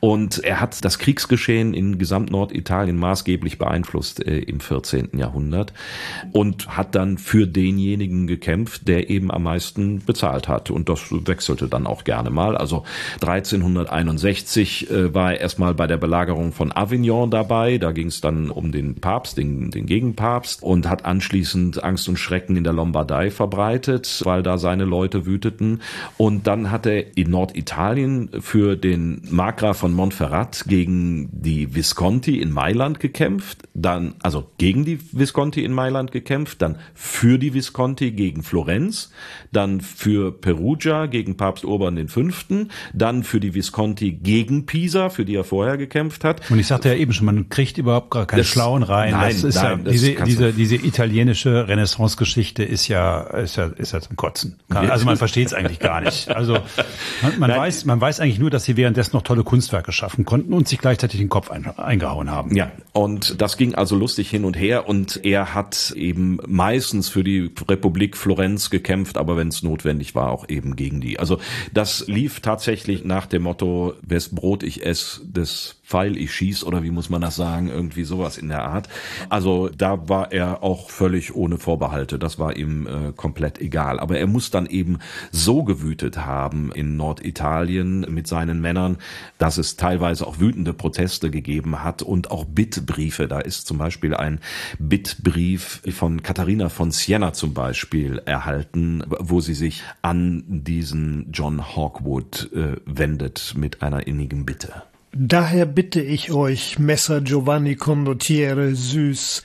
Und 0.01 0.45
er 0.45 0.61
hat 0.61 0.85
das 0.85 0.99
Kriegsgeschehen 0.99 1.73
in 1.73 1.99
gesamt 1.99 2.31
Norditalien 2.31 2.99
maßgeblich 2.99 3.57
beeinflusst 3.57 4.25
äh, 4.27 4.41
im 4.41 4.61
14. 4.61 5.17
Jahrhundert 5.17 5.73
und 6.33 6.77
hat 6.77 6.95
dann 6.95 7.17
für 7.17 7.47
denjenigen 7.47 8.27
gekämpft, 8.27 8.89
der 8.89 9.09
eben 9.09 9.31
am 9.31 9.45
meisten 9.45 10.03
bezahlt 10.05 10.49
hat. 10.49 10.71
Und 10.71 10.91
das 10.91 11.01
wechselte 11.11 11.67
dann 11.67 11.87
auch 11.87 12.05
gerne 12.05 12.29
mal. 12.29 12.59
Also 12.59 12.85
1361 13.23 14.91
äh, 14.91 15.15
war 15.15 15.33
er 15.33 15.41
erstmal 15.41 15.73
bei 15.73 15.87
der 15.87 15.97
Belagerung 15.97 16.53
von 16.53 16.73
Avignon 16.73 17.06
dabei. 17.07 17.79
Da 17.79 17.93
ging 17.93 18.09
es 18.09 18.21
dann 18.21 18.51
um 18.51 18.73
den 18.73 18.97
Papst, 18.97 19.39
den, 19.39 19.71
den 19.71 19.87
Gegenpapst 19.87 20.63
und 20.63 20.89
hat 20.89 21.05
anschließend 21.05 21.83
Angst 21.83 22.09
und 22.09 22.19
Schrecken 22.19 22.57
in 22.57 22.65
der 22.65 22.73
Lombardei 22.73 23.31
verbreitet, 23.31 24.23
weil 24.25 24.43
da 24.43 24.59
seine 24.59 24.85
Leute 24.85 25.27
wüteten. 25.27 25.83
Und 26.17 26.47
dann 26.47 26.71
hat 26.71 26.87
er 26.87 27.17
in 27.17 27.31
Norditalien 27.31 28.31
für 28.41 28.77
den 28.77 29.23
Markgraf 29.31 29.79
von 29.79 29.93
Montferrat 29.93 30.65
gegen 30.67 31.29
die 31.33 31.75
Visconti 31.75 32.41
in 32.41 32.51
Mailand 32.51 33.01
gekämpft, 33.01 33.69
dann 33.75 34.15
also 34.23 34.51
gegen 34.59 34.85
die 34.85 34.99
Visconti 35.13 35.65
in 35.65 35.73
Mailand 35.73 36.11
gekämpft, 36.13 36.63
dann 36.63 36.79
für 36.95 37.39
die 37.39 37.55
Visconti 37.55 38.11
gegen 38.11 38.43
Florenz, 38.43 39.13
dann 39.53 39.81
für 39.81 40.33
Perugia 40.33 41.07
gegen 41.07 41.37
Papst 41.37 41.65
Urban 41.65 42.09
V., 42.09 42.27
dann 42.93 43.23
für 43.23 43.41
die 43.41 43.55
Visconti 43.55 44.13
gegen 44.13 44.67
Pisa, 44.67 45.11
für 45.11 45.25
die 45.25 45.37
er 45.37 45.45
vorher 45.45 45.77
gekämpft 45.77 46.25
hat. 46.25 46.51
Und 46.51 46.59
ich 46.59 46.67
sagte 46.67 46.89
ja 46.89 46.95
eben 46.97 47.13
schon, 47.13 47.27
man 47.27 47.49
kriegt 47.49 47.79
überhaupt 47.79 48.11
gar 48.11 48.27
keine 48.27 48.43
Das- 48.43 48.49
Schlauen 48.51 48.83
rein. 48.83 49.13
nein, 49.13 49.33
das 49.33 49.45
ist 49.45 49.55
nein, 49.57 49.65
ja, 49.65 49.77
das 49.85 49.93
diese, 49.93 50.15
diese, 50.25 50.53
diese 50.53 50.77
italienische 50.77 51.69
Renaissance-Geschichte 51.69 52.63
ist 52.65 52.89
ja, 52.89 53.21
ist 53.21 53.57
ja, 53.57 53.67
ist 53.67 53.93
ja 53.93 54.01
zum 54.01 54.17
Kotzen. 54.17 54.57
Also 54.69 55.05
man 55.05 55.17
versteht 55.17 55.47
es 55.49 55.55
eigentlich 55.55 55.79
gar 55.79 56.01
nicht. 56.01 56.29
Also 56.31 56.59
man, 57.23 57.39
man 57.39 57.51
weiß, 57.57 57.85
man 57.85 58.01
weiß 58.01 58.21
eigentlich 58.21 58.39
nur, 58.39 58.51
dass 58.51 58.65
sie 58.65 58.77
währenddessen 58.77 59.15
noch 59.17 59.23
tolle 59.23 59.45
Kunstwerke 59.45 59.93
schaffen 59.93 60.25
konnten 60.25 60.53
und 60.53 60.69
sich 60.69 60.79
gleichzeitig 60.79 61.21
den 61.21 61.29
Kopf 61.29 61.51
ein, 61.51 61.67
eingehauen 61.79 62.31
haben. 62.31 62.55
Ja, 62.57 62.73
und 62.93 63.41
das 63.41 63.57
ging 63.57 63.75
also 63.75 63.97
lustig 63.97 64.29
hin 64.31 64.45
und 64.45 64.57
her 64.59 64.89
und 64.89 65.21
er 65.25 65.55
hat 65.55 65.93
eben 65.97 66.39
meistens 66.47 67.09
für 67.09 67.25
die 67.25 67.51
Republik 67.69 68.17
Florenz 68.17 68.71
gekämpft, 68.71 69.17
aber 69.19 69.37
wenn 69.37 69.49
es 69.49 69.63
notwendig 69.63 70.15
war, 70.15 70.31
auch 70.31 70.49
eben 70.49 70.77
gegen 70.77 71.01
die. 71.01 71.19
Also 71.19 71.39
das 71.73 72.07
lief 72.09 72.41
tatsächlich 72.41 73.05
nach 73.05 73.27
dem 73.27 73.43
Motto, 73.43 73.95
wes 74.03 74.29
Brot 74.35 74.63
ich 74.63 74.85
ess, 74.85 75.21
des 75.25 75.77
Pfeil 75.85 76.17
ich 76.17 76.35
schieß 76.35 76.65
oder 76.65 76.83
wie 76.87 76.91
muss 76.93 77.11
man 77.11 77.21
das 77.21 77.35
sagen, 77.35 77.69
irgendwie 77.69 78.05
sowas 78.05 78.39
in 78.39 78.49
der 78.49 78.63
Art. 78.63 78.89
Also 79.29 79.69
da 79.69 80.09
war 80.09 80.31
er 80.31 80.63
auch 80.63 80.89
völlig 80.89 81.35
ohne 81.35 81.59
Vorbehalte, 81.59 82.17
das 82.17 82.39
war 82.39 82.57
ihm 82.57 82.87
äh, 82.87 83.13
komplett 83.13 83.61
egal. 83.61 83.99
Aber 83.99 84.19
er 84.19 84.29
muss 84.29 84.53
dann 84.53 84.67
eben 84.67 85.01
so 85.33 85.65
gewütet 85.65 86.25
haben 86.25 86.71
in 86.73 86.97
Norditalien 86.97 88.07
mit 88.09 88.29
seinen 88.29 88.61
Männern, 88.61 88.99
dass 89.39 89.59
es 89.59 89.75
teilweise 89.75 90.29
auch 90.29 90.39
wütende 90.39 90.73
Proteste 90.73 91.33
gegeben 91.33 91.83
hat 91.83 92.03
und 92.03 92.31
auch 92.31 92.45
Bittbriefe. 92.45 93.27
Da 93.27 93.41
ist 93.41 93.67
zum 93.67 93.79
Beispiel 93.79 94.15
ein 94.15 94.39
Bittbrief 94.79 95.83
von 95.91 96.23
Katharina 96.23 96.69
von 96.69 96.93
Siena 96.93 97.33
zum 97.33 97.53
Beispiel 97.53 98.23
erhalten, 98.25 99.03
wo 99.09 99.41
sie 99.41 99.55
sich 99.55 99.83
an 100.03 100.45
diesen 100.47 101.33
John 101.33 101.75
Hawkwood 101.75 102.53
äh, 102.53 102.77
wendet 102.87 103.55
mit 103.57 103.83
einer 103.83 104.07
innigen 104.07 104.47
Bitte. 104.47 104.85
Daher 105.19 105.65
bitte 105.65 106.03
ich 106.03 106.31
euch, 106.31 106.79
Messer 106.79 107.23
Giovanni 107.23 107.75
Condottiere 107.75 108.75
süß, 108.75 109.45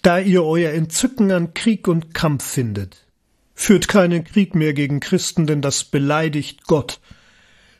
da 0.00 0.18
ihr 0.18 0.42
euer 0.42 0.72
Entzücken 0.72 1.30
an 1.30 1.52
Krieg 1.52 1.88
und 1.88 2.14
Kampf 2.14 2.42
findet. 2.42 3.06
Führt 3.54 3.86
keinen 3.86 4.24
Krieg 4.24 4.54
mehr 4.54 4.72
gegen 4.72 4.98
Christen, 4.98 5.46
denn 5.46 5.60
das 5.60 5.84
beleidigt 5.84 6.66
Gott. 6.66 7.00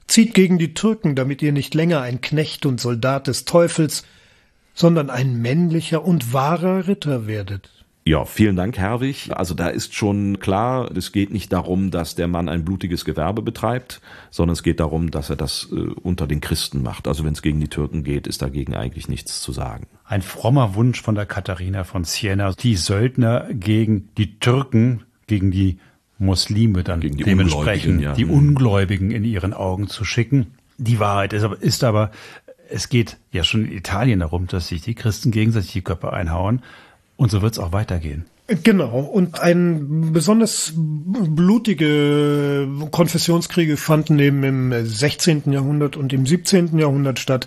Zieht 0.06 0.34
gegen 0.34 0.58
die 0.58 0.74
Türken, 0.74 1.14
damit 1.14 1.40
ihr 1.40 1.52
nicht 1.52 1.72
länger 1.72 2.02
ein 2.02 2.20
Knecht 2.20 2.66
und 2.66 2.78
Soldat 2.78 3.26
des 3.26 3.46
Teufels, 3.46 4.04
sondern 4.74 5.08
ein 5.08 5.40
männlicher 5.40 6.04
und 6.04 6.34
wahrer 6.34 6.88
Ritter 6.88 7.26
werdet. 7.26 7.79
Ja, 8.10 8.24
vielen 8.24 8.56
Dank, 8.56 8.76
Herwig. 8.76 9.30
Also 9.30 9.54
da 9.54 9.68
ist 9.68 9.94
schon 9.94 10.40
klar, 10.40 10.90
es 10.96 11.12
geht 11.12 11.30
nicht 11.32 11.52
darum, 11.52 11.92
dass 11.92 12.16
der 12.16 12.26
Mann 12.26 12.48
ein 12.48 12.64
blutiges 12.64 13.04
Gewerbe 13.04 13.40
betreibt, 13.40 14.00
sondern 14.32 14.54
es 14.54 14.64
geht 14.64 14.80
darum, 14.80 15.12
dass 15.12 15.30
er 15.30 15.36
das 15.36 15.68
äh, 15.70 15.76
unter 15.76 16.26
den 16.26 16.40
Christen 16.40 16.82
macht. 16.82 17.06
Also 17.06 17.24
wenn 17.24 17.34
es 17.34 17.40
gegen 17.40 17.60
die 17.60 17.68
Türken 17.68 18.02
geht, 18.02 18.26
ist 18.26 18.42
dagegen 18.42 18.74
eigentlich 18.74 19.06
nichts 19.06 19.40
zu 19.40 19.52
sagen. 19.52 19.86
Ein 20.04 20.22
frommer 20.22 20.74
Wunsch 20.74 21.00
von 21.00 21.14
der 21.14 21.24
Katharina 21.24 21.84
von 21.84 22.02
Siena, 22.02 22.50
die 22.50 22.74
Söldner 22.74 23.46
gegen 23.52 24.08
die 24.18 24.40
Türken, 24.40 25.04
gegen 25.28 25.52
die 25.52 25.78
Muslime 26.18 26.82
dann 26.82 27.00
die 27.00 27.10
dementsprechend 27.10 27.98
Ungläubigen, 27.98 28.00
ja. 28.00 28.14
die 28.14 28.24
Mhm. 28.24 28.30
Ungläubigen 28.32 29.10
in 29.12 29.22
ihren 29.22 29.54
Augen 29.54 29.86
zu 29.86 30.04
schicken. 30.04 30.48
Die 30.78 30.98
Wahrheit 30.98 31.32
ist 31.32 31.44
aber, 31.44 31.62
ist 31.62 31.84
aber, 31.84 32.10
es 32.68 32.88
geht 32.88 33.18
ja 33.30 33.44
schon 33.44 33.66
in 33.66 33.72
Italien 33.72 34.18
darum, 34.18 34.48
dass 34.48 34.66
sich 34.66 34.82
die 34.82 34.96
Christen 34.96 35.30
gegenseitig 35.30 35.72
die 35.72 35.82
Köpfe 35.82 36.12
einhauen. 36.12 36.62
Und 37.20 37.30
so 37.30 37.42
wird 37.42 37.52
es 37.52 37.58
auch 37.58 37.72
weitergehen. 37.72 38.24
Genau. 38.46 38.98
Und 38.98 39.40
ein 39.40 40.10
besonders 40.10 40.72
blutige 40.74 42.66
Konfessionskriege 42.90 43.76
fanden 43.76 44.18
eben 44.18 44.42
im 44.42 44.86
16. 44.86 45.52
Jahrhundert 45.52 45.98
und 45.98 46.14
im 46.14 46.24
17. 46.24 46.78
Jahrhundert 46.78 47.18
statt. 47.18 47.46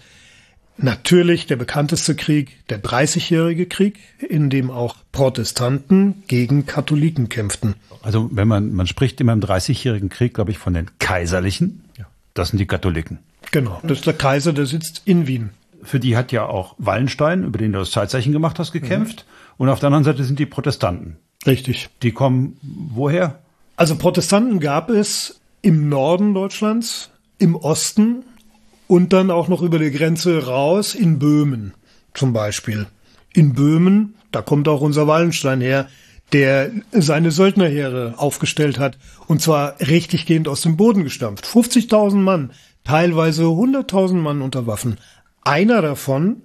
Natürlich 0.78 1.48
der 1.48 1.56
bekannteste 1.56 2.14
Krieg, 2.14 2.68
der 2.70 2.78
Dreißigjährige 2.78 3.66
Krieg, 3.66 3.98
in 4.20 4.52
dem 4.52 4.70
auch 4.70 4.98
Protestanten 5.12 6.22
gegen 6.28 6.68
Katholiken 6.68 7.30
kämpften. 7.30 7.74
Also 8.04 8.30
wenn 8.32 8.48
man, 8.48 8.74
man 8.74 8.86
spricht 8.86 9.20
immer 9.22 9.34
im 9.34 9.42
Dreißigjährigen 9.42 10.10
Krieg, 10.10 10.36
glaube 10.36 10.52
ich, 10.52 10.60
von 10.60 10.76
den 10.76 10.92
Kaiserlichen. 11.00 11.84
Das 12.36 12.50
sind 12.50 12.60
die 12.60 12.68
Katholiken. 12.68 13.18
Genau. 13.50 13.80
Das 13.82 13.98
ist 13.98 14.06
der 14.06 14.14
Kaiser, 14.14 14.54
der 14.54 14.68
sitzt 14.68 15.02
in 15.06 15.26
Wien. 15.26 15.50
Für 15.84 16.00
die 16.00 16.16
hat 16.18 16.32
ja 16.32 16.46
auch 16.46 16.76
Wallenstein, 16.78 17.44
über 17.44 17.58
den 17.58 17.74
du 17.74 17.80
das 17.80 17.92
Zeitzeichen 17.92 18.34
gemacht 18.34 18.60
hast, 18.60 18.72
gekämpft. 18.72 19.26
Und 19.58 19.70
auf 19.70 19.80
der 19.80 19.88
anderen 19.88 20.04
Seite 20.04 20.24
sind 20.24 20.40
die 20.40 20.46
Protestanten. 20.46 21.18
Richtig. 21.46 21.90
Die 22.02 22.12
kommen 22.12 22.58
woher? 22.62 23.40
Also 23.76 23.96
Protestanten 23.96 24.60
gab 24.60 24.90
es 24.90 25.42
im 25.62 25.90
Norden 25.90 26.34
Deutschlands, 26.34 27.12
im 27.38 27.56
Osten 27.56 28.24
und 28.88 29.14
dann 29.14 29.32
auch 29.32 29.48
noch 29.48 29.62
über 29.62 29.80
die 29.80 29.92
Grenze 29.92 30.46
raus 30.46 30.96
in 30.96 31.20
Böhmen 31.20 31.74
zum 32.14 32.34
Beispiel. 32.34 32.88
In 33.34 33.54
Böhmen, 33.54 34.16
da 34.32 34.42
kommt 34.42 34.68
auch 34.68 34.82
unser 34.82 35.08
Wallenstein 35.08 35.62
her, 35.62 35.88
der 36.32 36.72
seine 36.92 37.32
Söldnerheere 37.32 38.16
aufgestellt 38.18 38.80
hat 38.80 38.98
und 39.28 39.42
zwar 39.42 39.80
richtig 39.80 40.26
gehend 40.26 40.48
aus 40.48 40.62
dem 40.62 40.78
Boden 40.78 41.04
gestampft. 41.04 41.46
50.000 41.46 42.16
Mann, 42.16 42.52
teilweise 42.84 43.44
100.000 43.44 44.16
Mann 44.16 44.42
unter 44.42 44.68
Waffen. 44.68 44.98
Einer 45.46 45.82
davon, 45.82 46.44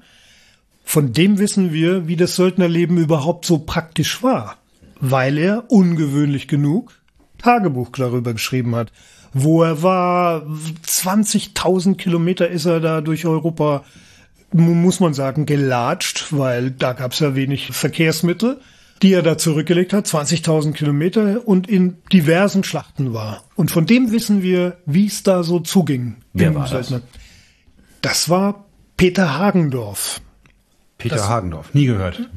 von 0.85 1.13
dem 1.13 1.39
wissen 1.39 1.73
wir, 1.73 2.09
wie 2.09 2.17
das 2.17 2.35
Söldnerleben 2.37 2.97
überhaupt 2.99 3.45
so 3.45 3.59
praktisch 3.59 4.23
war, 4.23 4.57
weil 5.01 5.39
er 5.39 5.71
ungewöhnlich 5.71 6.49
genug 6.49 6.99
Tagebuch 7.39 7.91
darüber 7.97 8.33
geschrieben 8.33 8.75
hat, 8.75 8.91
wo 9.33 9.63
er 9.63 9.83
war. 9.83 10.43
20.000 10.87 11.97
Kilometer 11.97 12.49
ist 12.49 12.65
er 12.65 12.81
da 12.81 13.01
durch 13.01 13.27
Europa, 13.27 13.85
mu- 14.53 14.75
muss 14.75 14.99
man 15.01 15.15
sagen, 15.15 15.47
gelatscht, 15.47 16.27
weil 16.33 16.71
da 16.73 16.95
gab 16.95 17.13
es 17.13 17.21
ja 17.21 17.35
wenig 17.37 17.69
Verkehrsmittel, 17.71 18.61
die 19.03 19.13
er 19.13 19.23
da 19.23 19.39
zurückgelegt 19.39 19.93
hat. 19.93 20.07
20.000 20.07 20.73
Kilometer 20.73 21.47
und 21.47 21.69
in 21.69 21.99
diversen 22.13 22.65
Schlachten 22.65 23.13
war. 23.15 23.45
Und 23.55 23.71
von 23.71 23.87
dem 23.87 24.11
wissen 24.11 24.43
wir, 24.43 24.79
wie 24.87 25.07
es 25.07 25.23
da 25.23 25.45
so 25.45 25.61
zuging. 25.61 26.17
Wer 26.33 26.55
war 26.57 26.63
das? 26.69 26.89
Söldner. 26.89 27.03
Das 28.01 28.29
war 28.29 28.65
Peter 28.99 29.39
Hagendorf. 29.39 30.21
Peter 30.99 31.17
Das- 31.17 31.29
Hagendorf. 31.29 31.73
Nie 31.73 31.87
gehört. 31.87 32.29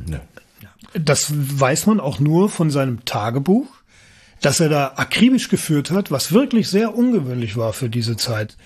Das 0.94 1.32
weiß 1.34 1.88
man 1.88 2.00
auch 2.00 2.20
nur 2.20 2.50
von 2.50 2.70
seinem 2.70 3.04
Tagebuch, 3.06 3.68
dass 4.42 4.60
er 4.60 4.70
da 4.70 4.94
akribisch 4.96 5.50
geführt 5.50 5.92
hat, 5.92 6.12
was 6.12 6.32
wirklich 6.32 6.70
sehr 6.70 6.96
ungewöhnlich 6.96 7.58
war 7.58 7.74
für 7.74 7.90
diese 7.90 8.16
Zeit. 8.18 8.58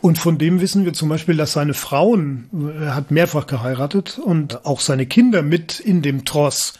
Und 0.00 0.18
von 0.18 0.38
dem 0.38 0.60
wissen 0.60 0.84
wir 0.84 0.92
zum 0.94 1.08
Beispiel, 1.10 1.36
dass 1.36 1.52
seine 1.52 1.74
Frauen, 1.74 2.48
er 2.80 2.94
hat 2.94 3.10
mehrfach 3.10 3.46
geheiratet 3.46 4.18
und 4.18 4.64
auch 4.64 4.80
seine 4.80 5.04
Kinder 5.06 5.42
mit 5.42 5.78
in 5.80 6.00
dem 6.02 6.24
Tross 6.24 6.74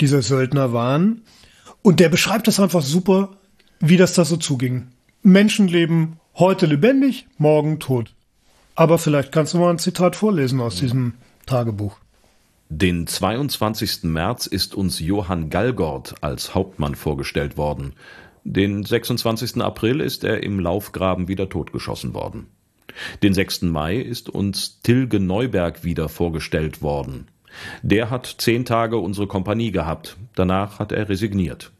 dieser 0.00 0.22
Söldner 0.22 0.72
waren. 0.72 1.22
Und 1.82 1.98
der 1.98 2.08
beschreibt 2.10 2.46
das 2.46 2.60
einfach 2.60 2.82
super, 2.82 3.30
wie 3.80 3.96
das 3.96 4.14
da 4.14 4.24
so 4.24 4.36
zuging. 4.36 4.88
Menschenleben 5.22 6.18
heute 6.36 6.66
lebendig, 6.66 7.26
morgen 7.38 7.80
tot. 7.80 8.14
Aber 8.80 8.96
vielleicht 8.96 9.30
kannst 9.30 9.52
du 9.52 9.58
mal 9.58 9.68
ein 9.68 9.78
Zitat 9.78 10.16
vorlesen 10.16 10.58
aus 10.58 10.76
diesem 10.76 11.12
Tagebuch. 11.44 11.98
Den 12.70 13.06
22. 13.06 14.04
März 14.04 14.46
ist 14.46 14.74
uns 14.74 15.00
Johann 15.00 15.50
Gallgord 15.50 16.14
als 16.22 16.54
Hauptmann 16.54 16.94
vorgestellt 16.94 17.58
worden. 17.58 17.92
Den 18.44 18.82
26. 18.82 19.60
April 19.60 20.00
ist 20.00 20.24
er 20.24 20.42
im 20.42 20.58
Laufgraben 20.58 21.28
wieder 21.28 21.50
totgeschossen 21.50 22.14
worden. 22.14 22.46
Den 23.22 23.34
6. 23.34 23.62
Mai 23.62 23.96
ist 23.96 24.30
uns 24.30 24.80
Tilge 24.80 25.20
Neuberg 25.20 25.84
wieder 25.84 26.08
vorgestellt 26.08 26.80
worden. 26.80 27.28
Der 27.82 28.08
hat 28.08 28.34
zehn 28.38 28.64
Tage 28.64 28.96
unsere 28.96 29.26
Kompanie 29.26 29.72
gehabt. 29.72 30.16
Danach 30.34 30.78
hat 30.78 30.90
er 30.92 31.10
resigniert. 31.10 31.70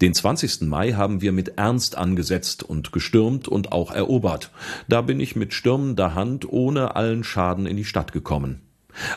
Den 0.00 0.14
20. 0.14 0.62
Mai 0.62 0.92
haben 0.92 1.20
wir 1.22 1.32
mit 1.32 1.58
Ernst 1.58 1.96
angesetzt 1.96 2.62
und 2.62 2.92
gestürmt 2.92 3.48
und 3.48 3.72
auch 3.72 3.90
erobert. 3.92 4.50
Da 4.88 5.02
bin 5.02 5.20
ich 5.20 5.36
mit 5.36 5.54
stürmender 5.54 6.14
Hand 6.14 6.50
ohne 6.50 6.96
allen 6.96 7.24
Schaden 7.24 7.66
in 7.66 7.76
die 7.76 7.84
Stadt 7.84 8.12
gekommen. 8.12 8.60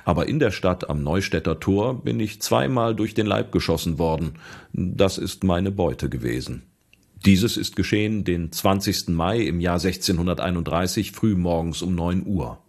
Aber 0.06 0.28
in 0.28 0.39
der 0.39 0.51
Stadt 0.51 0.89
am 0.89 1.03
Neustädter 1.03 1.60
Tor 1.60 2.03
bin 2.03 2.20
ich 2.20 2.41
zweimal 2.41 2.95
durch 2.95 3.14
den 3.14 3.26
Leib 3.26 3.51
geschossen 3.51 3.99
worden. 3.99 4.34
Das 4.74 5.18
ist 5.18 5.43
meine 5.43 5.72
Beute 5.72 6.10
gewesen. 6.10 6.64
Dieses 7.26 7.58
ist 7.58 7.76
geschehen 7.76 8.24
den 8.24 8.51
20. 8.51 9.10
Mai 9.10 9.39
im 9.41 9.60
Jahr 9.60 9.80
1631 9.80 11.12
frühmorgens 11.12 11.82
um 11.82 11.95
9 11.95 12.26
Uhr. 12.26 12.60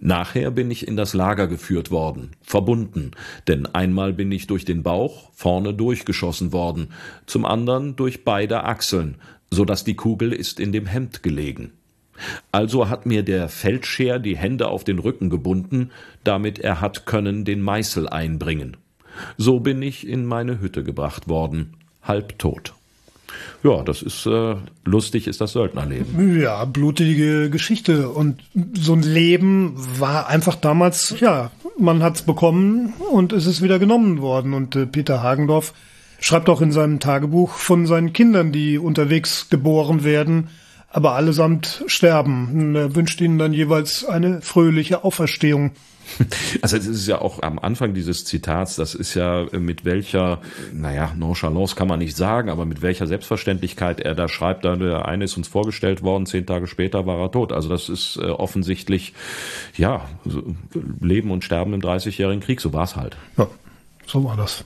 Nachher 0.00 0.50
bin 0.50 0.70
ich 0.70 0.86
in 0.86 0.96
das 0.96 1.14
Lager 1.14 1.46
geführt 1.46 1.90
worden, 1.90 2.30
verbunden, 2.42 3.12
denn 3.48 3.66
einmal 3.66 4.12
bin 4.12 4.32
ich 4.32 4.46
durch 4.46 4.64
den 4.64 4.82
Bauch 4.82 5.30
vorne 5.32 5.74
durchgeschossen 5.74 6.52
worden, 6.52 6.88
zum 7.26 7.44
anderen 7.44 7.96
durch 7.96 8.24
beide 8.24 8.64
Achseln, 8.64 9.16
so 9.50 9.64
dass 9.64 9.84
die 9.84 9.96
Kugel 9.96 10.32
ist 10.32 10.60
in 10.60 10.72
dem 10.72 10.86
Hemd 10.86 11.22
gelegen. 11.22 11.72
Also 12.52 12.88
hat 12.88 13.06
mir 13.06 13.22
der 13.22 13.48
Feldscheer 13.48 14.18
die 14.18 14.36
Hände 14.36 14.68
auf 14.68 14.84
den 14.84 14.98
Rücken 14.98 15.30
gebunden, 15.30 15.90
damit 16.24 16.58
er 16.58 16.80
hat 16.80 17.06
können 17.06 17.44
den 17.44 17.60
Meißel 17.60 18.08
einbringen. 18.08 18.76
So 19.36 19.60
bin 19.60 19.82
ich 19.82 20.06
in 20.06 20.24
meine 20.24 20.60
Hütte 20.60 20.84
gebracht 20.84 21.28
worden, 21.28 21.76
halbtot. 22.02 22.74
Ja, 23.62 23.82
das 23.82 24.02
ist 24.02 24.26
äh, 24.26 24.56
lustig, 24.84 25.26
ist 25.26 25.40
das 25.40 25.52
Söldnerleben. 25.52 26.40
Ja, 26.40 26.64
blutige 26.64 27.48
Geschichte. 27.50 28.08
Und 28.08 28.42
so 28.74 28.94
ein 28.94 29.02
Leben 29.02 29.74
war 29.98 30.28
einfach 30.28 30.56
damals, 30.56 31.14
ja, 31.20 31.50
man 31.78 32.02
hat's 32.02 32.22
bekommen 32.22 32.94
und 33.12 33.32
es 33.32 33.46
ist 33.46 33.62
wieder 33.62 33.78
genommen 33.78 34.20
worden. 34.20 34.54
Und 34.54 34.76
äh, 34.76 34.86
Peter 34.86 35.22
Hagendorf 35.22 35.72
schreibt 36.20 36.48
auch 36.48 36.60
in 36.60 36.72
seinem 36.72 37.00
Tagebuch 37.00 37.54
von 37.54 37.86
seinen 37.86 38.12
Kindern, 38.12 38.52
die 38.52 38.78
unterwegs 38.78 39.48
geboren 39.50 40.04
werden, 40.04 40.48
aber 40.88 41.12
allesamt 41.12 41.84
sterben. 41.86 42.48
Und 42.52 42.76
er 42.76 42.94
wünscht 42.94 43.20
ihnen 43.20 43.38
dann 43.38 43.52
jeweils 43.52 44.04
eine 44.04 44.40
fröhliche 44.42 45.04
Auferstehung. 45.04 45.72
Also 46.62 46.76
es 46.76 46.86
ist 46.86 47.06
ja 47.06 47.20
auch 47.20 47.42
am 47.42 47.58
Anfang 47.58 47.94
dieses 47.94 48.24
Zitats, 48.24 48.76
das 48.76 48.94
ist 48.94 49.14
ja 49.14 49.44
äh, 49.44 49.58
mit 49.58 49.84
welcher, 49.84 50.40
naja, 50.72 51.12
Nonchalance 51.16 51.74
kann 51.74 51.88
man 51.88 51.98
nicht 51.98 52.16
sagen, 52.16 52.50
aber 52.50 52.66
mit 52.66 52.82
welcher 52.82 53.06
Selbstverständlichkeit 53.06 54.00
er 54.00 54.14
da 54.14 54.28
schreibt, 54.28 54.64
da 54.64 54.76
der 54.76 55.06
eine 55.06 55.24
ist 55.24 55.36
uns 55.36 55.48
vorgestellt 55.48 56.02
worden, 56.02 56.26
zehn 56.26 56.46
Tage 56.46 56.66
später 56.66 57.06
war 57.06 57.18
er 57.18 57.30
tot. 57.30 57.52
Also 57.52 57.68
das 57.68 57.88
ist 57.88 58.16
äh, 58.16 58.26
offensichtlich, 58.26 59.14
ja, 59.76 60.08
Leben 61.00 61.30
und 61.30 61.44
Sterben 61.44 61.72
im 61.74 61.80
Dreißigjährigen 61.80 62.42
Krieg, 62.42 62.60
so 62.60 62.72
war 62.72 62.84
es 62.84 62.96
halt. 62.96 63.16
Ja, 63.36 63.48
so 64.06 64.24
war 64.24 64.36
das. 64.36 64.64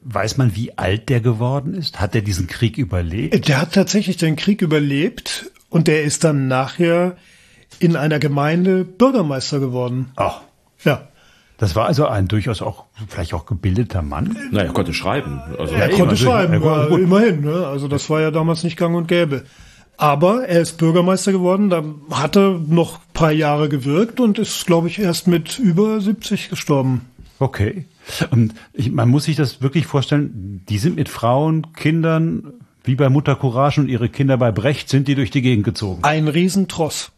Weiß 0.00 0.36
man, 0.36 0.56
wie 0.56 0.76
alt 0.78 1.08
der 1.08 1.20
geworden 1.20 1.74
ist? 1.74 2.00
Hat 2.00 2.14
er 2.14 2.22
diesen 2.22 2.48
Krieg 2.48 2.76
überlebt? 2.76 3.46
Der 3.48 3.60
hat 3.60 3.72
tatsächlich 3.72 4.16
den 4.16 4.34
Krieg 4.34 4.60
überlebt 4.60 5.50
und 5.70 5.86
der 5.86 6.02
ist 6.02 6.24
dann 6.24 6.48
nachher 6.48 7.16
in 7.78 7.96
einer 7.96 8.18
Gemeinde 8.18 8.84
Bürgermeister 8.84 9.60
geworden. 9.60 10.10
Ach, 10.16 10.40
Ja. 10.84 11.08
das 11.58 11.76
war 11.76 11.86
also 11.86 12.06
ein 12.06 12.28
durchaus 12.28 12.62
auch, 12.62 12.84
vielleicht 13.08 13.34
auch 13.34 13.46
gebildeter 13.46 14.02
Mann. 14.02 14.36
Naja, 14.50 14.66
er 14.66 14.72
konnte 14.72 14.94
schreiben. 14.94 15.40
Also, 15.58 15.74
Er 15.74 15.88
konnte 15.90 16.10
also, 16.10 16.26
schreiben, 16.26 16.62
ja, 16.62 16.86
gut. 16.88 17.00
immerhin. 17.00 17.42
Ne? 17.42 17.66
Also 17.66 17.88
das 17.88 18.08
war 18.10 18.20
ja 18.20 18.30
damals 18.30 18.64
nicht 18.64 18.76
gang 18.76 18.96
und 18.96 19.08
gäbe. 19.08 19.44
Aber 19.98 20.48
er 20.48 20.60
ist 20.62 20.78
Bürgermeister 20.78 21.30
geworden, 21.32 21.70
da 21.70 21.84
hat 22.10 22.36
er 22.36 22.58
noch 22.66 22.96
ein 22.96 23.12
paar 23.12 23.30
Jahre 23.30 23.68
gewirkt 23.68 24.18
und 24.20 24.38
ist, 24.38 24.66
glaube 24.66 24.88
ich, 24.88 24.98
erst 24.98 25.28
mit 25.28 25.58
über 25.58 26.00
70 26.00 26.48
gestorben. 26.48 27.02
Okay. 27.38 27.86
Und 28.30 28.54
ich, 28.72 28.90
man 28.90 29.08
muss 29.08 29.24
sich 29.24 29.36
das 29.36 29.62
wirklich 29.62 29.86
vorstellen, 29.86 30.62
die 30.68 30.78
sind 30.78 30.96
mit 30.96 31.08
Frauen, 31.08 31.72
Kindern, 31.74 32.54
wie 32.84 32.96
bei 32.96 33.08
Mutter 33.10 33.36
Courage 33.36 33.80
und 33.80 33.88
ihre 33.88 34.08
Kinder 34.08 34.36
bei 34.38 34.50
Brecht, 34.50 34.88
sind 34.88 35.06
die 35.06 35.14
durch 35.14 35.30
die 35.30 35.42
Gegend 35.42 35.64
gezogen. 35.64 36.02
Ein 36.02 36.26
Riesentross. 36.26 37.12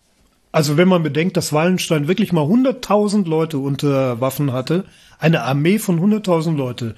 Also 0.54 0.76
wenn 0.76 0.86
man 0.86 1.02
bedenkt, 1.02 1.36
dass 1.36 1.52
Wallenstein 1.52 2.06
wirklich 2.06 2.32
mal 2.32 2.44
100.000 2.44 3.28
Leute 3.28 3.58
unter 3.58 4.20
Waffen 4.20 4.52
hatte, 4.52 4.84
eine 5.18 5.42
Armee 5.42 5.80
von 5.80 5.98
100.000 5.98 6.54
Leute, 6.54 6.94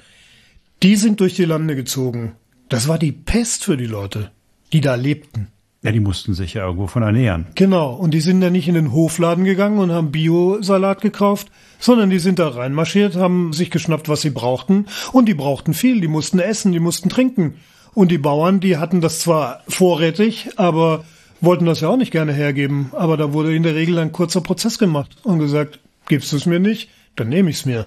die 0.82 0.94
sind 0.96 1.20
durch 1.20 1.36
die 1.36 1.46
Lande 1.46 1.74
gezogen. 1.74 2.34
Das 2.68 2.86
war 2.86 2.98
die 2.98 3.12
Pest 3.12 3.64
für 3.64 3.78
die 3.78 3.86
Leute, 3.86 4.30
die 4.74 4.82
da 4.82 4.94
lebten. 4.94 5.48
Ja, 5.80 5.90
die 5.90 6.00
mussten 6.00 6.34
sich 6.34 6.52
ja 6.52 6.66
irgendwo 6.66 6.86
von 6.86 7.02
ernähren. 7.02 7.46
Genau, 7.54 7.94
und 7.94 8.12
die 8.12 8.20
sind 8.20 8.42
dann 8.42 8.52
nicht 8.52 8.68
in 8.68 8.74
den 8.74 8.92
Hofladen 8.92 9.44
gegangen 9.44 9.78
und 9.78 9.90
haben 9.90 10.12
Biosalat 10.12 11.00
gekauft, 11.00 11.50
sondern 11.78 12.10
die 12.10 12.18
sind 12.18 12.38
da 12.38 12.48
reinmarschiert, 12.48 13.16
haben 13.16 13.54
sich 13.54 13.70
geschnappt, 13.70 14.10
was 14.10 14.20
sie 14.20 14.28
brauchten, 14.28 14.84
und 15.12 15.30
die 15.30 15.34
brauchten 15.34 15.72
viel, 15.72 16.02
die 16.02 16.08
mussten 16.08 16.40
essen, 16.40 16.72
die 16.72 16.80
mussten 16.80 17.08
trinken. 17.08 17.54
Und 17.94 18.10
die 18.10 18.18
Bauern, 18.18 18.60
die 18.60 18.76
hatten 18.76 19.00
das 19.00 19.20
zwar 19.20 19.62
vorrätig, 19.66 20.50
aber 20.56 21.06
wollten 21.40 21.66
das 21.66 21.80
ja 21.80 21.88
auch 21.88 21.96
nicht 21.96 22.12
gerne 22.12 22.32
hergeben. 22.32 22.90
Aber 22.92 23.16
da 23.16 23.32
wurde 23.32 23.54
in 23.54 23.62
der 23.62 23.74
Regel 23.74 23.98
ein 23.98 24.12
kurzer 24.12 24.40
Prozess 24.40 24.78
gemacht 24.78 25.16
und 25.22 25.38
gesagt, 25.38 25.80
gibst 26.08 26.32
du 26.32 26.36
es 26.36 26.46
mir 26.46 26.60
nicht, 26.60 26.90
dann 27.16 27.28
nehme 27.28 27.50
ich 27.50 27.56
es 27.56 27.66
mir. 27.66 27.86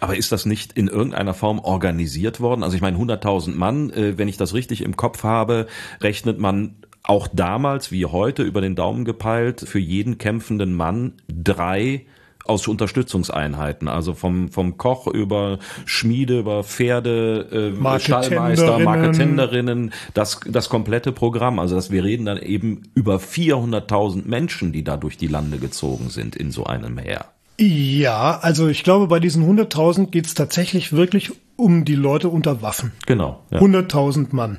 Aber 0.00 0.16
ist 0.16 0.32
das 0.32 0.44
nicht 0.44 0.72
in 0.74 0.88
irgendeiner 0.88 1.34
Form 1.34 1.58
organisiert 1.58 2.40
worden? 2.40 2.62
Also 2.62 2.76
ich 2.76 2.82
meine, 2.82 2.98
100.000 2.98 3.54
Mann, 3.54 3.90
äh, 3.90 4.18
wenn 4.18 4.28
ich 4.28 4.36
das 4.36 4.54
richtig 4.54 4.82
im 4.82 4.96
Kopf 4.96 5.24
habe, 5.24 5.66
rechnet 6.00 6.38
man 6.38 6.74
auch 7.02 7.28
damals 7.32 7.90
wie 7.90 8.06
heute 8.06 8.42
über 8.42 8.60
den 8.60 8.76
Daumen 8.76 9.04
gepeilt 9.04 9.60
für 9.60 9.78
jeden 9.78 10.18
kämpfenden 10.18 10.74
Mann 10.74 11.14
drei 11.28 12.06
aus 12.44 12.68
Unterstützungseinheiten, 12.68 13.88
also 13.88 14.14
vom, 14.14 14.48
vom 14.50 14.76
Koch 14.76 15.06
über 15.06 15.58
Schmiede, 15.84 16.40
über 16.40 16.64
Pferde, 16.64 17.72
äh, 17.76 17.98
Stallmeister, 18.00 18.78
Marketenderinnen, 18.78 19.92
das, 20.14 20.40
das 20.46 20.68
komplette 20.68 21.12
Programm. 21.12 21.58
Also 21.58 21.74
dass 21.74 21.90
wir 21.90 22.04
reden 22.04 22.26
dann 22.26 22.38
eben 22.38 22.82
über 22.94 23.16
400.000 23.16 24.26
Menschen, 24.26 24.72
die 24.72 24.84
da 24.84 24.96
durch 24.96 25.16
die 25.16 25.28
Lande 25.28 25.58
gezogen 25.58 26.10
sind 26.10 26.36
in 26.36 26.50
so 26.50 26.64
einem 26.64 26.98
Heer. 26.98 27.26
Ja, 27.58 28.38
also 28.40 28.68
ich 28.68 28.82
glaube, 28.82 29.06
bei 29.06 29.20
diesen 29.20 29.44
100.000 29.44 30.10
geht 30.10 30.26
es 30.26 30.34
tatsächlich 30.34 30.92
wirklich 30.92 31.32
um 31.56 31.84
die 31.84 31.94
Leute 31.94 32.28
unter 32.28 32.62
Waffen. 32.62 32.92
Genau. 33.06 33.42
Ja. 33.50 33.60
100.000 33.60 34.28
Mann. 34.34 34.58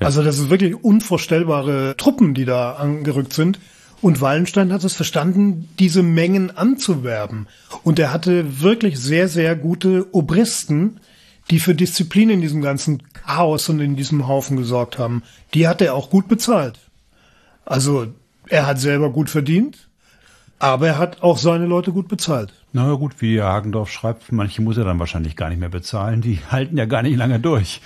Ja. 0.00 0.06
Also 0.06 0.22
das 0.22 0.38
ist 0.38 0.48
wirklich 0.48 0.82
unvorstellbare 0.82 1.94
Truppen, 1.96 2.34
die 2.34 2.44
da 2.44 2.72
angerückt 2.72 3.32
sind. 3.32 3.58
Und 4.00 4.20
Wallenstein 4.20 4.72
hat 4.72 4.84
es 4.84 4.94
verstanden, 4.94 5.68
diese 5.78 6.02
Mengen 6.02 6.56
anzuwerben. 6.56 7.48
Und 7.82 7.98
er 7.98 8.12
hatte 8.12 8.60
wirklich 8.60 8.98
sehr, 8.98 9.28
sehr 9.28 9.56
gute 9.56 10.06
Obristen, 10.14 11.00
die 11.50 11.58
für 11.58 11.74
Disziplin 11.74 12.30
in 12.30 12.40
diesem 12.40 12.62
ganzen 12.62 13.02
Chaos 13.12 13.68
und 13.68 13.80
in 13.80 13.96
diesem 13.96 14.28
Haufen 14.28 14.56
gesorgt 14.56 14.98
haben. 14.98 15.22
Die 15.54 15.66
hat 15.66 15.80
er 15.80 15.94
auch 15.94 16.10
gut 16.10 16.28
bezahlt. 16.28 16.78
Also 17.64 18.08
er 18.48 18.66
hat 18.66 18.78
selber 18.78 19.10
gut 19.10 19.30
verdient 19.30 19.87
aber 20.58 20.88
er 20.88 20.98
hat 20.98 21.22
auch 21.22 21.38
seine 21.38 21.66
Leute 21.66 21.92
gut 21.92 22.08
bezahlt. 22.08 22.52
Na 22.72 22.92
gut, 22.94 23.20
wie 23.20 23.40
Hagendorf 23.40 23.90
schreibt, 23.90 24.30
manche 24.30 24.60
muss 24.60 24.76
er 24.76 24.84
dann 24.84 24.98
wahrscheinlich 24.98 25.36
gar 25.36 25.48
nicht 25.48 25.58
mehr 25.58 25.68
bezahlen. 25.68 26.20
Die 26.20 26.38
halten 26.50 26.76
ja 26.76 26.84
gar 26.84 27.02
nicht 27.02 27.16
lange 27.16 27.40
durch. 27.40 27.80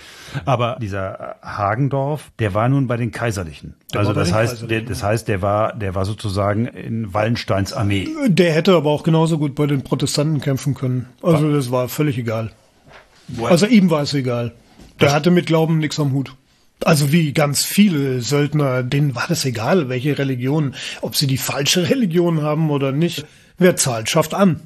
Aber 0.45 0.77
dieser 0.81 1.37
Hagendorf, 1.43 2.33
der 2.39 2.55
war 2.55 2.69
nun 2.69 2.87
bei 2.87 2.97
den 2.97 3.13
Kaiserlichen. 3.13 3.75
Der 3.93 4.01
also 4.01 4.13
das 4.13 4.33
heißt, 4.33 4.71
der, 4.71 4.83
das 4.83 5.03
heißt, 5.03 5.29
der 5.29 5.43
war, 5.43 5.75
der 5.75 5.95
war 5.95 6.05
sozusagen 6.05 6.67
in 6.67 7.15
Wallensteins 7.15 7.73
Armee. 7.73 8.09
Der 8.27 8.53
hätte 8.53 8.75
aber 8.75 8.91
auch 8.91 9.03
genauso 9.03 9.39
gut 9.39 9.55
bei 9.55 9.67
den 9.67 9.83
Protestanten 9.83 10.41
kämpfen 10.41 10.75
können. 10.75 11.09
Also 11.23 11.53
das 11.53 11.71
war 11.71 11.89
völlig 11.89 12.19
egal. 12.19 12.51
Also 13.45 13.67
ihm 13.67 13.91
war 13.91 14.03
es 14.03 14.15
egal. 14.15 14.53
Der 15.01 15.13
hatte 15.13 15.31
mit 15.31 15.47
Glauben 15.47 15.79
nichts 15.79 15.99
am 15.99 16.13
Hut. 16.13 16.35
Also 16.85 17.13
wie 17.13 17.33
ganz 17.33 17.65
viele 17.65 18.21
Söldner, 18.21 18.83
denen 18.83 19.15
war 19.15 19.27
das 19.29 19.45
egal, 19.45 19.89
welche 19.89 20.19
Religion, 20.19 20.75
ob 21.01 21.17
sie 21.17 21.27
die 21.27 21.39
falsche 21.39 21.89
Religion 21.91 22.43
haben 22.43 22.71
oder 22.71 22.93
nicht. 22.93 23.25
Wer 23.59 23.77
zahlt, 23.77 24.11
schafft 24.11 24.35
an. 24.35 24.61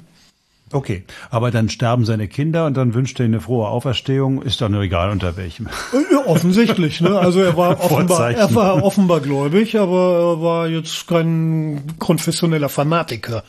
Okay, 0.71 1.03
aber 1.29 1.49
dann 1.49 1.69
sterben 1.69 2.03
seine 2.03 2.27
Kinder 2.27 2.65
und 2.65 2.75
dann 2.75 2.93
wünscht 2.93 3.17
er 3.21 3.25
eine 3.25 3.39
frohe 3.39 3.69
Auferstehung, 3.69 4.41
ist 4.41 4.59
dann 4.59 4.73
nur 4.73 4.81
egal 4.81 5.11
unter 5.11 5.37
welchem. 5.37 5.69
Ja, 6.11 6.25
offensichtlich, 6.25 6.99
ne? 6.99 7.17
Also 7.17 7.39
er 7.39 7.55
war 7.55 7.79
offenbar, 7.83 8.31
er 8.31 8.53
war 8.53 8.83
offenbar 8.83 9.21
gläubig, 9.21 9.79
aber 9.79 10.35
er 10.35 10.41
war 10.41 10.67
jetzt 10.67 11.07
kein 11.07 11.83
konfessioneller 11.99 12.67
Fanatiker. 12.67 13.45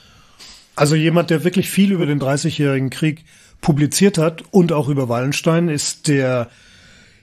Also 0.76 0.94
jemand, 0.94 1.30
der 1.30 1.42
wirklich 1.42 1.70
viel 1.70 1.90
über 1.90 2.06
den 2.06 2.20
Dreißigjährigen 2.20 2.90
Krieg 2.90 3.24
publiziert 3.60 4.16
hat 4.16 4.44
und 4.52 4.72
auch 4.72 4.88
über 4.88 5.08
Wallenstein, 5.08 5.68
ist 5.68 6.06
der 6.06 6.48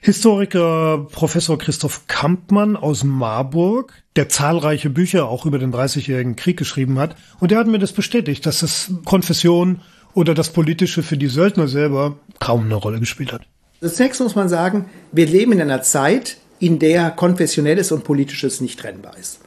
Historiker 0.06 1.08
Professor 1.12 1.58
Christoph 1.58 2.06
Kampmann 2.06 2.76
aus 2.76 3.04
Marburg, 3.04 3.92
der 4.16 4.30
zahlreiche 4.30 4.92
Bücher 4.92 5.28
auch 5.28 5.48
über 5.48 5.58
den 5.58 5.72
Dreißigjährigen 5.72 6.36
Krieg 6.36 6.58
geschrieben 6.58 7.00
hat. 7.00 7.16
Und 7.40 7.50
der 7.50 7.58
hat 7.58 7.66
mir 7.66 7.80
das 7.80 7.92
bestätigt, 7.92 8.46
dass 8.46 8.60
das 8.60 8.92
Konfession 9.04 9.82
oder 10.14 10.36
das 10.36 10.52
Politische 10.52 11.02
für 11.02 11.18
die 11.18 11.26
Söldner 11.26 11.68
selber 11.68 12.20
kaum 12.38 12.66
eine 12.66 12.76
Rolle 12.76 13.00
gespielt 13.00 13.34
hat. 13.34 13.42
Zunächst 13.82 14.22
muss 14.22 14.36
man 14.36 14.48
sagen, 14.48 14.86
wir 15.12 15.26
leben 15.26 15.54
in 15.54 15.62
einer 15.62 15.82
Zeit, 15.82 16.38
in 16.60 16.78
der 16.78 17.10
Konfessionelles 17.10 17.92
und 17.92 18.04
Politisches 18.04 18.62
nicht 18.62 18.80
trennbar 18.80 19.18
ist. 19.18 19.40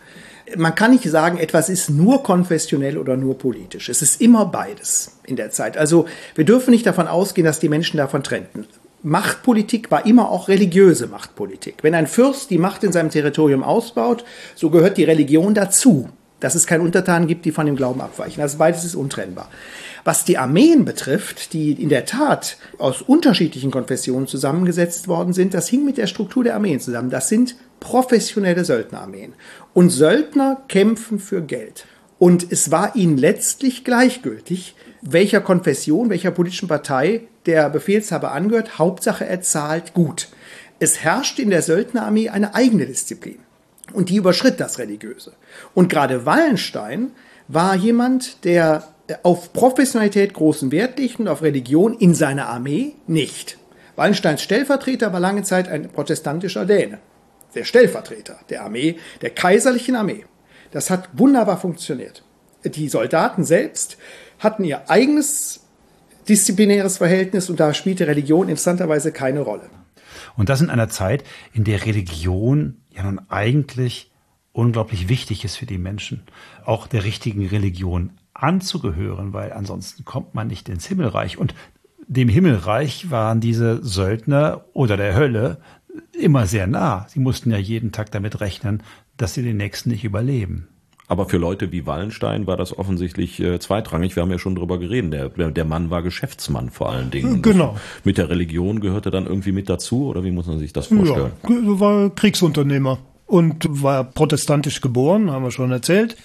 Man 0.57 0.75
kann 0.75 0.91
nicht 0.91 1.05
sagen, 1.05 1.39
etwas 1.39 1.69
ist 1.69 1.89
nur 1.89 2.25
konfessionell 2.25 2.99
oder 2.99 3.17
nur 3.17 3.39
politisch. 3.39 3.89
Es 3.89 4.03
ist 4.03 4.21
immer 4.21 4.47
beides 4.47 5.19
in 5.25 5.37
der 5.37 5.53
Zeit. 5.53 5.79
Also 5.79 6.07
wir 6.35 6.45
dürfen 6.45 6.73
nicht 6.73 6.87
davon 6.87 7.07
ausgehen, 7.07 7.45
dass 7.45 7.61
die 7.61 7.69
Menschen 7.69 7.99
davon 7.99 8.25
trennten. 8.25 8.67
Machtpolitik 9.03 9.91
war 9.91 10.07
immer 10.07 10.31
auch 10.31 10.49
religiöse 10.49 11.07
Machtpolitik. 11.07 11.77
Wenn 11.83 11.95
ein 11.95 12.07
Fürst 12.07 12.51
die 12.51 12.59
Macht 12.59 12.83
in 12.83 12.93
seinem 12.93 13.11
Territorium 13.11 13.63
ausbaut, 13.63 14.25
so 14.55 14.71
gehört 14.71 14.97
die 14.97 15.05
Religion 15.05 15.55
dazu, 15.55 16.09
dass 16.41 16.55
es 16.55 16.67
keine 16.67 16.83
Untertanen 16.83 17.29
gibt, 17.29 17.45
die 17.45 17.53
von 17.53 17.67
dem 17.67 17.77
Glauben 17.77 18.01
abweichen. 18.01 18.41
Also 18.43 18.59
beides 18.59 18.85
ist 18.85 18.95
untrennbar. 18.95 19.49
Was 20.05 20.25
die 20.25 20.39
Armeen 20.39 20.85
betrifft, 20.85 21.53
die 21.53 21.73
in 21.73 21.89
der 21.89 22.07
Tat 22.07 22.57
aus 22.79 23.03
unterschiedlichen 23.03 23.71
Konfessionen 23.71 24.27
zusammengesetzt 24.27 25.09
worden 25.09 25.33
sind, 25.33 25.55
das 25.55 25.69
hing 25.69 25.85
mit 25.85 25.99
der 25.99 26.07
Struktur 26.07 26.45
der 26.45 26.55
Armeen 26.55 26.81
zusammen. 26.81 27.11
Das 27.11 27.29
sind 27.29 27.57
professionelle 27.81 28.65
Söldnerarmeen. 28.65 29.35
Und 29.75 29.91
Söldner 29.91 30.63
kämpfen 30.69 31.19
für 31.19 31.43
Geld. 31.43 31.87
Und 32.19 32.51
es 32.51 32.71
war 32.71 32.97
ihnen 32.97 33.17
letztlich 33.17 33.85
gleichgültig, 33.85 34.75
welcher 35.03 35.41
Konfession, 35.41 36.11
welcher 36.11 36.31
politischen 36.31 36.69
Partei 36.69 37.23
der 37.49 37.69
Befehlshaber 37.71 38.31
angehört. 38.33 38.79
Hauptsache, 38.79 39.27
er 39.27 39.41
zahlt 39.41 39.95
gut. 39.95 40.29
Es 40.79 41.03
herrschte 41.03 41.43
in 41.43 41.51
der 41.51 41.63
Söldnerarmee 41.63 42.29
eine 42.29 42.55
eigene 42.55 42.87
Disziplin. 42.87 43.41
Und 43.93 44.11
die 44.11 44.17
überschritt 44.17 44.61
das 44.61 44.79
Religiöse. 44.79 45.33
Und 45.75 45.89
gerade 45.89 46.27
Wallenstein 46.27 47.13
war 47.49 47.75
jemand, 47.75 48.45
der 48.45 48.87
auf 49.23 49.53
Professionalität 49.55 50.35
großen 50.35 50.71
Wert 50.71 50.99
legt 50.99 51.19
und 51.19 51.29
auf 51.29 51.43
Religion 51.43 51.95
in 51.95 52.15
seiner 52.15 52.49
Armee 52.49 52.95
nicht. 53.07 53.57
Wallensteins 53.97 54.43
Stellvertreter 54.43 55.13
war 55.13 55.21
lange 55.21 55.43
Zeit 55.43 55.69
ein 55.69 55.89
protestantischer 55.89 56.67
Däne. 56.67 56.99
Der 57.55 57.65
Stellvertreter 57.65 58.39
der 58.51 58.63
Armee, 58.63 58.99
der 59.23 59.31
kaiserlichen 59.31 59.97
Armee. 59.97 60.27
Das 60.71 60.91
hat 60.91 61.09
wunderbar 61.15 61.59
funktioniert. 61.59 62.23
Die 62.65 62.91
Soldaten 62.91 63.45
selbst 63.45 63.97
hatten 64.39 64.65
ihr 64.65 64.91
eigenes 64.91 65.61
disziplinäres 66.29 66.99
Verhältnis 66.99 67.51
und 67.51 67.61
da 67.61 67.75
spielte 67.75 68.07
Religion 68.07 68.49
interessanterweise 68.49 69.13
keine 69.13 69.41
Rolle. 69.41 69.71
Und 70.37 70.49
das 70.49 70.61
in 70.61 70.71
einer 70.71 70.89
Zeit, 70.89 71.25
in 71.53 71.65
der 71.65 71.85
Religion 71.85 72.77
ja 72.91 73.03
nun 73.03 73.21
eigentlich 73.29 74.11
unglaublich 74.53 75.09
wichtig 75.09 75.45
ist 75.45 75.57
für 75.57 75.67
die 75.67 75.79
Menschen, 75.79 76.23
auch 76.65 76.87
der 76.87 77.05
richtigen 77.05 77.47
Religion 77.47 78.13
anzugehören, 78.35 79.33
weil 79.33 79.53
ansonsten 79.53 80.05
kommt 80.05 80.35
man 80.35 80.49
nicht 80.49 80.69
ins 80.69 80.87
Himmelreich. 80.87 81.39
Und 81.39 81.55
dem 82.07 82.29
Himmelreich 82.29 83.11
waren 83.11 83.41
diese 83.41 83.85
Söldner 83.85 84.65
oder 84.73 84.97
der 84.97 85.15
Hölle 85.15 85.59
immer 86.13 86.47
sehr 86.47 86.67
nah. 86.67 87.07
Sie 87.09 87.21
mussten 87.21 87.51
ja 87.51 87.59
jeden 87.59 87.93
Tag 87.93 88.11
damit 88.11 88.41
rechnen, 88.41 88.83
dass 89.17 89.35
sie 89.35 89.43
den 89.43 89.57
nächsten 89.57 89.91
nicht 89.91 90.05
überleben. 90.05 90.69
Aber 91.09 91.27
für 91.27 91.39
Leute 91.39 91.73
wie 91.73 91.87
Wallenstein 91.87 92.47
war 92.47 92.59
das 92.59 92.79
offensichtlich 92.79 93.41
äh, 93.41 93.59
zweitrangig. 93.59 94.15
Wir 94.15 94.23
haben 94.23 94.31
ja 94.31 94.39
schon 94.39 94.55
drüber 94.55 94.79
geredet. 94.79 95.39
Der, 95.39 95.51
der 95.51 95.65
Mann 95.65 95.89
war 95.91 96.03
Geschäftsmann 96.03 96.69
vor 96.69 96.91
allen 96.91 97.11
Dingen. 97.11 97.41
Genau. 97.41 97.77
mit 98.05 98.19
der 98.19 98.29
Religion 98.29 98.81
gehörte 98.81 99.11
dann 99.11 99.27
irgendwie 99.27 99.53
mit 99.53 99.71
dazu 99.71 100.07
oder 100.07 100.23
wie 100.23 100.31
muss 100.31 100.47
man 100.47 100.59
sich 100.59 100.75
das 100.75 100.89
vorstellen? 100.89 101.33
Ja, 101.49 101.81
war 101.81 102.11
Kriegsunternehmer 102.11 102.99
und 103.27 103.67
war 103.69 104.05
protestantisch 104.05 104.83
geboren, 104.83 105.31
haben 105.31 105.45
wir 105.45 105.51
schon 105.51 105.73
erzählt. 105.73 106.17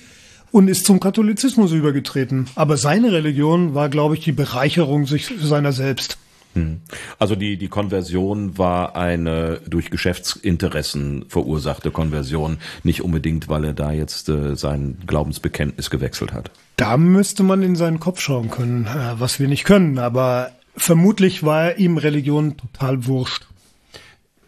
Und 0.51 0.67
ist 0.67 0.85
zum 0.85 0.99
Katholizismus 0.99 1.71
übergetreten. 1.71 2.47
Aber 2.53 2.77
seine 2.77 3.11
Religion 3.11 3.73
war, 3.73 3.89
glaube 3.89 4.13
ich, 4.13 4.19
die 4.21 4.33
Bereicherung 4.33 5.07
sich 5.07 5.31
seiner 5.41 5.71
selbst. 5.71 6.19
Hm. 6.53 6.81
Also 7.19 7.35
die, 7.35 7.57
die 7.57 7.67
Konversion 7.67 8.57
war 8.57 8.95
eine 8.95 9.59
durch 9.67 9.89
Geschäftsinteressen 9.89 11.25
verursachte 11.27 11.91
Konversion, 11.91 12.57
nicht 12.83 13.01
unbedingt, 13.01 13.49
weil 13.49 13.65
er 13.65 13.73
da 13.73 13.91
jetzt 13.91 14.29
äh, 14.29 14.55
sein 14.55 14.97
Glaubensbekenntnis 15.07 15.89
gewechselt 15.89 16.33
hat. 16.33 16.51
Da 16.75 16.97
müsste 16.97 17.43
man 17.43 17.63
in 17.63 17.75
seinen 17.75 17.99
Kopf 17.99 18.19
schauen 18.19 18.49
können, 18.49 18.85
äh, 18.85 19.19
was 19.19 19.39
wir 19.39 19.47
nicht 19.47 19.63
können, 19.63 19.97
aber 19.97 20.51
vermutlich 20.75 21.43
war 21.43 21.77
ihm 21.77 21.97
Religion 21.97 22.57
total 22.57 23.05
wurscht. 23.05 23.47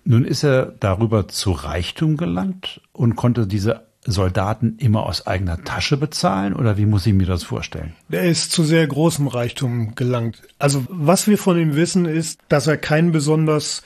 Nun 0.03 0.23
ist 0.23 0.43
er 0.43 0.67
darüber 0.79 1.27
zu 1.27 1.51
Reichtum 1.51 2.15
gelangt 2.15 2.79
und 2.93 3.15
konnte 3.15 3.47
diese 3.47 3.84
Soldaten 4.05 4.77
immer 4.77 5.05
aus 5.05 5.25
eigener 5.25 5.63
Tasche 5.63 5.97
bezahlen 5.97 6.53
oder 6.53 6.77
wie 6.77 6.85
muss 6.85 7.05
ich 7.05 7.13
mir 7.13 7.25
das 7.25 7.43
vorstellen? 7.43 7.93
Er 8.09 8.23
ist 8.23 8.51
zu 8.51 8.63
sehr 8.63 8.85
großem 8.85 9.27
Reichtum 9.27 9.95
gelangt. 9.95 10.41
Also 10.59 10.85
was 10.89 11.27
wir 11.27 11.37
von 11.37 11.59
ihm 11.59 11.75
wissen 11.75 12.05
ist, 12.05 12.39
dass 12.47 12.67
er 12.67 12.77
kein 12.77 13.11
besonders 13.11 13.83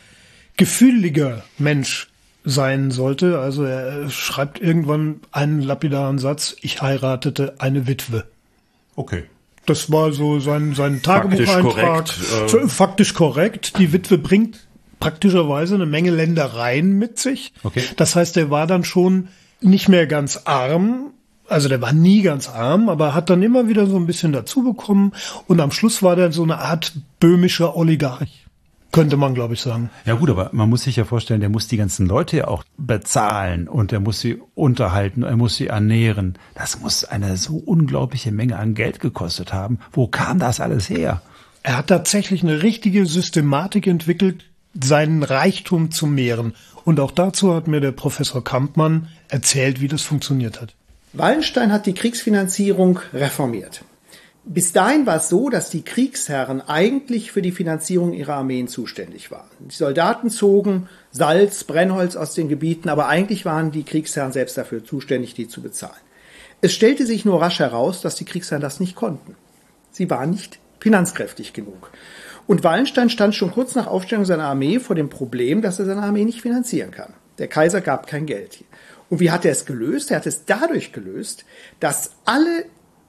gefühliger 0.58 1.44
Mensch 1.58 2.10
sein 2.44 2.92
sollte. 2.92 3.40
Also 3.40 3.64
er 3.64 4.10
schreibt 4.10 4.60
irgendwann 4.60 5.22
einen 5.32 5.62
lapidaren 5.62 6.20
Satz, 6.20 6.56
ich 6.62 6.82
heiratete 6.82 7.56
eine 7.60 7.88
Witwe. 7.88 8.26
Okay. 8.96 9.24
Das 9.66 9.92
war 9.92 10.12
so 10.12 10.40
sein, 10.40 10.74
sein 10.74 11.02
Tagebucheintrag. 11.02 12.10
Faktisch 12.10 12.30
korrekt, 12.30 12.64
äh 12.64 12.68
faktisch 12.68 13.14
korrekt. 13.14 13.78
Die 13.78 13.94
Witwe 13.94 14.18
bringt 14.18 14.68
praktischerweise 15.00 15.76
eine 15.76 15.86
Menge 15.86 16.12
Ländereien 16.12 16.98
mit 16.98 17.20
sich. 17.20 17.54
Okay. 17.64 17.84
Das 17.96 18.16
heißt, 18.16 18.36
er 18.38 18.50
war 18.50 18.68
dann 18.68 18.84
schon 18.84 19.30
nicht 19.62 19.90
mehr 19.90 20.08
ganz 20.08 20.42
arm, 20.46 21.12
also 21.48 21.68
der 21.68 21.82
war 21.82 21.94
nie 21.94 22.22
ganz 22.22 22.48
arm, 22.48 22.90
aber 22.90 23.14
hat 23.14 23.30
dann 23.30 23.42
immer 23.42 23.68
wieder 23.68 23.88
so 23.88 23.98
ein 23.98 24.06
bisschen 24.06 24.32
dazu 24.32 24.64
bekommen 24.64 25.14
und 25.48 25.60
am 25.60 25.72
Schluss 25.72 26.04
war 26.04 26.16
der 26.16 26.32
so 26.32 26.44
eine 26.44 26.60
Art 26.60 26.94
böhmischer 27.20 27.76
Oligarch. 27.76 28.46
Könnte 28.92 29.18
man, 29.18 29.36
glaube 29.36 29.54
ich, 29.54 29.62
sagen. 29.62 29.92
Ja 30.06 30.16
gut, 30.16 30.32
aber 30.32 30.50
man 30.52 30.68
muss 30.68 30.84
sich 30.84 30.96
ja 30.96 31.06
vorstellen, 31.06 31.42
der 31.42 31.50
muss 31.50 31.68
die 31.68 31.78
ganzen 31.78 32.08
Leute 32.08 32.38
ja 32.38 32.48
auch 32.48 32.64
bezahlen 32.78 33.68
und 33.68 33.94
er 33.94 34.00
muss 34.00 34.20
sie 34.20 34.42
unterhalten, 34.56 35.22
er 35.22 35.38
muss 35.38 35.58
sie 35.58 35.68
ernähren. 35.68 36.40
Das 36.56 36.80
muss 36.80 37.04
eine 37.04 37.38
so 37.38 37.58
unglaubliche 37.58 38.32
Menge 38.32 38.58
an 38.58 38.74
Geld 38.74 39.00
gekostet 39.00 39.54
haben. 39.54 39.78
Wo 39.92 40.08
kam 40.08 40.40
das 40.40 40.60
alles 40.60 40.90
her? 40.90 41.22
Er 41.62 41.78
hat 41.78 41.88
tatsächlich 41.88 42.42
eine 42.42 42.64
richtige 42.64 43.06
Systematik 43.06 43.86
entwickelt, 43.86 44.46
seinen 44.74 45.22
Reichtum 45.22 45.92
zu 45.92 46.08
mehren. 46.08 46.54
Und 46.84 47.00
auch 47.00 47.12
dazu 47.12 47.54
hat 47.54 47.68
mir 47.68 47.82
der 47.82 47.92
Professor 47.92 48.44
Kampmann 48.44 49.08
erzählt, 49.30 49.82
wie 49.82 49.88
das 49.88 50.02
funktioniert 50.02 50.62
hat. 50.62 50.76
Wallenstein 51.14 51.72
hat 51.72 51.86
die 51.86 51.94
Kriegsfinanzierung 51.94 53.00
reformiert. 53.14 53.84
Bis 54.46 54.74
dahin 54.74 55.06
war 55.06 55.18
es 55.18 55.30
so, 55.30 55.50
dass 55.50 55.70
die 55.70 55.84
Kriegsherren 55.84 56.62
eigentlich 56.62 57.32
für 57.32 57.42
die 57.42 57.52
Finanzierung 57.52 58.14
ihrer 58.14 58.36
Armeen 58.36 58.68
zuständig 58.68 59.32
waren. 59.32 59.50
Die 59.60 59.76
Soldaten 59.76 60.30
zogen 60.30 60.88
Salz, 61.12 61.64
Brennholz 61.64 62.16
aus 62.16 62.34
den 62.34 62.48
Gebieten, 62.48 62.90
aber 62.90 63.08
eigentlich 63.08 63.46
waren 63.46 63.72
die 63.72 63.84
Kriegsherren 63.84 64.32
selbst 64.32 64.58
dafür 64.58 64.84
zuständig, 64.84 65.34
die 65.34 65.48
zu 65.48 65.62
bezahlen. 65.62 65.94
Es 66.62 66.74
stellte 66.74 67.06
sich 67.06 67.26
nur 67.26 67.42
rasch 67.42 67.60
heraus, 67.60 68.02
dass 68.02 68.16
die 68.16 68.26
Kriegsherren 68.26 68.62
das 68.62 68.80
nicht 68.80 68.96
konnten. 68.96 69.36
Sie 69.92 70.10
waren 70.10 70.32
nicht 70.32 70.60
finanzkräftig 70.80 71.54
genug. 71.54 71.92
Und 72.48 72.64
Wallenstein 72.64 73.10
stand 73.10 73.36
schon 73.36 73.52
kurz 73.52 73.76
nach 73.76 73.88
Aufstellung 73.88 74.26
seiner 74.26 74.46
Armee 74.46 74.80
vor 74.80 74.96
dem 74.96 75.10
Problem, 75.10 75.62
dass 75.62 75.80
er 75.80 75.86
seine 75.86 76.02
Armee 76.02 76.26
nicht 76.26 76.42
finanzieren 76.42 76.92
kann. 76.92 77.14
Der 77.38 77.48
Kaiser 77.48 77.82
gab 77.82 78.08
kein 78.08 78.26
Geld. 78.26 78.64
Und 79.10 79.20
wie 79.20 79.32
hat 79.32 79.46
er 79.46 79.52
es 79.52 79.66
gelöst? 79.66 80.12
Er 80.12 80.18
hat 80.18 80.28
es 80.28 80.46
dadurch 80.46 80.92
gelöst, 80.92 81.46
dass 81.80 82.12
alle 82.26 82.66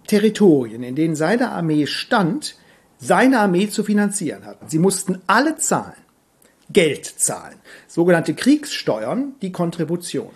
Territorien, 0.07 0.83
in 0.83 0.97
denen 0.97 1.15
seine 1.15 1.51
Armee 1.51 1.87
stand, 1.87 2.57
seine 2.99 3.41
Armee 3.41 3.69
zu 3.69 3.85
finanzieren 3.85 4.45
hatten. 4.45 4.69
Sie 4.69 4.79
mussten 4.79 5.21
alle 5.27 5.57
zahlen. 5.57 5.95
Geld 6.73 7.07
zahlen. 7.07 7.57
Sogenannte 7.89 8.35
Kriegssteuern, 8.35 9.35
die 9.43 9.53
Kontribution. 9.53 10.31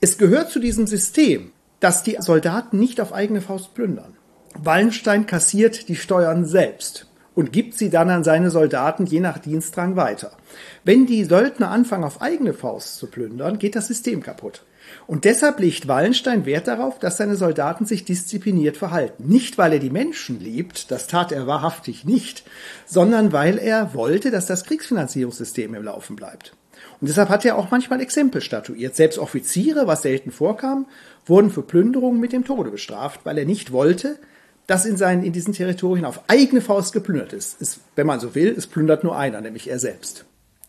Es 0.00 0.18
gehört 0.18 0.50
zu 0.50 0.60
diesem 0.60 0.86
System, 0.86 1.52
dass 1.80 2.02
die 2.02 2.16
Soldaten 2.20 2.78
nicht 2.78 3.00
auf 3.00 3.12
eigene 3.12 3.40
Faust 3.40 3.74
plündern. 3.74 4.14
Wallenstein 4.54 5.26
kassiert 5.26 5.88
die 5.88 5.96
Steuern 5.96 6.44
selbst 6.44 7.08
und 7.34 7.52
gibt 7.52 7.74
sie 7.74 7.90
dann 7.90 8.10
an 8.10 8.22
seine 8.22 8.50
Soldaten 8.50 9.06
je 9.06 9.20
nach 9.20 9.38
Dienstrang 9.38 9.96
weiter. 9.96 10.32
Wenn 10.84 11.06
die 11.06 11.24
Söldner 11.24 11.70
anfangen, 11.70 12.04
auf 12.04 12.22
eigene 12.22 12.54
Faust 12.54 12.96
zu 12.96 13.08
plündern, 13.08 13.58
geht 13.58 13.74
das 13.74 13.88
System 13.88 14.22
kaputt. 14.22 14.62
Und 15.06 15.24
deshalb 15.24 15.60
legt 15.60 15.86
Wallenstein 15.86 16.46
Wert 16.46 16.66
darauf, 16.66 16.98
dass 16.98 17.18
seine 17.18 17.36
Soldaten 17.36 17.84
sich 17.84 18.04
diszipliniert 18.04 18.76
verhalten. 18.76 19.28
Nicht, 19.28 19.58
weil 19.58 19.74
er 19.74 19.78
die 19.78 19.90
Menschen 19.90 20.40
liebt, 20.40 20.90
das 20.90 21.06
tat 21.06 21.30
er 21.30 21.46
wahrhaftig 21.46 22.04
nicht, 22.04 22.44
sondern 22.86 23.32
weil 23.32 23.58
er 23.58 23.94
wollte, 23.94 24.30
dass 24.30 24.46
das 24.46 24.64
Kriegsfinanzierungssystem 24.64 25.74
im 25.74 25.84
Laufen 25.84 26.16
bleibt. 26.16 26.56
Und 27.00 27.08
deshalb 27.08 27.28
hat 27.28 27.44
er 27.44 27.56
auch 27.56 27.70
manchmal 27.70 28.00
Exempel 28.00 28.40
statuiert. 28.40 28.96
Selbst 28.96 29.18
Offiziere, 29.18 29.86
was 29.86 30.02
selten 30.02 30.30
vorkam, 30.30 30.86
wurden 31.26 31.50
für 31.50 31.62
Plünderungen 31.62 32.20
mit 32.20 32.32
dem 32.32 32.44
Tode 32.44 32.70
bestraft, 32.70 33.20
weil 33.24 33.38
er 33.38 33.44
nicht 33.44 33.72
wollte, 33.72 34.18
dass 34.66 34.86
in, 34.86 34.96
seinen, 34.96 35.22
in 35.22 35.32
diesen 35.32 35.52
Territorien 35.52 36.06
auf 36.06 36.22
eigene 36.28 36.62
Faust 36.62 36.92
geplündert 36.92 37.32
ist. 37.32 37.60
ist. 37.60 37.80
Wenn 37.96 38.06
man 38.06 38.20
so 38.20 38.34
will, 38.34 38.54
es 38.56 38.66
plündert 38.66 39.04
nur 39.04 39.16
einer, 39.16 39.40
nämlich 39.40 39.68
er 39.68 39.78
selbst. 39.78 40.24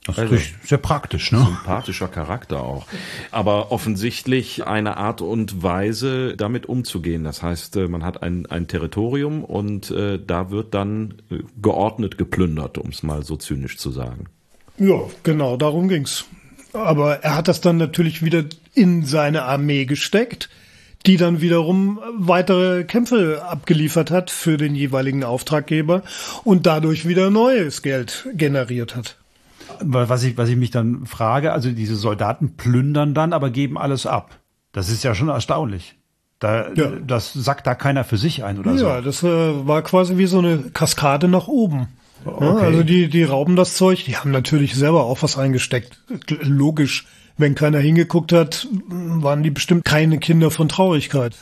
Das 0.05 0.17
ist 0.17 0.31
also, 0.31 0.37
sehr 0.63 0.77
praktisch, 0.77 1.31
ne? 1.31 1.39
Sympathischer 1.39 2.07
Charakter 2.07 2.61
auch. 2.61 2.85
Aber 3.31 3.71
offensichtlich 3.71 4.67
eine 4.67 4.97
Art 4.97 5.21
und 5.21 5.63
Weise, 5.63 6.35
damit 6.37 6.67
umzugehen. 6.67 7.23
Das 7.23 7.41
heißt, 7.41 7.75
äh, 7.77 7.87
man 7.87 8.03
hat 8.03 8.21
ein, 8.21 8.45
ein 8.45 8.67
Territorium 8.67 9.43
und 9.43 9.89
äh, 9.89 10.19
da 10.19 10.51
wird 10.51 10.75
dann 10.75 11.15
äh, 11.31 11.39
geordnet 11.59 12.19
geplündert, 12.19 12.77
um 12.77 12.89
es 12.89 13.01
mal 13.01 13.23
so 13.23 13.35
zynisch 13.35 13.77
zu 13.77 13.89
sagen. 13.89 14.25
Ja, 14.77 14.99
genau, 15.23 15.57
darum 15.57 15.87
ging's. 15.87 16.25
Aber 16.73 17.23
er 17.23 17.35
hat 17.35 17.47
das 17.47 17.61
dann 17.61 17.77
natürlich 17.77 18.23
wieder 18.23 18.43
in 18.73 19.05
seine 19.05 19.43
Armee 19.43 19.85
gesteckt 19.85 20.49
die 21.05 21.17
dann 21.17 21.39
wiederum 21.39 21.99
weitere 22.17 22.83
Kämpfe 22.83 23.43
abgeliefert 23.47 24.09
hat 24.09 24.31
für 24.31 24.57
den 24.57 24.73
jeweiligen 24.73 25.23
Auftraggeber 25.23 26.01
und 26.43 26.65
dadurch 26.65 27.07
wieder 27.07 27.29
neues 27.29 27.83
Geld 27.83 28.27
generiert 28.33 28.95
hat. 28.95 29.15
Was 29.81 30.23
ich, 30.23 30.37
was 30.37 30.49
ich 30.49 30.55
mich 30.55 30.71
dann 30.71 31.05
frage, 31.05 31.53
also 31.53 31.71
diese 31.71 31.95
Soldaten 31.95 32.55
plündern 32.57 33.13
dann, 33.13 33.33
aber 33.33 33.49
geben 33.49 33.77
alles 33.77 34.05
ab. 34.05 34.39
Das 34.71 34.89
ist 34.89 35.03
ja 35.03 35.15
schon 35.15 35.29
erstaunlich. 35.29 35.97
Da, 36.39 36.73
ja. 36.73 36.91
Das 37.05 37.33
sagt 37.33 37.65
da 37.65 37.75
keiner 37.75 38.03
für 38.03 38.17
sich 38.17 38.43
ein 38.43 38.59
oder 38.59 38.71
ja, 38.71 38.77
so. 38.77 38.85
Ja, 38.85 39.01
das 39.01 39.23
äh, 39.23 39.67
war 39.67 39.81
quasi 39.83 40.17
wie 40.17 40.25
so 40.25 40.39
eine 40.39 40.57
Kaskade 40.73 41.27
nach 41.27 41.47
oben. 41.47 41.87
Okay. 42.25 42.45
Ja, 42.45 42.55
also 42.55 42.83
die, 42.83 43.07
die 43.07 43.23
rauben 43.23 43.55
das 43.55 43.75
Zeug, 43.75 44.03
die 44.05 44.17
haben 44.17 44.31
natürlich 44.31 44.75
selber 44.75 45.05
auch 45.05 45.21
was 45.21 45.37
eingesteckt. 45.37 45.99
Logisch 46.41 47.05
wenn 47.37 47.55
keiner 47.55 47.79
hingeguckt 47.79 48.31
hat, 48.31 48.67
waren 48.87 49.43
die 49.43 49.49
bestimmt 49.49 49.85
keine 49.85 50.19
Kinder 50.19 50.51
von 50.51 50.69
Traurigkeit. 50.69 51.35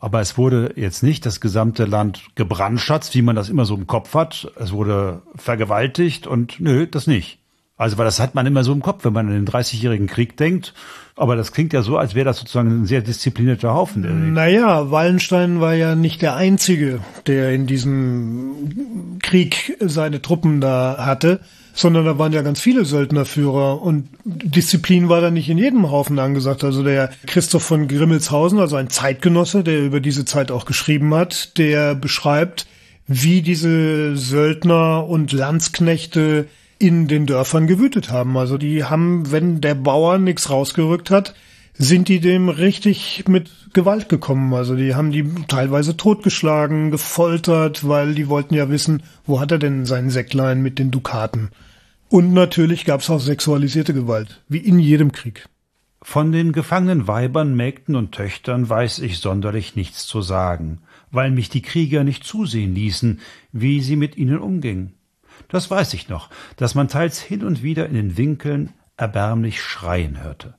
Aber 0.00 0.20
es 0.20 0.38
wurde 0.38 0.74
jetzt 0.76 1.02
nicht 1.02 1.26
das 1.26 1.40
gesamte 1.40 1.84
Land 1.84 2.22
gebrandschatzt, 2.34 3.14
wie 3.14 3.22
man 3.22 3.34
das 3.34 3.48
immer 3.48 3.64
so 3.64 3.74
im 3.74 3.86
Kopf 3.86 4.14
hat. 4.14 4.52
Es 4.56 4.72
wurde 4.72 5.22
vergewaltigt 5.34 6.26
und 6.26 6.60
nö, 6.60 6.86
das 6.86 7.06
nicht. 7.06 7.38
Also, 7.78 7.96
weil 7.96 8.04
das 8.04 8.20
hat 8.20 8.34
man 8.34 8.44
immer 8.44 8.64
so 8.64 8.72
im 8.72 8.82
Kopf, 8.82 9.04
wenn 9.04 9.12
man 9.12 9.28
an 9.28 9.32
den 9.32 9.46
30-jährigen 9.46 10.08
Krieg 10.08 10.36
denkt. 10.36 10.74
Aber 11.16 11.36
das 11.36 11.52
klingt 11.52 11.72
ja 11.72 11.82
so, 11.82 11.96
als 11.96 12.14
wäre 12.14 12.26
das 12.26 12.38
sozusagen 12.38 12.82
ein 12.82 12.86
sehr 12.86 13.00
disziplinierter 13.00 13.72
Haufen. 13.72 14.32
Naja, 14.34 14.90
Wallenstein 14.90 15.60
war 15.60 15.74
ja 15.74 15.94
nicht 15.94 16.20
der 16.20 16.36
Einzige, 16.36 17.00
der 17.26 17.52
in 17.52 17.66
diesem 17.66 19.18
Krieg 19.22 19.76
seine 19.80 20.20
Truppen 20.20 20.60
da 20.60 20.96
hatte 20.98 21.40
sondern 21.78 22.04
da 22.04 22.18
waren 22.18 22.32
ja 22.32 22.42
ganz 22.42 22.60
viele 22.60 22.84
Söldnerführer 22.84 23.80
und 23.80 24.08
Disziplin 24.24 25.08
war 25.08 25.20
da 25.20 25.30
nicht 25.30 25.48
in 25.48 25.58
jedem 25.58 25.88
Haufen 25.92 26.18
angesagt. 26.18 26.64
Also 26.64 26.82
der 26.82 27.10
Christoph 27.26 27.62
von 27.62 27.86
Grimmelshausen, 27.86 28.58
also 28.58 28.74
ein 28.74 28.90
Zeitgenosse, 28.90 29.62
der 29.62 29.84
über 29.84 30.00
diese 30.00 30.24
Zeit 30.24 30.50
auch 30.50 30.64
geschrieben 30.64 31.14
hat, 31.14 31.56
der 31.56 31.94
beschreibt, 31.94 32.66
wie 33.06 33.42
diese 33.42 34.16
Söldner 34.16 35.06
und 35.06 35.30
Landsknechte 35.30 36.48
in 36.78 37.08
den 37.08 37.26
Dörfern 37.26 37.66
gewütet 37.66 38.10
haben. 38.10 38.36
Also 38.36 38.58
die 38.58 38.84
haben, 38.84 39.30
wenn 39.32 39.60
der 39.60 39.74
Bauer 39.74 40.18
nichts 40.18 40.50
rausgerückt 40.50 41.10
hat, 41.10 41.34
sind 41.74 42.08
die 42.08 42.20
dem 42.20 42.48
richtig 42.48 43.24
mit 43.28 43.50
Gewalt 43.72 44.08
gekommen. 44.08 44.52
Also 44.54 44.74
die 44.74 44.94
haben 44.94 45.12
die 45.12 45.24
teilweise 45.46 45.96
totgeschlagen, 45.96 46.90
gefoltert, 46.90 47.86
weil 47.86 48.14
die 48.14 48.28
wollten 48.28 48.54
ja 48.54 48.68
wissen, 48.68 49.02
wo 49.26 49.40
hat 49.40 49.52
er 49.52 49.58
denn 49.58 49.86
seinen 49.86 50.10
Säcklein 50.10 50.60
mit 50.60 50.78
den 50.78 50.90
Dukaten. 50.90 51.50
Und 52.08 52.32
natürlich 52.32 52.84
gab 52.84 53.00
es 53.00 53.10
auch 53.10 53.20
sexualisierte 53.20 53.94
Gewalt, 53.94 54.42
wie 54.48 54.58
in 54.58 54.78
jedem 54.78 55.12
Krieg. 55.12 55.48
Von 56.00 56.32
den 56.32 56.52
gefangenen 56.52 57.06
Weibern, 57.06 57.54
Mägden 57.54 57.96
und 57.96 58.12
Töchtern 58.12 58.68
weiß 58.68 59.00
ich 59.00 59.18
sonderlich 59.18 59.76
nichts 59.76 60.06
zu 60.06 60.22
sagen, 60.22 60.78
weil 61.10 61.30
mich 61.30 61.48
die 61.48 61.62
Krieger 61.62 62.02
nicht 62.04 62.24
zusehen 62.24 62.74
ließen, 62.74 63.20
wie 63.52 63.80
sie 63.80 63.96
mit 63.96 64.16
ihnen 64.16 64.38
umgingen. 64.38 64.94
Das 65.48 65.70
weiß 65.70 65.94
ich 65.94 66.08
noch, 66.08 66.30
dass 66.56 66.74
man 66.74 66.88
teils 66.88 67.20
hin 67.20 67.42
und 67.42 67.62
wieder 67.62 67.86
in 67.86 67.94
den 67.94 68.16
Winkeln 68.16 68.70
erbärmlich 68.96 69.62
schreien 69.62 70.22
hörte. 70.22 70.54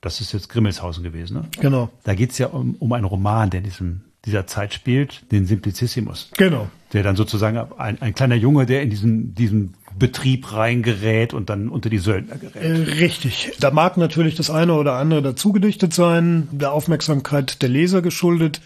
Das 0.00 0.20
ist 0.22 0.32
jetzt 0.32 0.48
Grimmelshausen 0.48 1.04
gewesen, 1.04 1.34
ne? 1.34 1.44
Genau. 1.60 1.90
Da 2.04 2.14
geht's 2.14 2.38
ja 2.38 2.46
um, 2.46 2.74
um 2.78 2.92
einen 2.94 3.04
Roman, 3.04 3.50
der 3.50 3.58
in 3.58 3.64
diesem, 3.64 4.00
dieser 4.24 4.46
Zeit 4.46 4.72
spielt, 4.72 5.30
den 5.30 5.44
Simplicissimus. 5.44 6.30
Genau. 6.38 6.70
Der 6.94 7.02
dann 7.02 7.16
sozusagen 7.16 7.58
ein, 7.78 8.00
ein 8.00 8.14
kleiner 8.14 8.36
Junge, 8.36 8.64
der 8.64 8.82
in 8.82 8.88
diesen, 8.88 9.34
diesen 9.34 9.74
Betrieb 9.98 10.52
reingerät 10.54 11.34
und 11.34 11.50
dann 11.50 11.68
unter 11.68 11.90
die 11.90 11.98
Söldner 11.98 12.36
gerät. 12.36 12.62
Äh, 12.62 12.92
richtig. 12.98 13.52
Da 13.60 13.70
mag 13.70 13.98
natürlich 13.98 14.36
das 14.36 14.48
eine 14.48 14.72
oder 14.72 14.94
andere 14.94 15.20
dazugedichtet 15.20 15.92
sein, 15.92 16.48
der 16.50 16.72
Aufmerksamkeit 16.72 17.60
der 17.60 17.68
Leser 17.68 18.00
geschuldet. 18.00 18.62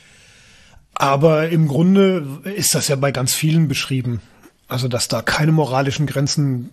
Aber 0.95 1.49
im 1.49 1.67
Grunde 1.67 2.25
ist 2.45 2.77
das 2.77 2.87
ja 2.87 2.95
bei 2.95 3.11
ganz 3.11 3.35
vielen 3.35 3.67
beschrieben. 3.67 4.21
Also, 4.69 4.89
dass 4.89 5.09
da 5.09 5.23
keine 5.23 5.53
moralischen 5.53 6.07
Grenzen 6.07 6.71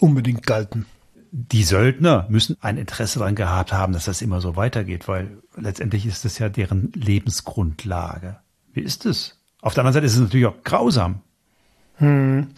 unbedingt 0.00 0.46
galten. 0.46 0.86
Die 1.30 1.64
Söldner 1.64 2.26
müssen 2.28 2.56
ein 2.60 2.78
Interesse 2.78 3.18
daran 3.18 3.34
gehabt 3.34 3.72
haben, 3.72 3.92
dass 3.92 4.04
das 4.04 4.22
immer 4.22 4.40
so 4.40 4.56
weitergeht, 4.56 5.08
weil 5.08 5.38
letztendlich 5.56 6.06
ist 6.06 6.24
das 6.24 6.38
ja 6.38 6.48
deren 6.48 6.92
Lebensgrundlage. 6.94 8.36
Wie 8.72 8.80
ist 8.80 9.04
es? 9.04 9.40
Auf 9.60 9.74
der 9.74 9.82
anderen 9.82 9.94
Seite 9.94 10.06
ist 10.06 10.14
es 10.14 10.20
natürlich 10.20 10.46
auch 10.46 10.62
grausam. 10.62 11.20
Hm. 11.96 12.48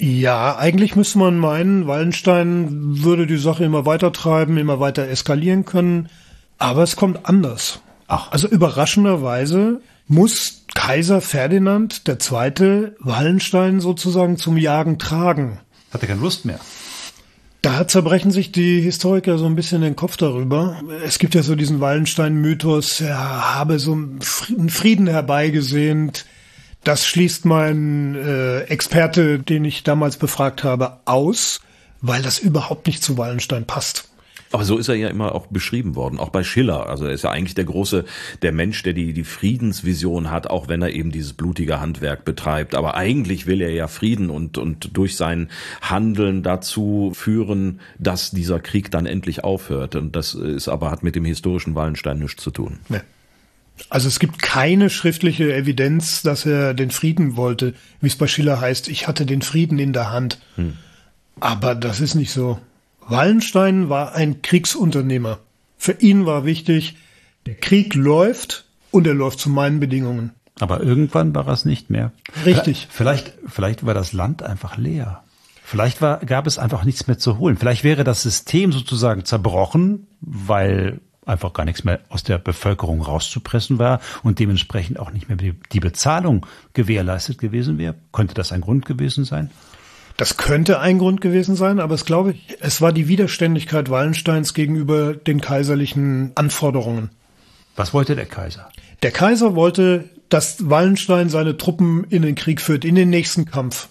Ja, 0.00 0.56
eigentlich 0.56 0.94
müsste 0.94 1.18
man 1.18 1.38
meinen, 1.38 1.86
Wallenstein 1.86 3.02
würde 3.02 3.26
die 3.26 3.36
Sache 3.36 3.64
immer 3.64 3.84
weiter 3.84 4.12
treiben, 4.12 4.56
immer 4.56 4.80
weiter 4.80 5.08
eskalieren 5.08 5.64
können. 5.64 6.08
Aber 6.56 6.82
es 6.82 6.96
kommt 6.96 7.26
anders. 7.26 7.80
Ach. 8.06 8.30
Also 8.30 8.48
überraschenderweise 8.48 9.80
muss 10.08 10.64
Kaiser 10.74 11.20
Ferdinand 11.20 12.02
II. 12.08 12.92
Wallenstein 12.98 13.80
sozusagen 13.80 14.36
zum 14.36 14.56
Jagen 14.56 14.98
tragen. 14.98 15.60
Hat 15.92 16.02
er 16.02 16.08
keine 16.08 16.20
Lust 16.20 16.44
mehr? 16.44 16.60
Da 17.62 17.88
zerbrechen 17.88 18.30
sich 18.30 18.52
die 18.52 18.80
Historiker 18.80 19.36
so 19.36 19.46
ein 19.46 19.56
bisschen 19.56 19.82
den 19.82 19.96
Kopf 19.96 20.16
darüber. 20.16 20.80
Es 21.04 21.18
gibt 21.18 21.34
ja 21.34 21.42
so 21.42 21.56
diesen 21.56 21.80
Wallenstein-Mythos, 21.80 23.00
er 23.00 23.54
habe 23.56 23.78
so 23.78 23.92
einen 23.92 24.20
Frieden 24.70 25.08
herbeigesehnt. 25.08 26.24
Das 26.84 27.04
schließt 27.06 27.44
mein 27.44 28.14
äh, 28.14 28.60
Experte, 28.62 29.40
den 29.40 29.64
ich 29.64 29.82
damals 29.82 30.16
befragt 30.16 30.62
habe, 30.62 31.00
aus, 31.04 31.60
weil 32.00 32.22
das 32.22 32.38
überhaupt 32.38 32.86
nicht 32.86 33.02
zu 33.02 33.18
Wallenstein 33.18 33.66
passt. 33.66 34.08
Aber 34.50 34.64
so 34.64 34.78
ist 34.78 34.88
er 34.88 34.94
ja 34.94 35.08
immer 35.08 35.34
auch 35.34 35.46
beschrieben 35.46 35.94
worden, 35.94 36.18
auch 36.18 36.30
bei 36.30 36.42
Schiller. 36.42 36.88
Also 36.88 37.04
er 37.04 37.12
ist 37.12 37.24
ja 37.24 37.30
eigentlich 37.30 37.54
der 37.54 37.64
große, 37.64 38.04
der 38.42 38.52
Mensch, 38.52 38.82
der 38.82 38.94
die, 38.94 39.12
die 39.12 39.24
Friedensvision 39.24 40.30
hat, 40.30 40.46
auch 40.48 40.68
wenn 40.68 40.80
er 40.80 40.90
eben 40.90 41.10
dieses 41.12 41.34
blutige 41.34 41.80
Handwerk 41.80 42.24
betreibt. 42.24 42.74
Aber 42.74 42.94
eigentlich 42.94 43.46
will 43.46 43.60
er 43.60 43.70
ja 43.70 43.88
Frieden 43.88 44.30
und, 44.30 44.56
und 44.56 44.96
durch 44.96 45.16
sein 45.16 45.50
Handeln 45.82 46.42
dazu 46.42 47.12
führen, 47.14 47.80
dass 47.98 48.30
dieser 48.30 48.58
Krieg 48.60 48.90
dann 48.90 49.06
endlich 49.06 49.44
aufhört. 49.44 49.96
Und 49.96 50.16
das 50.16 50.34
ist 50.34 50.68
aber, 50.68 50.90
hat 50.90 51.02
mit 51.02 51.14
dem 51.14 51.24
historischen 51.24 51.74
Wallenstein 51.74 52.18
nichts 52.18 52.42
zu 52.42 52.50
tun. 52.50 52.78
Ja. 52.88 53.00
Also 53.90 54.08
es 54.08 54.18
gibt 54.18 54.42
keine 54.42 54.90
schriftliche 54.90 55.54
Evidenz, 55.54 56.22
dass 56.22 56.44
er 56.46 56.74
den 56.74 56.90
Frieden 56.90 57.36
wollte, 57.36 57.74
wie 58.00 58.08
es 58.08 58.16
bei 58.16 58.26
Schiller 58.26 58.60
heißt, 58.60 58.88
ich 58.88 59.06
hatte 59.06 59.24
den 59.24 59.42
Frieden 59.42 59.78
in 59.78 59.92
der 59.92 60.10
Hand. 60.10 60.38
Hm. 60.56 60.74
Aber 61.40 61.74
das 61.74 62.00
ist 62.00 62.14
nicht 62.14 62.32
so. 62.32 62.58
Wallenstein 63.08 63.88
war 63.88 64.14
ein 64.14 64.42
Kriegsunternehmer. 64.42 65.38
Für 65.78 65.92
ihn 65.92 66.26
war 66.26 66.44
wichtig, 66.44 66.96
der 67.46 67.54
Krieg 67.54 67.94
läuft 67.94 68.66
und 68.90 69.06
er 69.06 69.14
läuft 69.14 69.40
zu 69.40 69.48
meinen 69.48 69.80
Bedingungen. 69.80 70.32
Aber 70.60 70.82
irgendwann 70.82 71.34
war 71.34 71.48
es 71.48 71.64
nicht 71.64 71.88
mehr. 71.88 72.12
Richtig. 72.44 72.88
Vielleicht, 72.90 73.32
vielleicht 73.46 73.86
war 73.86 73.94
das 73.94 74.12
Land 74.12 74.42
einfach 74.42 74.76
leer. 74.76 75.22
Vielleicht 75.62 76.02
war, 76.02 76.18
gab 76.18 76.46
es 76.46 76.58
einfach 76.58 76.84
nichts 76.84 77.06
mehr 77.06 77.18
zu 77.18 77.38
holen. 77.38 77.56
Vielleicht 77.56 77.84
wäre 77.84 78.04
das 78.04 78.22
System 78.22 78.72
sozusagen 78.72 79.24
zerbrochen, 79.24 80.06
weil 80.20 81.00
einfach 81.24 81.52
gar 81.52 81.64
nichts 81.64 81.84
mehr 81.84 82.00
aus 82.08 82.24
der 82.24 82.38
Bevölkerung 82.38 83.02
rauszupressen 83.02 83.78
war 83.78 84.00
und 84.22 84.38
dementsprechend 84.38 84.98
auch 84.98 85.10
nicht 85.12 85.28
mehr 85.28 85.36
die 85.36 85.80
Bezahlung 85.80 86.46
gewährleistet 86.72 87.38
gewesen 87.38 87.78
wäre. 87.78 87.94
Könnte 88.12 88.34
das 88.34 88.50
ein 88.50 88.62
Grund 88.62 88.86
gewesen 88.86 89.24
sein? 89.24 89.50
Das 90.18 90.36
könnte 90.36 90.80
ein 90.80 90.98
Grund 90.98 91.20
gewesen 91.20 91.54
sein, 91.54 91.78
aber 91.78 91.94
es 91.94 92.04
glaube 92.04 92.32
ich, 92.32 92.56
es 92.58 92.80
war 92.80 92.92
die 92.92 93.06
Widerständigkeit 93.06 93.88
Wallensteins 93.88 94.52
gegenüber 94.52 95.14
den 95.14 95.40
kaiserlichen 95.40 96.32
Anforderungen. 96.34 97.10
Was 97.76 97.94
wollte 97.94 98.16
der 98.16 98.26
Kaiser? 98.26 98.68
Der 99.04 99.12
Kaiser 99.12 99.54
wollte, 99.54 100.08
dass 100.28 100.68
Wallenstein 100.68 101.28
seine 101.28 101.56
Truppen 101.56 102.02
in 102.10 102.22
den 102.22 102.34
Krieg 102.34 102.60
führt, 102.60 102.84
in 102.84 102.96
den 102.96 103.10
nächsten 103.10 103.44
Kampf. 103.44 103.88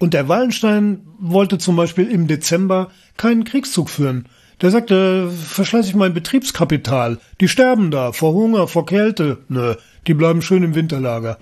Und 0.00 0.14
der 0.14 0.28
Wallenstein 0.28 1.06
wollte 1.20 1.58
zum 1.58 1.76
Beispiel 1.76 2.10
im 2.10 2.26
Dezember 2.26 2.90
keinen 3.16 3.44
Kriegszug 3.44 3.88
führen. 3.88 4.26
Der 4.60 4.72
sagte, 4.72 5.30
verschleiße 5.30 5.90
ich 5.90 5.94
mein 5.94 6.12
Betriebskapital. 6.12 7.18
Die 7.40 7.46
sterben 7.46 7.92
da, 7.92 8.10
vor 8.10 8.32
Hunger, 8.32 8.66
vor 8.66 8.84
Kälte. 8.84 9.38
Nö, 9.46 9.76
die 10.08 10.14
bleiben 10.14 10.42
schön 10.42 10.64
im 10.64 10.74
Winterlager. 10.74 11.38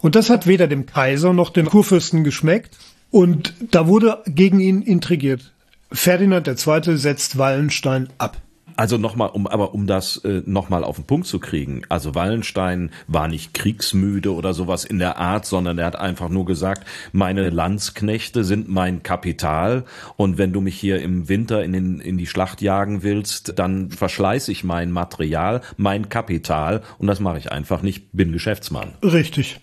Und 0.00 0.14
das 0.14 0.30
hat 0.30 0.46
weder 0.46 0.66
dem 0.66 0.86
Kaiser 0.86 1.34
noch 1.34 1.50
den 1.50 1.66
Kurfürsten 1.66 2.24
geschmeckt. 2.24 2.78
Und 3.10 3.54
da 3.70 3.86
wurde 3.86 4.22
gegen 4.26 4.60
ihn 4.60 4.82
intrigiert. 4.82 5.52
Ferdinand 5.92 6.48
II. 6.48 6.96
setzt 6.96 7.38
Wallenstein 7.38 8.08
ab. 8.18 8.36
Also 8.78 8.98
nochmal, 8.98 9.30
um, 9.30 9.46
aber 9.46 9.72
um 9.72 9.86
das 9.86 10.18
äh, 10.18 10.42
nochmal 10.44 10.84
auf 10.84 10.96
den 10.96 11.06
Punkt 11.06 11.26
zu 11.26 11.38
kriegen. 11.38 11.82
Also 11.88 12.14
Wallenstein 12.14 12.90
war 13.06 13.26
nicht 13.26 13.54
kriegsmüde 13.54 14.34
oder 14.34 14.52
sowas 14.52 14.84
in 14.84 14.98
der 14.98 15.16
Art, 15.16 15.46
sondern 15.46 15.78
er 15.78 15.86
hat 15.86 15.96
einfach 15.96 16.28
nur 16.28 16.44
gesagt, 16.44 16.86
meine 17.12 17.48
Landsknechte 17.48 18.44
sind 18.44 18.68
mein 18.68 19.02
Kapital 19.02 19.84
und 20.16 20.36
wenn 20.36 20.52
du 20.52 20.60
mich 20.60 20.78
hier 20.78 21.00
im 21.00 21.30
Winter 21.30 21.64
in, 21.64 21.72
den, 21.72 22.00
in 22.00 22.18
die 22.18 22.26
Schlacht 22.26 22.60
jagen 22.60 23.02
willst, 23.02 23.58
dann 23.58 23.90
verschleiße 23.90 24.52
ich 24.52 24.62
mein 24.62 24.90
Material, 24.90 25.62
mein 25.78 26.10
Kapital 26.10 26.82
und 26.98 27.06
das 27.06 27.18
mache 27.18 27.38
ich 27.38 27.50
einfach 27.50 27.80
nicht, 27.80 28.12
bin 28.12 28.32
Geschäftsmann. 28.32 28.92
Richtig. 29.02 29.58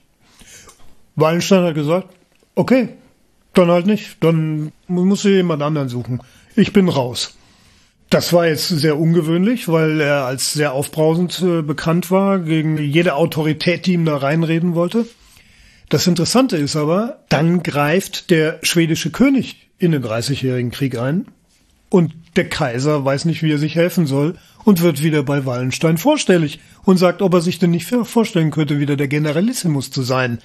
Wallenstein 1.16 1.66
hat 1.66 1.76
gesagt, 1.76 2.08
okay, 2.56 2.90
dann 3.54 3.70
halt 3.70 3.86
nicht. 3.86 4.18
Dann 4.22 4.72
muss 4.88 5.26
ich 5.26 5.32
jemand 5.32 5.62
anderen 5.62 5.90
suchen. 5.90 6.22
Ich 6.56 6.74
bin 6.74 6.90
raus. 6.90 7.38
Das 8.10 8.32
war 8.32 8.46
jetzt 8.46 8.68
sehr 8.68 9.00
ungewöhnlich, 9.00 9.68
weil 9.70 10.00
er 10.00 10.26
als 10.26 10.54
sehr 10.54 10.74
aufbrausend 10.74 11.42
äh, 11.42 11.62
bekannt 11.64 12.12
war, 12.12 12.40
gegen 12.40 12.78
jede 12.78 13.16
Autorität, 13.16 13.88
die 13.88 13.94
ihm 13.94 14.06
da 14.06 14.18
reinreden 14.18 14.76
wollte. 14.76 15.08
Das 15.90 16.06
Interessante 16.06 16.58
ist 16.58 16.76
aber, 16.76 17.24
dann 17.30 17.64
greift 17.64 18.30
der 18.30 18.60
schwedische 18.62 19.10
König 19.10 19.70
in 19.80 19.92
den 19.92 20.02
Dreißigjährigen 20.02 20.72
Krieg 20.72 20.98
ein 20.98 21.26
und 21.90 22.14
der 22.36 22.50
Kaiser 22.50 23.06
weiß 23.06 23.26
nicht, 23.26 23.44
wie 23.44 23.52
er 23.52 23.60
sich 23.60 23.76
helfen 23.76 24.08
soll 24.08 24.36
und 24.64 24.82
wird 24.82 25.04
wieder 25.04 25.24
bei 25.24 25.46
Wallenstein 25.46 25.98
vorstellig 25.98 26.60
und 26.84 26.98
sagt, 26.98 27.22
ob 27.22 27.34
er 27.34 27.42
sich 27.42 27.60
denn 27.60 27.72
nicht 27.72 27.86
vorstellen 27.86 28.50
könnte, 28.50 28.80
wieder 28.80 28.96
der 28.96 29.08
Generalissimus 29.08 29.92
zu 29.92 30.02
sein. 30.02 30.40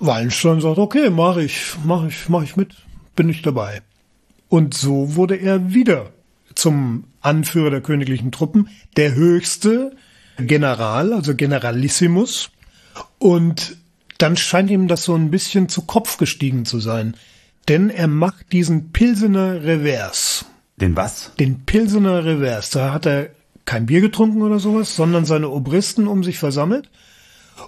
Wallenstein 0.00 0.60
sagt, 0.60 0.78
okay, 0.78 1.10
mach 1.10 1.36
ich, 1.36 1.74
mach 1.84 2.06
ich, 2.06 2.28
mach 2.28 2.42
ich 2.42 2.56
mit, 2.56 2.74
bin 3.16 3.28
ich 3.28 3.42
dabei. 3.42 3.82
Und 4.48 4.74
so 4.74 5.14
wurde 5.16 5.36
er 5.36 5.72
wieder 5.72 6.10
zum 6.54 7.04
Anführer 7.20 7.70
der 7.70 7.80
königlichen 7.80 8.32
Truppen, 8.32 8.68
der 8.96 9.14
höchste 9.14 9.92
General, 10.38 11.12
also 11.12 11.34
Generalissimus. 11.34 12.50
Und 13.18 13.76
dann 14.18 14.36
scheint 14.36 14.70
ihm 14.70 14.88
das 14.88 15.04
so 15.04 15.14
ein 15.14 15.30
bisschen 15.30 15.68
zu 15.68 15.82
Kopf 15.82 16.16
gestiegen 16.18 16.64
zu 16.64 16.80
sein. 16.80 17.14
Denn 17.68 17.90
er 17.90 18.08
macht 18.08 18.52
diesen 18.52 18.92
Pilsener 18.92 19.62
Revers. 19.62 20.46
Den 20.76 20.96
was? 20.96 21.32
Den 21.38 21.64
Pilsener 21.66 22.24
Revers. 22.24 22.70
Da 22.70 22.92
hat 22.92 23.06
er 23.06 23.30
kein 23.64 23.86
Bier 23.86 24.00
getrunken 24.00 24.42
oder 24.42 24.58
sowas, 24.58 24.96
sondern 24.96 25.26
seine 25.26 25.50
Obristen 25.50 26.06
um 26.06 26.24
sich 26.24 26.38
versammelt 26.38 26.88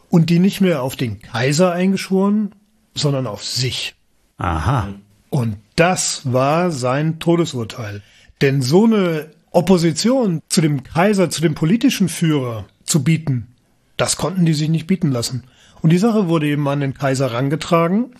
und 0.08 0.30
die 0.30 0.38
nicht 0.38 0.60
mehr 0.60 0.82
auf 0.82 0.96
den 0.96 1.20
Kaiser 1.20 1.72
eingeschworen, 1.72 2.52
sondern 2.94 3.26
auf 3.26 3.44
sich. 3.44 3.94
Aha. 4.38 4.88
Und 5.30 5.56
das 5.76 6.32
war 6.32 6.70
sein 6.70 7.18
Todesurteil. 7.18 8.02
Denn 8.40 8.62
so 8.62 8.84
eine 8.84 9.30
Opposition 9.50 10.40
zu 10.48 10.60
dem 10.60 10.82
Kaiser, 10.82 11.30
zu 11.30 11.40
dem 11.40 11.54
politischen 11.54 12.08
Führer 12.08 12.66
zu 12.84 13.04
bieten, 13.04 13.48
das 13.96 14.16
konnten 14.16 14.46
die 14.46 14.54
sich 14.54 14.68
nicht 14.68 14.86
bieten 14.86 15.12
lassen. 15.12 15.44
Und 15.82 15.90
die 15.90 15.98
Sache 15.98 16.28
wurde 16.28 16.46
eben 16.46 16.66
an 16.68 16.80
den 16.80 16.94
Kaiser 16.94 17.32
rangetragen. 17.32 18.14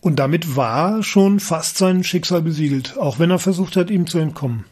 Und 0.00 0.18
damit 0.18 0.56
war 0.56 1.02
schon 1.02 1.38
fast 1.38 1.78
sein 1.78 2.02
Schicksal 2.02 2.42
besiegelt, 2.42 2.98
auch 2.98 3.18
wenn 3.18 3.30
er 3.30 3.38
versucht 3.38 3.76
hat, 3.76 3.90
ihm 3.90 4.06
zu 4.06 4.18
entkommen. 4.18 4.64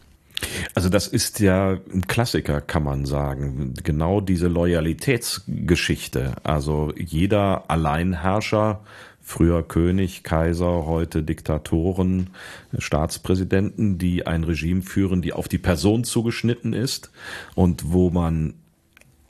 Also 0.74 0.88
das 0.88 1.06
ist 1.06 1.40
ja 1.40 1.78
ein 1.92 2.06
Klassiker, 2.06 2.60
kann 2.60 2.84
man 2.84 3.06
sagen. 3.06 3.74
Genau 3.82 4.20
diese 4.20 4.48
Loyalitätsgeschichte. 4.48 6.34
Also 6.42 6.92
jeder 6.96 7.64
Alleinherrscher, 7.68 8.80
früher 9.20 9.62
König, 9.62 10.22
Kaiser, 10.22 10.86
heute 10.86 11.22
Diktatoren, 11.22 12.30
Staatspräsidenten, 12.78 13.98
die 13.98 14.26
ein 14.26 14.44
Regime 14.44 14.82
führen, 14.82 15.22
die 15.22 15.32
auf 15.32 15.48
die 15.48 15.58
Person 15.58 16.04
zugeschnitten 16.04 16.72
ist 16.72 17.10
und 17.54 17.92
wo 17.92 18.10
man 18.10 18.54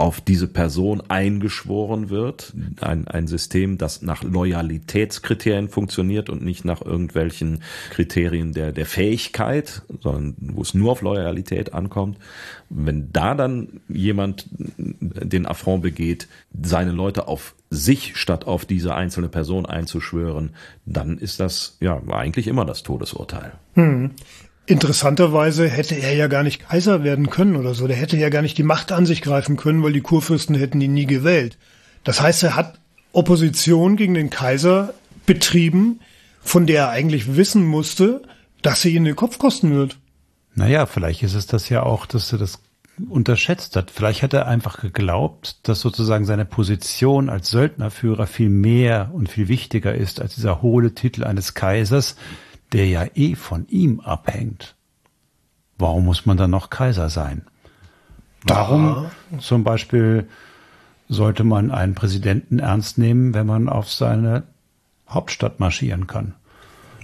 auf 0.00 0.22
diese 0.22 0.48
Person 0.48 1.02
eingeschworen 1.08 2.08
wird. 2.08 2.54
Ein, 2.80 3.06
ein 3.06 3.26
System, 3.26 3.76
das 3.76 4.00
nach 4.00 4.22
Loyalitätskriterien 4.22 5.68
funktioniert 5.68 6.30
und 6.30 6.42
nicht 6.42 6.64
nach 6.64 6.80
irgendwelchen 6.80 7.62
Kriterien 7.90 8.52
der, 8.52 8.72
der 8.72 8.86
Fähigkeit, 8.86 9.82
sondern 10.00 10.36
wo 10.54 10.62
es 10.62 10.72
nur 10.72 10.92
auf 10.92 11.02
Loyalität 11.02 11.74
ankommt. 11.74 12.18
Wenn 12.70 13.12
da 13.12 13.34
dann 13.34 13.80
jemand 13.88 14.46
den 14.78 15.44
Affront 15.44 15.82
begeht, 15.82 16.28
seine 16.62 16.92
Leute 16.92 17.28
auf 17.28 17.54
sich 17.68 18.16
statt 18.16 18.46
auf 18.46 18.64
diese 18.64 18.94
einzelne 18.94 19.28
Person 19.28 19.66
einzuschwören, 19.66 20.50
dann 20.86 21.18
ist 21.18 21.40
das 21.40 21.76
ja 21.80 22.00
eigentlich 22.08 22.48
immer 22.48 22.64
das 22.64 22.82
Todesurteil. 22.82 23.52
Hm. 23.74 24.12
Interessanterweise 24.70 25.68
hätte 25.68 25.96
er 25.96 26.14
ja 26.14 26.28
gar 26.28 26.44
nicht 26.44 26.68
Kaiser 26.68 27.02
werden 27.02 27.28
können 27.28 27.56
oder 27.56 27.74
so. 27.74 27.88
Der 27.88 27.96
hätte 27.96 28.16
ja 28.16 28.28
gar 28.28 28.40
nicht 28.40 28.56
die 28.56 28.62
Macht 28.62 28.92
an 28.92 29.04
sich 29.04 29.20
greifen 29.20 29.56
können, 29.56 29.82
weil 29.82 29.92
die 29.92 30.00
Kurfürsten 30.00 30.54
hätten 30.54 30.80
ihn 30.80 30.94
nie 30.94 31.06
gewählt. 31.06 31.58
Das 32.04 32.20
heißt, 32.20 32.44
er 32.44 32.54
hat 32.54 32.78
Opposition 33.10 33.96
gegen 33.96 34.14
den 34.14 34.30
Kaiser 34.30 34.94
betrieben, 35.26 35.98
von 36.40 36.66
der 36.66 36.82
er 36.82 36.90
eigentlich 36.90 37.34
wissen 37.34 37.66
musste, 37.66 38.22
dass 38.62 38.80
sie 38.80 38.94
ihn 38.94 39.04
den 39.04 39.16
Kopf 39.16 39.38
kosten 39.38 39.74
wird. 39.74 39.98
Naja, 40.54 40.86
vielleicht 40.86 41.24
ist 41.24 41.34
es 41.34 41.48
das 41.48 41.68
ja 41.68 41.82
auch, 41.82 42.06
dass 42.06 42.30
er 42.30 42.38
das 42.38 42.60
unterschätzt 43.08 43.74
hat. 43.74 43.90
Vielleicht 43.90 44.22
hat 44.22 44.34
er 44.34 44.46
einfach 44.46 44.80
geglaubt, 44.80 45.58
dass 45.64 45.80
sozusagen 45.80 46.26
seine 46.26 46.44
Position 46.44 47.28
als 47.28 47.50
Söldnerführer 47.50 48.28
viel 48.28 48.50
mehr 48.50 49.10
und 49.12 49.28
viel 49.28 49.48
wichtiger 49.48 49.96
ist 49.96 50.20
als 50.20 50.36
dieser 50.36 50.62
hohle 50.62 50.94
Titel 50.94 51.24
eines 51.24 51.54
Kaisers, 51.54 52.14
der 52.72 52.86
ja 52.86 53.06
eh 53.14 53.34
von 53.34 53.66
ihm 53.68 54.00
abhängt. 54.00 54.76
Warum 55.78 56.04
muss 56.04 56.26
man 56.26 56.36
dann 56.36 56.50
noch 56.50 56.70
Kaiser 56.70 57.08
sein? 57.08 57.42
Warum 58.44 59.10
zum 59.38 59.64
Beispiel 59.64 60.28
sollte 61.08 61.44
man 61.44 61.70
einen 61.70 61.94
Präsidenten 61.94 62.58
ernst 62.58 62.98
nehmen, 62.98 63.34
wenn 63.34 63.46
man 63.46 63.68
auf 63.68 63.90
seine 63.90 64.44
Hauptstadt 65.08 65.60
marschieren 65.60 66.06
kann? 66.06 66.34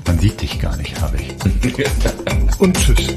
Man 0.06 0.20
sieht 0.20 0.42
dich 0.42 0.60
gar 0.60 0.76
nicht, 0.78 1.00
habe 1.02 1.18
ich. 1.18 2.60
und 2.60 2.78
tschüss. 2.78 3.08